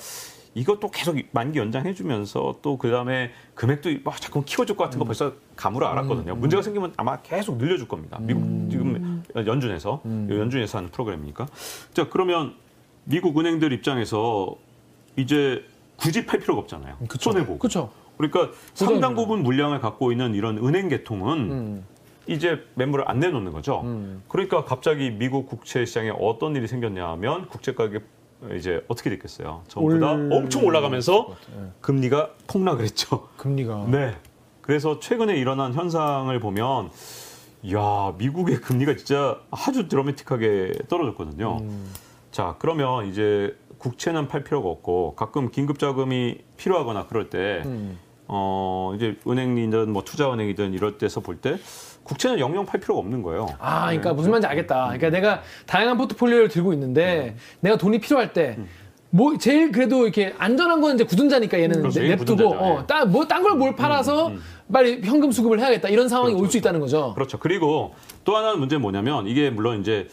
[0.55, 5.33] 이것도 계속 만기 연장해 주면서 또 그다음에 금액도 막 자꾸 키워줄 것 같은 거 벌써
[5.55, 6.35] 감으로 알았거든요.
[6.35, 8.17] 문제가 생기면 아마 계속 늘려줄 겁니다.
[8.19, 8.41] 미국
[8.71, 11.45] 지금 연준에서 연준에서 하는 프로그램이니까.
[11.93, 12.55] 자, 그러면
[13.03, 14.55] 미국 은행들 입장에서
[15.15, 15.63] 이제
[15.99, 16.95] 굳이 팔 필요가 없잖아요.
[17.19, 17.59] 손해 보고.
[17.59, 17.91] 그렇죠.
[18.17, 19.15] 그러니까 상당 보장이잖아요.
[19.15, 21.85] 부분 물량을 갖고 있는 이런 은행 계통은 음.
[22.27, 23.83] 이제 매물을 안 내놓는 거죠.
[24.27, 28.03] 그러니까 갑자기 미국 국채 시장에 어떤 일이 생겼냐면 국채 가격
[28.55, 29.63] 이제 어떻게 됐겠어요?
[29.67, 31.63] 전부 다 올- 엄청 올라가면서 네.
[31.81, 33.27] 금리가 폭락을 했죠.
[33.37, 34.15] 금리가 네.
[34.61, 36.89] 그래서 최근에 일어난 현상을 보면
[37.73, 41.57] 야 미국의 금리가 진짜 아주 드라마틱하게 떨어졌거든요.
[41.61, 41.91] 음.
[42.31, 47.97] 자 그러면 이제 국채는 팔 필요가 없고 가끔 긴급 자금이 필요하거나 그럴 때 음.
[48.27, 51.57] 어, 이제 은행이든 뭐 투자은행이든 이럴 때서 볼 때
[52.03, 53.47] 국채는 영영 팔 필요가 없는 거예요.
[53.59, 54.83] 아, 그러니까 무슨 말인지 알겠다.
[54.85, 58.57] 그러니까 내가 다양한 포트폴리오를 들고 있는데 내가 돈이 필요할 때.
[59.11, 61.99] 뭐 제일 그래도 이렇게 안전한 건 이제 굳은자니까 얘는 그렇죠.
[61.99, 62.55] 냅두고 굳은자죠.
[62.55, 62.69] 예.
[62.69, 64.33] 어, 딴뭐딴 걸 뭘 팔아서
[64.71, 67.13] 빨리 현금 수급을 해야겠다 이런 상황이 그렇죠, 올수 있다는 거죠.
[67.15, 67.39] 그렇죠.
[67.39, 70.07] 그리고 또 하나는 문제는 뭐냐면 이게 물론 이제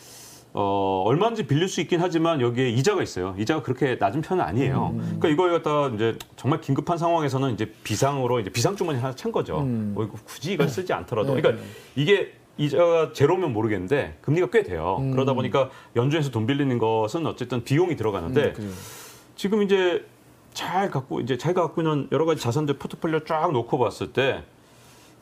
[0.58, 3.34] 어, 얼마인지 빌릴 수 있긴 하지만 여기에 이자가 있어요.
[3.38, 4.94] 이자가 그렇게 낮은 편은 아니에요.
[4.96, 9.60] 그러니까 이거에 갖다 이제 정말 긴급한 상황에서는 이제 비상으로 이제 비상 주머니 하나 찬 거죠.
[9.60, 11.34] 뭐 이거 굳이 이걸 쓰지 않더라도.
[11.34, 11.42] 네.
[11.42, 11.62] 그러니까
[11.94, 14.98] 이게 이자가 제로면 모르겠는데 금리가 꽤 돼요.
[15.12, 18.68] 그러다 보니까 연준에서 돈 빌리는 것은 어쨌든 비용이 들어가는데 그죠.
[19.36, 20.06] 지금 이제
[20.54, 24.42] 잘 갖고 이제 자기가 갖고 있는 여러 가지 자산들 포트폴리오 쫙 놓고 봤을 때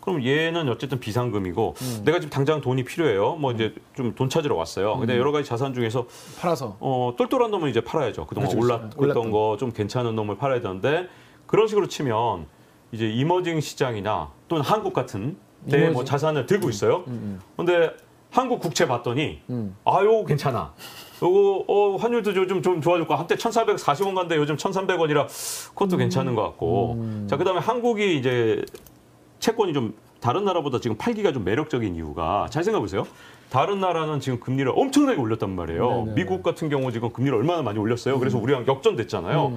[0.05, 1.75] 그럼 얘는 어쨌든 비상금이고
[2.05, 3.37] 내가 지금 당장 돈이 필요해요.
[3.37, 4.99] 뭐 이제 좀 돈 찾으러 왔어요.
[4.99, 6.07] 근데 여러 가지 자산 중에서
[6.39, 8.27] 팔아서 어 똘똘한 놈을 이제 팔아야죠.
[8.27, 8.83] 그동안 그렇죠, 그렇죠.
[8.85, 9.31] 올랐던 올랐던.
[9.33, 11.09] 거 좀 괜찮은 놈을 팔아야 되는데
[11.47, 12.47] 그런 식으로 치면
[12.93, 15.37] 이제 이머징 시장이나 또는 한국 같은
[15.71, 16.05] 데뭐 이머징.
[16.05, 17.05] 자산을 들고 있어요.
[17.57, 17.91] 근데
[18.31, 19.75] 한국 국채 봤더니 음.
[19.85, 20.75] 아 요거 괜찮아.
[21.23, 27.25] 요거 어, 환율도 요즘 좀 좋아졌고 한때 1,440원 간데 요즘 1,300원이라 그것도 괜찮은 것 같고.
[27.27, 28.63] 자 그다음에 한국이 이제
[29.45, 33.07] 채권이 좀 다른 나라보다 지금 팔기가 좀 매력적인 이유가 잘 생각해 보세요.
[33.51, 35.87] 다른 나라는 지금 금리를 엄청나게 올렸단 말이에요.
[35.87, 36.03] 네네.
[36.05, 36.15] 음.
[36.15, 38.19] 미국 같은 경우 지금 금리를 얼마나 많이 올렸어요.
[38.19, 39.53] 그래서 우리랑 역전됐잖아요.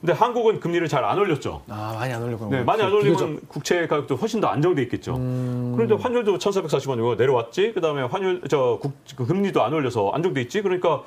[0.00, 1.62] 근데 한국은 금리를 잘 안 올렸죠.
[1.68, 2.56] 아 많이 안 올렸구나.
[2.56, 3.24] 네, 많이 안 비교적.
[3.24, 5.16] 올리면 국채 가격도 훨씬 더 안정돼 있겠죠.
[5.16, 5.72] 음.
[5.74, 7.72] 그런데 환율도 1,440원이고 내려왔지.
[7.72, 10.62] 그다음에 환율 저 국, 그 금리도 안 올려서 안정돼 있지.
[10.62, 11.02] 그러니까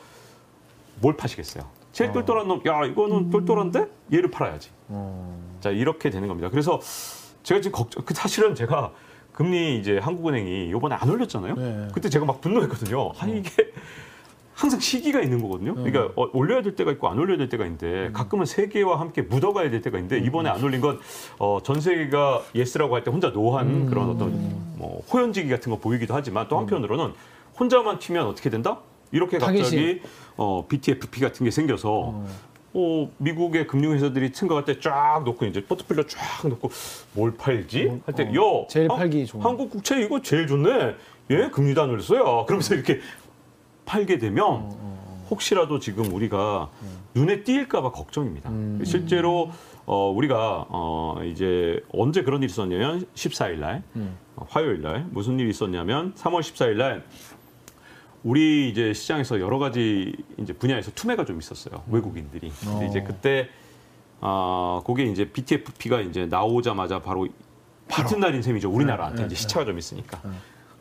[1.00, 1.64] 뭘 파시겠어요?
[1.94, 4.72] 제일 똘똘한 놈, 야 이거는 똘똘한데 얘를 팔아야지.
[4.90, 5.40] 어.
[5.62, 6.50] 자 이렇게 되는 겁니다.
[6.50, 6.82] 그래서
[7.46, 8.92] 제가 지금 걱정, 그 사실은 제가
[9.32, 11.56] 금리 이제 한국은행이 이번에 안 올렸잖아요.
[11.56, 11.88] 네.
[11.94, 13.12] 그때 제가 막 분노했거든요.
[13.20, 13.52] 아니 이게
[14.56, 15.76] 항상 시기가 있는 거거든요.
[15.76, 19.70] 그러니까 어, 올려야 될 때가 있고 안 올려야 될 때가 있는데 가끔은 세계와 함께 묻어가야
[19.70, 21.00] 될 때가 있는데 이번에 안 올린 건
[21.38, 24.32] 어, 전 세계가 yes라고 할 때 혼자 no한 그런 어떤
[24.78, 27.14] 뭐 호연지기 같은 거 보이기도 하지만 또 한편으로는
[27.60, 28.80] 혼자만 튀면 어떻게 된다?
[29.12, 30.02] 이렇게 갑자기 타깃이.
[30.38, 32.28] 어, BTFP 같은 게 생겨서 어,
[33.18, 36.70] 미국의 금융회사들이 생각할 때 쫙 놓고 이제 포트폴리오 쫙 놓고
[37.14, 38.02] 뭘 팔지?
[38.06, 38.96] 할 때, 야, 어, 제일 어?
[38.96, 39.44] 팔기 좋은.
[39.44, 40.96] 한국 국채 이거 제일 좋네.
[41.32, 42.46] 예, 금리도 안 올렸어요.
[42.46, 43.00] 그러면서 이렇게
[43.86, 46.70] 팔게 되면 어, 혹시라도 지금 우리가
[47.16, 48.50] 눈에 띄일까봐 걱정입니다.
[48.50, 48.82] 음.
[48.86, 49.50] 실제로
[49.86, 54.18] 어, 우리가 어, 이제 언제 그런 일이 있었냐면 14일 날, 음.
[54.36, 57.06] 어, 화요일 날 무슨 일이 있었냐면 3월 14일 날
[58.30, 61.84] 우리 이제 시장에서 여러 가지 이제 분야에서 투매가 좀 있었어요.
[61.92, 62.52] 외국인들이.
[62.60, 62.90] 근데 어.
[62.90, 63.48] 이제 그때
[64.20, 67.28] 아, 그게 이제 BTFP가 이제 나오자마자 바로
[67.88, 68.68] 이튿날인 셈이죠.
[68.72, 70.20] 우리나라한테 네, 이제 네, 시차가 좀 있으니까.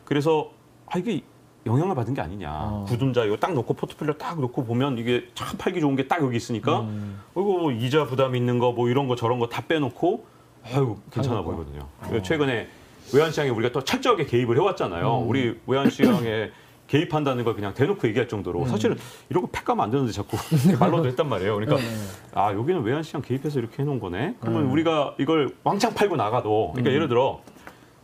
[0.05, 0.49] 그래서
[0.87, 1.21] 아 이게
[1.67, 2.51] 영향을 받은 게 아니냐.
[2.51, 2.85] 어.
[2.87, 6.35] 구둔자 이거 딱 놓고 포트폴리오 딱 놓고 보면 이게 참 팔기 좋은 게 딱 여기
[6.37, 7.21] 있으니까 음.
[7.33, 10.25] 이거 뭐 이자 부담 있는 거 뭐 이런 거 저런 거 다 빼놓고
[10.63, 11.43] 아유 괜찮아.
[11.43, 11.87] 보이거든요.
[12.01, 12.67] 그래서 최근에
[13.13, 15.19] 외환 시장에 우리가 또 철저하게 개입을 해왔잖아요.
[15.21, 15.29] 음.
[15.29, 16.49] 우리 외환 시장에
[16.87, 18.67] 개입한다는 걸 그냥 대놓고 얘기할 정도로 음.
[18.67, 18.97] 사실은
[19.33, 20.37] 거 팩가면 안 되는데 자꾸
[20.79, 21.55] 말로도 했단 말이에요.
[21.55, 21.95] 그러니까 네.
[22.33, 24.35] 아 여기는 외환 시장 개입해서 이렇게 해놓은 거네.
[24.39, 24.71] 그러면 음.
[24.71, 27.41] 우리가 이걸 왕창 팔고 나가도 그러니까 예를 들어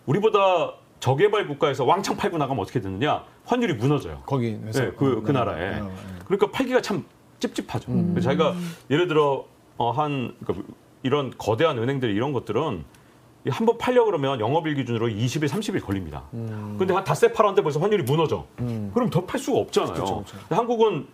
[0.05, 3.23] 우리보다 저개발 국가에서 왕창 팔고 나가면 어떻게 되느냐?
[3.45, 4.21] 환율이 무너져요.
[4.25, 4.51] 거기.
[4.51, 5.31] 네, 그, 그 네.
[5.33, 5.71] 나라에.
[5.71, 5.89] 네, 네.
[6.25, 7.05] 그러니까 팔기가 참
[7.39, 7.91] 찝찝하죠.
[7.91, 8.55] 그래서 자기가
[8.89, 9.45] 예를 들어
[9.77, 10.67] 어, 한 그러니까
[11.03, 12.83] 이런 거대한 은행들 이런 것들은
[13.49, 16.23] 한 번 팔려 그러면 영업일 기준으로 20일, 30일 걸립니다.
[16.33, 16.75] 음.
[16.77, 18.45] 근데 한 닷새 팔았는데 벌써 환율이 무너져.
[18.93, 19.93] 그럼 더 팔 수가 없잖아요.
[19.93, 20.37] 그쵸, 그쵸.
[20.49, 21.07] 한국은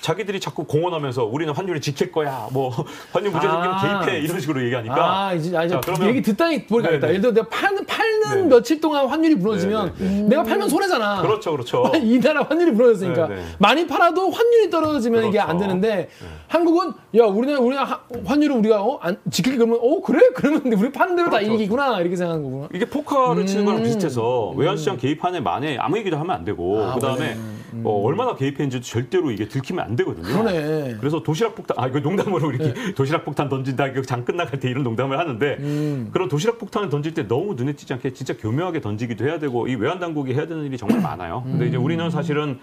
[0.00, 2.48] 자기들이 자꾸 공언하면서 우리는 환율을 지킬 거야.
[2.52, 2.70] 뭐
[3.12, 4.00] 환율 문제 생기면 아.
[4.04, 6.98] 개입해 이런 식으로 얘기하니까 아 이제 아, 이제 자, 그러면- 얘기 듣다니 보니까 네네.
[6.98, 7.08] 있다.
[7.08, 8.48] 예를 들어 내가 팔는 팔는 네네.
[8.48, 10.26] 며칠 동안 환율이 무너지면.
[10.28, 11.22] 내가 팔면 손해잖아.
[11.22, 11.90] 그렇죠, 그렇죠.
[12.02, 13.42] 이 나라 환율이 무너졌으니까 네네.
[13.58, 15.66] 많이 팔아도 환율이 떨어지면 이게 안 그렇죠.
[15.66, 16.08] 되는데
[16.48, 20.90] 한국은 야 우리는 우리는 하- 환율을 우리가 어, 안, 지킬게 그러면 어 그래 그러면 우리
[20.92, 22.68] 파는 대로 다 그렇죠, 이기구나 이렇게 생각하는 거구나.
[22.74, 23.84] 이게 포커를 치는 거랑 음.
[23.84, 27.36] 비슷해서 외환시장 개입하는 만에 아무 얘기도 하면 안 되고 아, 그다음에
[27.72, 30.26] 뭐 얼마나 개입했는지 절대로 이게 들키면 안 되거든요.
[30.26, 30.96] 그러네.
[30.98, 34.82] 그래서 도시락 폭탄 아 이거 농담으로 이렇게 도시락 폭탄 던진다 이거 장 끝나갈 때 이런
[34.82, 36.10] 농담을 하는데 음.
[36.12, 39.74] 그런 도시락 폭탄을 던질 때 너무 눈에 띄지 않게 진짜 교묘하게 던지기도 해야 되고 이
[39.74, 41.42] 외환 당국이 해야 되는 일이 정말 많아요.
[41.44, 42.58] 근데 이제 우리는 사실은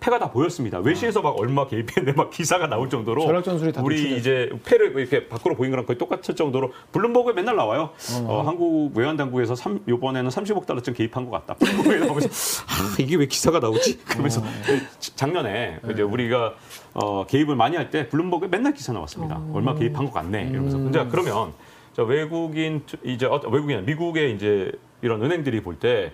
[0.00, 0.78] 패가 다 보였습니다.
[0.78, 4.16] 외신에서 막 얼마 개입했는데 막 기사가 나올 정도로 전략 전술이 다 우리.
[4.16, 7.90] 이제 패를 이렇게 밖으로 보인 거랑 거의 똑같을 정도로 블룸버그에 맨날 나와요.
[8.26, 11.54] 어, 한국 외환 당국에서 삼, 이번에는 30억 달러쯤 개입한 것 같다.
[11.54, 12.28] 블룸버그에 나오면서
[12.68, 13.98] 아 이게 왜 기사가 나오지?
[14.04, 14.40] 그러면서
[15.16, 16.54] 작년에 이제 우리가
[16.94, 19.40] 어, 개입을 많이 할 때 블룸버그에 맨날 기사 나왔습니다.
[19.52, 20.48] 얼마 개입한 것 같네.
[20.52, 20.76] 이러면서.
[20.78, 21.52] 근데 그러면
[21.96, 24.70] 자, 외국인 투- 이제 어, 외국인 미국의 이제
[25.02, 26.12] 이런 은행들이 볼때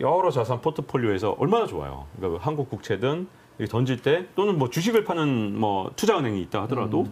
[0.00, 2.06] 여러 자산 포트폴리오에서 얼마나 좋아요.
[2.16, 3.28] 그러니까 한국 국채든
[3.68, 7.06] 던질 때 또는 뭐 주식을 파는 뭐 투자은행이 있다 하더라도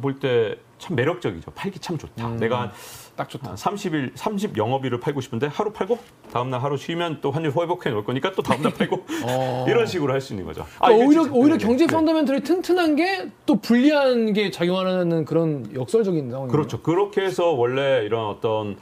[0.00, 1.50] 볼때 참 매력적이죠.
[1.50, 2.36] 팔기 참 좋다.
[2.36, 2.72] 내가
[3.14, 3.50] 딱 좋다.
[3.50, 5.98] 한 30일, 30 영업일을 팔고 싶은데 하루 팔고
[6.32, 9.66] 다음 날 하루 쉬면 또 환율 회복해 놓을 거니까 또 다음 날 팔고 어.
[9.68, 10.66] 이런 식으로 할 수 있는 거죠.
[10.78, 11.94] 아, 그러니까 오히려 오히려 네, 경제 네.
[11.94, 16.52] 펀더멘털이 튼튼한 게 또 불리한 게 작용하는 그런 역설적인 상황이에요.
[16.52, 16.80] 그렇죠.
[16.82, 18.76] 그렇게 해서 원래 이런 어떤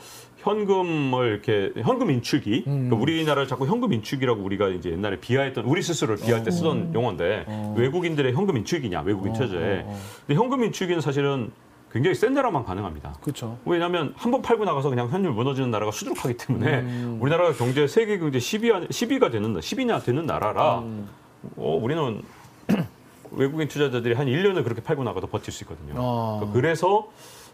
[0.49, 2.73] 현금을 이렇게 현금 인출기, 음.
[2.89, 7.75] 그러니까 우리나라를 자꾸 현금 인출기라고 우리가 이제 옛날에 비하했던 우리 스스로를 비할 때 쓰던 용어인데
[7.77, 9.33] 외국인들의 현금 인출기냐 외국인.
[9.33, 9.99] 어, 어.
[10.27, 11.51] 근데 현금 인출기는 사실은
[11.93, 13.15] 굉장히 센 나라만 가능합니다.
[13.23, 13.59] 그렇죠.
[13.65, 17.19] 왜냐하면 한 번 팔고 나가서 그냥 환율 무너지는 나라가 수두룩하기 때문에 음.
[17.21, 21.09] 우리나라가 경제 세계 경제 10위 10위가 되는 10위나 되는 나라라 음.
[21.57, 22.23] 어, 우리는
[23.33, 25.95] 외국인 투자자들이 한 1년을 그렇게 팔고 나가도 버틸 수 있거든요.
[25.97, 26.37] 아.
[26.41, 27.09] 그러니까 그래서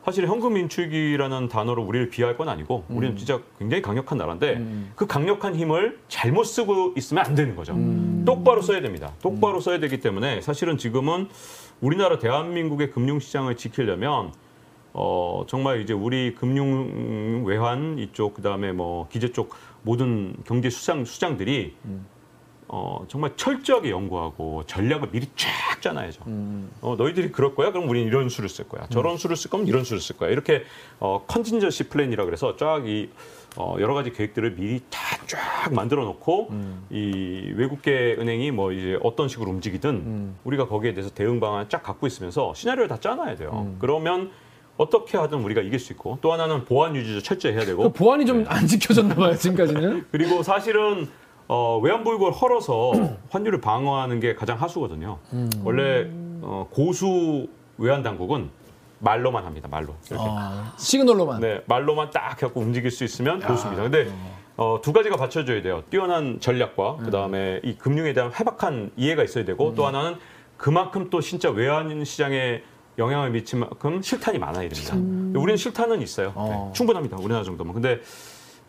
[0.05, 2.97] 사실 현금 인출기라는 단어로 우리를 비하할 건 아니고 음.
[2.97, 4.63] 우리는 진짜 굉장히 강력한 나라인데
[4.95, 7.75] 그 강력한 힘을 잘못 쓰고 있으면 안 되는 거죠.
[8.27, 9.13] 똑바로 써야 됩니다.
[9.23, 11.29] 똑바로 써야 되기 때문에 사실은 지금은
[11.81, 14.33] 우리나라 대한민국의 금융시장을 지키려면
[14.93, 21.75] 어, 정말 이제 우리 금융 외환 이쪽 그다음에 뭐 기재 쪽 모든 경제 수장 수장들이
[22.69, 26.23] 어, 정말 철저하게 연구하고 전략을 미리 쫙 짜놔야죠.
[26.81, 27.71] 어, 너희들이 그럴 거야?
[27.73, 28.87] 그럼 우리는 이런 수를 쓸 거야.
[28.89, 30.31] 저런 수를 쓸 거면 이런 수를 쓸 거야.
[30.31, 30.65] 이렇게
[30.99, 33.11] 어, 컨틴전시 플랜이라 그래서 쫙 이
[33.57, 36.51] 어, 여러 가지 계획들을 미리 다 쫙 만들어 놓고
[36.91, 42.07] 이 외국계 은행이 뭐 이제 어떤 식으로 움직이든 우리가 거기에 대해서 대응 방안을 쫙 갖고
[42.07, 43.75] 있으면서 시나리오를 다 짜놔야 돼요.
[43.79, 44.31] 그러면
[44.77, 48.27] 어떻게 하든 우리가 이길 수 있고 또 하나는 보안 유지도 철저히 해야 되고 그 보안이
[48.27, 50.07] 좀안 지켜졌나 봐요 지금까지는.
[50.13, 51.09] 그리고 사실은
[51.49, 52.93] 어, 외환보유고를 헐어서
[53.31, 55.19] 환율을 방어하는 게 가장 하수거든요.
[55.63, 56.09] 원래
[56.43, 57.47] 어, 고수
[57.79, 58.51] 외환 당국은
[59.01, 59.69] 말로만 합니다.
[59.71, 59.95] 말로.
[60.11, 60.25] 이렇게.
[60.27, 61.41] 아, 시그널로만.
[61.41, 63.83] 네, 말로만 딱 갖고 움직일 수 있으면 고수입니다.
[63.83, 64.11] 근데
[64.57, 65.83] 어, 두 가지가 받쳐줘야 돼요.
[65.91, 70.17] 뛰어난 전략과 그다음에 이 금융에 대한 해박한 이해가 있어야 되고 또 하나는
[70.57, 72.63] 그만큼 또 진짜 외환 시장에
[72.97, 74.95] 영향을 미칠 만큼 실탄이 많아야 됩니다.
[75.39, 76.33] 우리는 실탄은 있어요.
[76.37, 76.69] 어.
[76.69, 77.17] 네, 충분합니다.
[77.19, 77.75] 우리나라 정도면.
[77.75, 78.01] 근데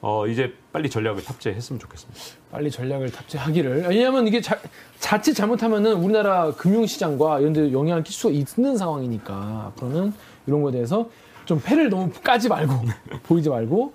[0.01, 2.19] 어, 이제 빨리 전략을 탑재했으면 좋겠습니다.
[2.51, 3.85] 빨리 전략을 탑재하기를.
[3.87, 4.59] 왜냐하면 이게 자,
[4.99, 10.13] 자칫 잘못하면은 우리나라 금융시장과 이런 데 영향을 끼칠 수가 있는 상황이니까 앞으로는
[10.47, 11.09] 이런 거에 대해서
[11.45, 12.73] 좀 패를 너무 까지 말고
[13.23, 13.93] 보이지 말고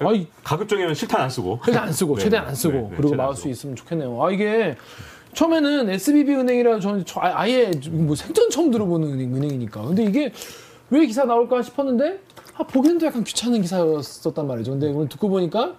[0.00, 1.60] 아이 가급적이면 실탄 안 쓰고.
[1.64, 3.48] 최대한 안 쓰고 네, 최대한 안 쓰고 네, 네, 그리고 막을 안 수.
[3.48, 4.22] 있으면 좋겠네요.
[4.24, 4.76] 아 이게
[5.34, 10.32] 처음에는 SBB 은행이라 저는 저 아- 아예 뭐 생전 처음 들어보는 은행, 은행이니까 근데 이게
[10.90, 12.20] 왜 기사 나올까 싶었는데
[12.58, 14.72] 아 보기에는 약간 귀찮은 기사였었단 말이죠.
[14.72, 15.74] 근데 오늘 듣고 보니까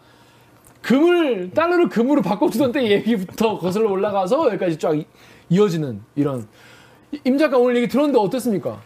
[0.81, 5.05] 금을 달러를 금으로 바꿔주던 때 얘기부터 거슬러 올라가서 여기까지 쫙 이-
[5.49, 6.47] 이어지는 이런
[7.11, 8.81] 이- 임 작가 오늘 얘기 들었는데 어땠습니까?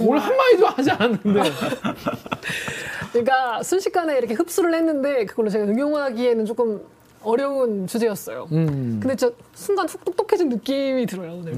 [0.00, 1.40] 오늘 한 마디도 하지 않았는데
[3.12, 6.80] 그러니까 순식간에 이렇게 흡수를 했는데 그걸로 제가 응용하기에는 조금
[7.22, 8.48] 어려운 주제였어요.
[8.52, 8.98] 음.
[9.00, 11.52] 근데 진짜 순간 훅 똑똑해진 느낌이 들어요 오늘.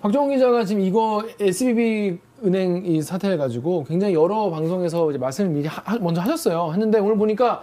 [0.00, 5.68] 박정훈 기자가 지금 이거 SBB 은행 이 사태 가지고 굉장히 여러 방송에서 이제 말씀을 미리
[5.68, 6.70] 하- 먼저 하셨어요.
[6.72, 7.62] 했는데 오늘 보니까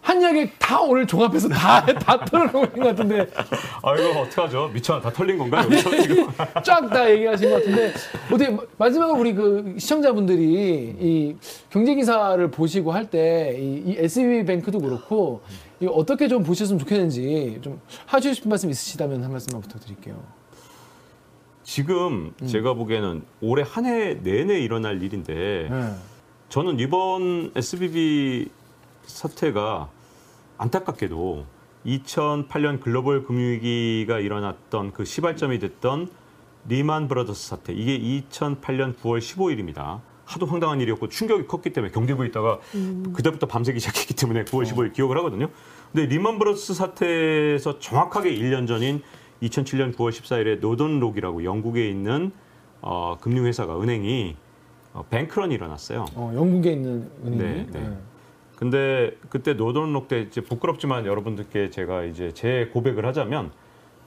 [0.00, 3.26] 한 이야기 다 오늘 종합해서 다, 다 털어놓은 것 같은데
[3.82, 4.70] 아 이거 어떡하죠?
[4.72, 5.68] 미쳐 다 털린 건가요?
[6.64, 7.92] 쫙 다 얘기하신 것 같은데
[8.32, 11.36] 어떻게 마지막으로 우리 그 시청자분들이 이
[11.70, 15.42] 경제 기사를 보시고 할 때이 SBB 뱅크도 그렇고
[15.78, 20.39] 이거 어떻게 좀 보셨으면 좋겠는지 좀 하시고 싶은 말씀 있으시다면 한 말씀만 부탁드릴게요.
[21.70, 25.94] 지금 제가 보기에는 올해 한 해 내내 일어날 일인데 네.
[26.48, 28.48] 저는 이번 SBB
[29.06, 29.88] 사태가
[30.58, 31.46] 안타깝게도
[31.86, 36.10] 2008년 글로벌 금융위기가 일어났던 그 시발점이 됐던
[36.68, 40.00] 리만 브라더스 사태 이게 2008년 9월 15일입니다.
[40.24, 42.58] 하도 황당한 일이었고 충격이 컸기 때문에 경제부에 있다가
[43.12, 45.48] 그때부터 밤새기 시작했기 때문에 9월 15일 기억을 하거든요.
[45.92, 49.02] 근데 리만 브라더스 사태에서 정확하게 1년 전인
[49.42, 52.32] 2007년 9월 14일에 노던록이라고 영국에 있는
[52.82, 54.36] 어, 금융회사가 은행이
[54.92, 56.06] 어, 뱅크런이 일어났어요.
[56.14, 57.38] 어, 영국에 있는 은행이.
[57.38, 57.96] 네, 네.
[58.56, 63.52] 근데 그때 노던록 때 이제 부끄럽지만 여러분들께 제가 이제 제 고백을 하자면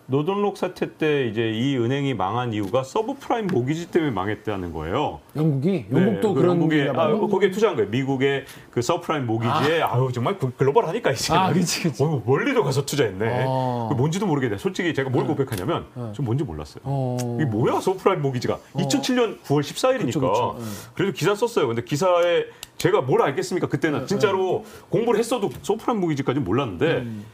[0.06, 5.22] 노던록 사태 때 이제 이 은행이 망한 이유가 subprime mortgage 때문에 망했다는 거예요.
[5.36, 7.08] 영국이 영국도 네, 그 그런 영국에 아?
[7.08, 7.90] 거기에 투자한 거예요.
[7.90, 9.98] 미국의 그 서브프라임 모기지에 아.
[10.00, 12.04] 유 정말 그 글로벌하니까 이제 아, 그치, 그치.
[12.04, 13.46] 어, 멀리도 가서 투자했네.
[13.48, 13.88] 어.
[13.90, 14.58] 그 뭔지도 모르겠네.
[14.58, 16.82] 솔직히 제가 뭘 고백하냐면 좀 뭔지 몰랐어요.
[16.84, 17.38] 어.
[17.40, 20.56] 이게 뭐야 subprime mortgage가 2007년 9월 14일이니까 그쵸, 그쵸.
[20.60, 20.66] 네.
[20.96, 21.68] 그래도 기사 썼어요.
[21.68, 22.46] 근데 기사에
[22.78, 23.68] 제가 뭘 알겠습니까?
[23.68, 27.26] 그때는 네, 진짜로 공부를 했어도 subprime mortgage까지 몰랐는데 음.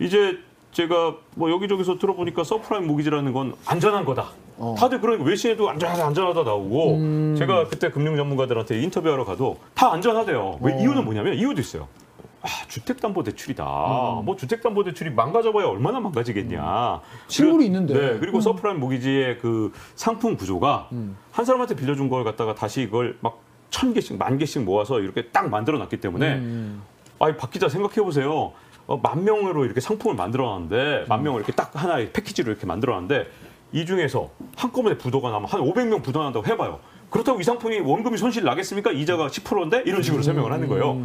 [0.00, 0.38] 이제
[0.78, 4.30] 제가 뭐 여기저기서 들어보니까 subprime mortgage라는 건 안전한 거다.
[4.58, 4.74] 어.
[4.76, 7.34] 다들 그런 외신에도 안전하다 안전하다 나오고 음.
[7.38, 10.58] 제가 그때 금융 전문가들한테 인터뷰하러 가도 다 안전하대요.
[10.60, 10.78] 왜 어.
[10.80, 11.86] 이유는 뭐냐면 이유도 있어요.
[12.42, 13.64] 아, 주택담보대출이다.
[14.20, 14.24] 음.
[14.24, 17.00] 뭐 주택담보대출이 망가져봐야 얼마나 망가지겠냐.
[17.28, 17.94] 실물이 그리고- 있는데.
[18.12, 21.16] 네, 그리고 서브프라임 모기지의 그 상품 구조가 음.
[21.30, 25.50] 한 사람한테 빌려준 걸 갖다가 다시 이걸 막 천 개씩 만 개씩 모아서 이렇게 딱
[25.50, 26.82] 만들어 놨기 때문에 음.
[27.18, 28.52] 아이 박 기자 생각해 보세요.
[28.86, 33.26] 어, 만 명으로 이렇게 상품을 만들어놨는데 만 명을 이렇게 딱 하나의 패키지로 이렇게 만들어놨는데
[33.72, 36.78] 이 중에서 한꺼번에 부도가 나면 한 500명 부도 난다고 해봐요.
[37.10, 38.90] 그렇다고 이 상품이 원금이 손실 나겠습니까?
[38.90, 41.00] 이자가 10%인데 이런 식으로 설명을 하는 거예요.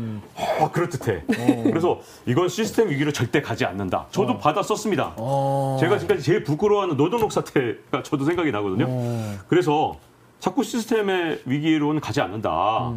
[0.59, 1.23] 아, 그럴듯해.
[1.65, 4.07] 그래서 이건 시스템 위기로 절대 가지 않는다.
[4.09, 5.13] 저도 받아 썼습니다.
[5.17, 5.77] 어.
[5.79, 8.85] 제가 지금까지 제일 부끄러워하는 노동록 사태가 저도 생각이 나거든요.
[8.89, 9.37] 어.
[9.47, 9.97] 그래서
[10.39, 12.91] 자꾸 시스템의 위기로는 가지 않는다.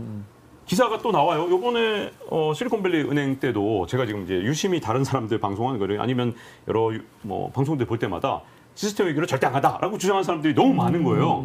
[0.67, 1.49] 기사가 또 나와요.
[1.51, 6.35] 요번에 어, 실리콘밸리 은행 때도 제가 지금 이제 유심히 다른 사람들 방송하는 거를 아니면
[6.69, 8.43] 여러 유- 뭐 방송들 볼 때마다
[8.75, 11.45] 시스템 위기로 절대 안 가다라고 주장하는 사람들이 너무 많은 거예요.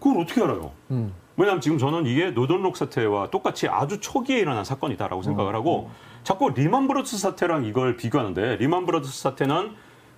[0.00, 0.70] 그걸 어떻게 알아요?
[0.90, 1.12] 음.
[1.36, 5.88] 왜냐하면 지금 저는 이게 노던록 사태와 똑같이 아주 초기에 일어난 사건이다라고 생각을 하고
[6.24, 9.70] 자꾸 리만 브러더스 사태랑 이걸 비교하는데 리만 브러더스 사태는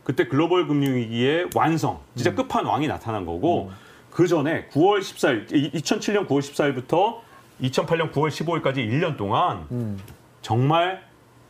[0.02, 3.70] 그때 글로벌 금융위기의 완성, 진짜 끝판왕이 나타난 거고
[4.10, 7.18] 그 전에 9월 14일, 2007년 9월 14일부터
[7.62, 9.98] 2008년 9월 15일까지 1년 동안
[10.42, 11.02] 정말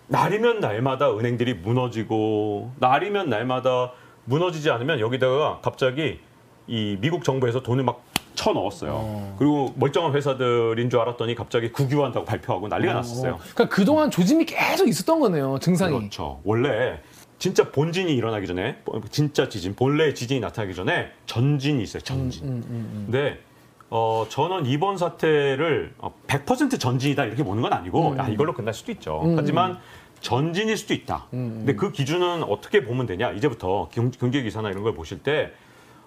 [0.08, 3.92] 날이면 날마다 은행들이 무너지고 날이면 날마다
[4.24, 6.20] 무너지지 않으면 여기다가 갑자기
[6.66, 9.34] 이 미국 정부에서 돈을 막 쳐 넣었어요.
[9.38, 13.38] 그리고 멀쩡한 회사들인 줄 알았더니 갑자기 국유한다고 발표하고 난리가 났었어요.
[13.54, 15.58] 그러니까 그동안 조짐이 계속 있었던 거네요.
[15.60, 15.98] 증상이.
[15.98, 16.40] 그렇죠.
[16.44, 17.00] 원래
[17.38, 18.78] 진짜 본진이 일어나기 전에
[19.10, 22.02] 진짜 지진, 본래 지진이 나타나기 전에 전진이 있어요.
[22.02, 22.46] 전진.
[22.46, 23.38] 음, 근데
[23.90, 28.92] 어, 저는 이번 사태를 어, 100% 전진이다 이렇게 보는 건 아니고 아, 이걸로 끝날 수도
[28.92, 29.20] 있죠.
[29.36, 29.78] 하지만
[30.20, 31.26] 전진일 수도 있다.
[31.30, 33.32] 근데 그 기준은 어떻게 보면 되냐?
[33.32, 35.52] 이제부터 경, 경제 기사나 이런 걸 보실 때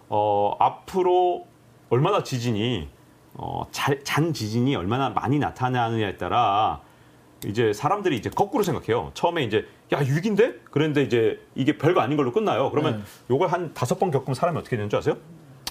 [0.08, 1.46] 어, 앞으로
[1.90, 2.88] 얼마나 지진이
[3.36, 6.82] 어, 잘, 잔 지진이 얼마나 많이 나타나느냐에 따라
[7.46, 9.12] 이제 사람들이 이제 거꾸로 생각해요.
[9.14, 10.60] 처음에 이제 야 6인데?
[10.72, 12.72] 그런데 이제 이게 별거 아닌 걸로 끝나요.
[12.72, 15.18] 그러면 요걸 한 다섯 번 겪으면 사람이 어떻게 되는 줄 아세요?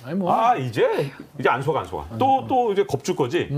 [0.04, 0.32] 아니 뭐.
[0.32, 2.18] 아 이제 이제 안 속아 안 속아.
[2.18, 3.48] 또 또 이제 겁줄 거지.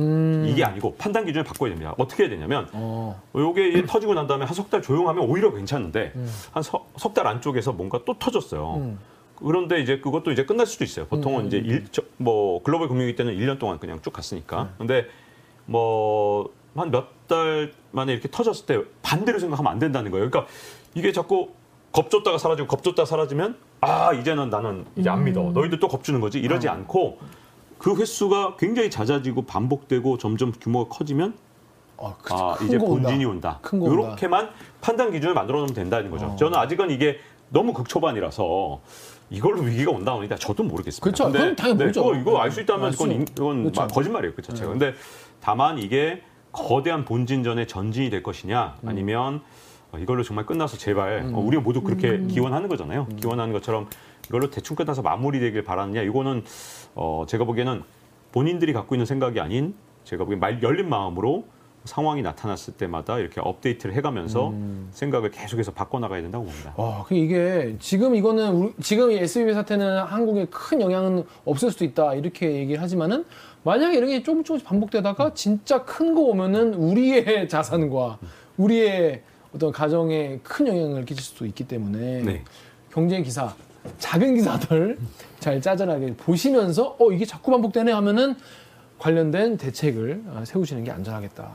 [0.47, 1.95] 이게 아니고 판단 기준을 바꿔야 됩니다.
[1.99, 3.21] 어떻게 해야 되냐면 어.
[3.35, 6.13] 요게 이제 터지고 난 다음에 한 석 달 조용하면 오히려 괜찮은데
[6.53, 8.75] 한 석 달 안쪽에서 뭔가 또 터졌어요.
[8.77, 8.99] 음.
[9.37, 11.07] 그런데 이제 그것도 이제 끝날 수도 있어요.
[11.07, 14.71] 보통은 이제 일, 저, 뭐 글로벌 금융위기 때는 1년 동안 그냥 쭉 갔으니까.
[14.79, 15.07] 근데
[15.67, 20.29] 뭐 한 몇 달 만에 이렇게 터졌을 때 반대로 생각하면 안 된다는 거예요.
[20.29, 20.53] 그러니까
[20.95, 21.49] 이게 자꾸
[21.93, 25.51] 겁줬다가 사라지고 겁줬다가 사라지면 아 이제는 나는 이제 안 믿어.
[25.53, 26.39] 너희들 또 겁주는 거지.
[26.39, 27.19] 이러지 않고
[27.79, 31.35] 그 횟수가 굉장히 잦아지고 반복되고 점점 규모가 커지면
[31.99, 32.79] 아, 그, 아, 큰 이제.
[32.79, 33.61] 본진이 온다.
[33.73, 33.93] 온다.
[33.93, 36.27] 이렇게만 판단 기준을 만들어 놓으면 된다는 거죠.
[36.27, 36.37] 어.
[36.37, 37.19] 저는 아직은 이게
[37.51, 38.81] 너무 극초반이라서
[39.31, 41.05] 이걸로 위기가 온다 오니다 저도 모르겠습니다.
[41.05, 41.31] 그렇죠.
[41.31, 42.05] 그건 당연히 모르죠.
[42.05, 42.39] 그거 이거 네.
[42.41, 43.81] 알수 있다면 알 그건, 수- 인- 그건 그렇죠.
[43.83, 44.35] 막 거짓말이에요.
[44.35, 44.71] 그 자체가.
[44.71, 44.95] 근데
[45.41, 46.23] 다만 이게
[46.53, 48.89] 거대한 본진전의 전진이 될 것이냐 음.
[48.89, 49.41] 아니면 어,
[49.99, 53.07] 이걸로 정말 끝나서 제발 어, 우리가 모두 그렇게 기원하는 거잖아요.
[53.11, 53.17] 음.
[53.17, 53.89] 기원하는 것처럼
[54.29, 56.45] 이걸로 대충 끝나서 마무리되길 바라느냐 이거는
[56.95, 57.83] 어, 제가 보기에는
[58.33, 61.45] 본인들이 갖고 있는 생각이 아닌 제가 보기엔 말 열린 마음으로
[61.85, 64.89] 상황이 나타났을 때마다 이렇게 업데이트를 해가면서 음.
[64.93, 66.73] 생각을 계속해서 바꿔나가야 된다고 봅니다.
[66.79, 71.85] 와, 그 이게 지금 이거는 우리- 지금 이 SBB 사태는 한국에 큰 영향은 없을 수도
[71.85, 73.27] 있다 이렇게 얘기를 하지만은
[73.65, 78.19] 만약에 이런 게 조금 조금씩 반복되다가 진짜 큰 거 오면은 우리의 자산과
[78.57, 79.23] 우리의
[79.55, 82.45] 어떤 가정에 큰 영향을 끼칠 수도 있기 때문에 네.
[82.93, 83.55] 경제 기사
[83.99, 84.99] 작은 기사들
[85.39, 88.35] 잘 짜잘하게 보시면서 어 이게 자꾸 반복되네 하면은
[88.99, 91.51] 관련된 대책을 아, 세우시는 게 안전하겠다.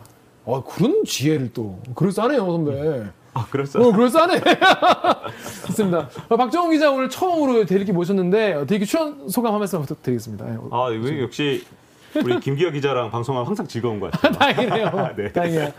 [0.45, 3.03] 어 그런 지혜를 또 그럴싸하네요 선배.
[3.33, 3.79] 아, 그랬어.
[3.79, 4.41] 어, 그럴싸하네.
[5.67, 6.09] 좋습니다.
[6.29, 10.45] 어, 박정훈 기자 오늘 처음으로 대리기 모셨는데 어, 대리기 출연 소감 한 말씀 부탁드리겠습니다.
[10.71, 11.63] 아, 이거 역시
[12.23, 14.31] 우리 김기혁 기자랑 방송하면 항상 즐거운 것 같아요.
[14.39, 15.09] 다행이네요.
[15.15, 15.31] 네.
[15.31, 15.63] 다행이야.
[15.65, 15.73] 야,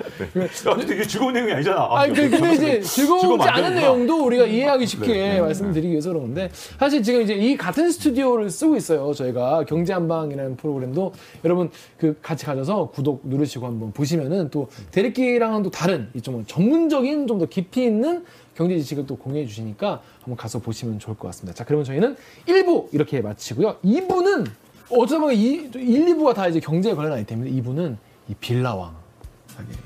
[0.77, 1.81] 근데 이게 즐거운 내용이 아니잖아.
[1.81, 3.75] 아, 아, 그, 근데 이제 즐거우지 않은.
[3.75, 8.51] 내용도 우리가 이해하기 쉽게 네, 네, 말씀드리기 위해서 그러는데 사실 지금 이제 이 같은 스튜디오를
[8.51, 9.13] 쓰고 있어요.
[9.13, 11.13] 저희가 경제 한방이라는 프로그램도
[11.45, 17.41] 여러분 그 같이 가셔서 구독 누르시고 한번 보시면은 또 대리기랑은 또 다른 이좀 전문적인 좀
[17.41, 18.25] 더 깊이 있는
[18.55, 21.57] 경제 지식을 또 공유해 주시니까 한번 가서 보시면 좋을 것 같습니다.
[21.57, 22.17] 자, 그러면 저희는
[22.47, 23.77] 1부 이렇게 마치고요.
[23.83, 24.47] 2부는
[24.91, 27.97] 보니까 이, 1, 2부가 다 이제 경제에 관련 아이템인데 2부는
[28.29, 28.95] 이 빌라왕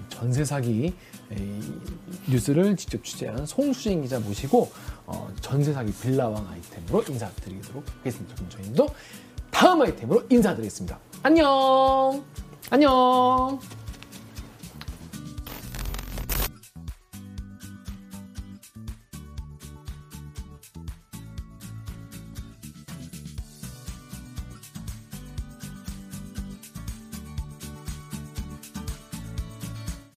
[0.08, 0.94] 전세 사기
[1.30, 4.70] 이 뉴스를 직접 취재한 송수진 기자 모시고
[5.06, 8.34] 어, 전세 사기 빌라왕 아이템으로 인사드리도록 하겠습니다.
[8.34, 8.88] 그럼 저희도
[9.50, 10.98] 다음 아이템으로 인사드리겠습니다.
[11.22, 12.24] 안녕.
[12.70, 13.83] 안녕.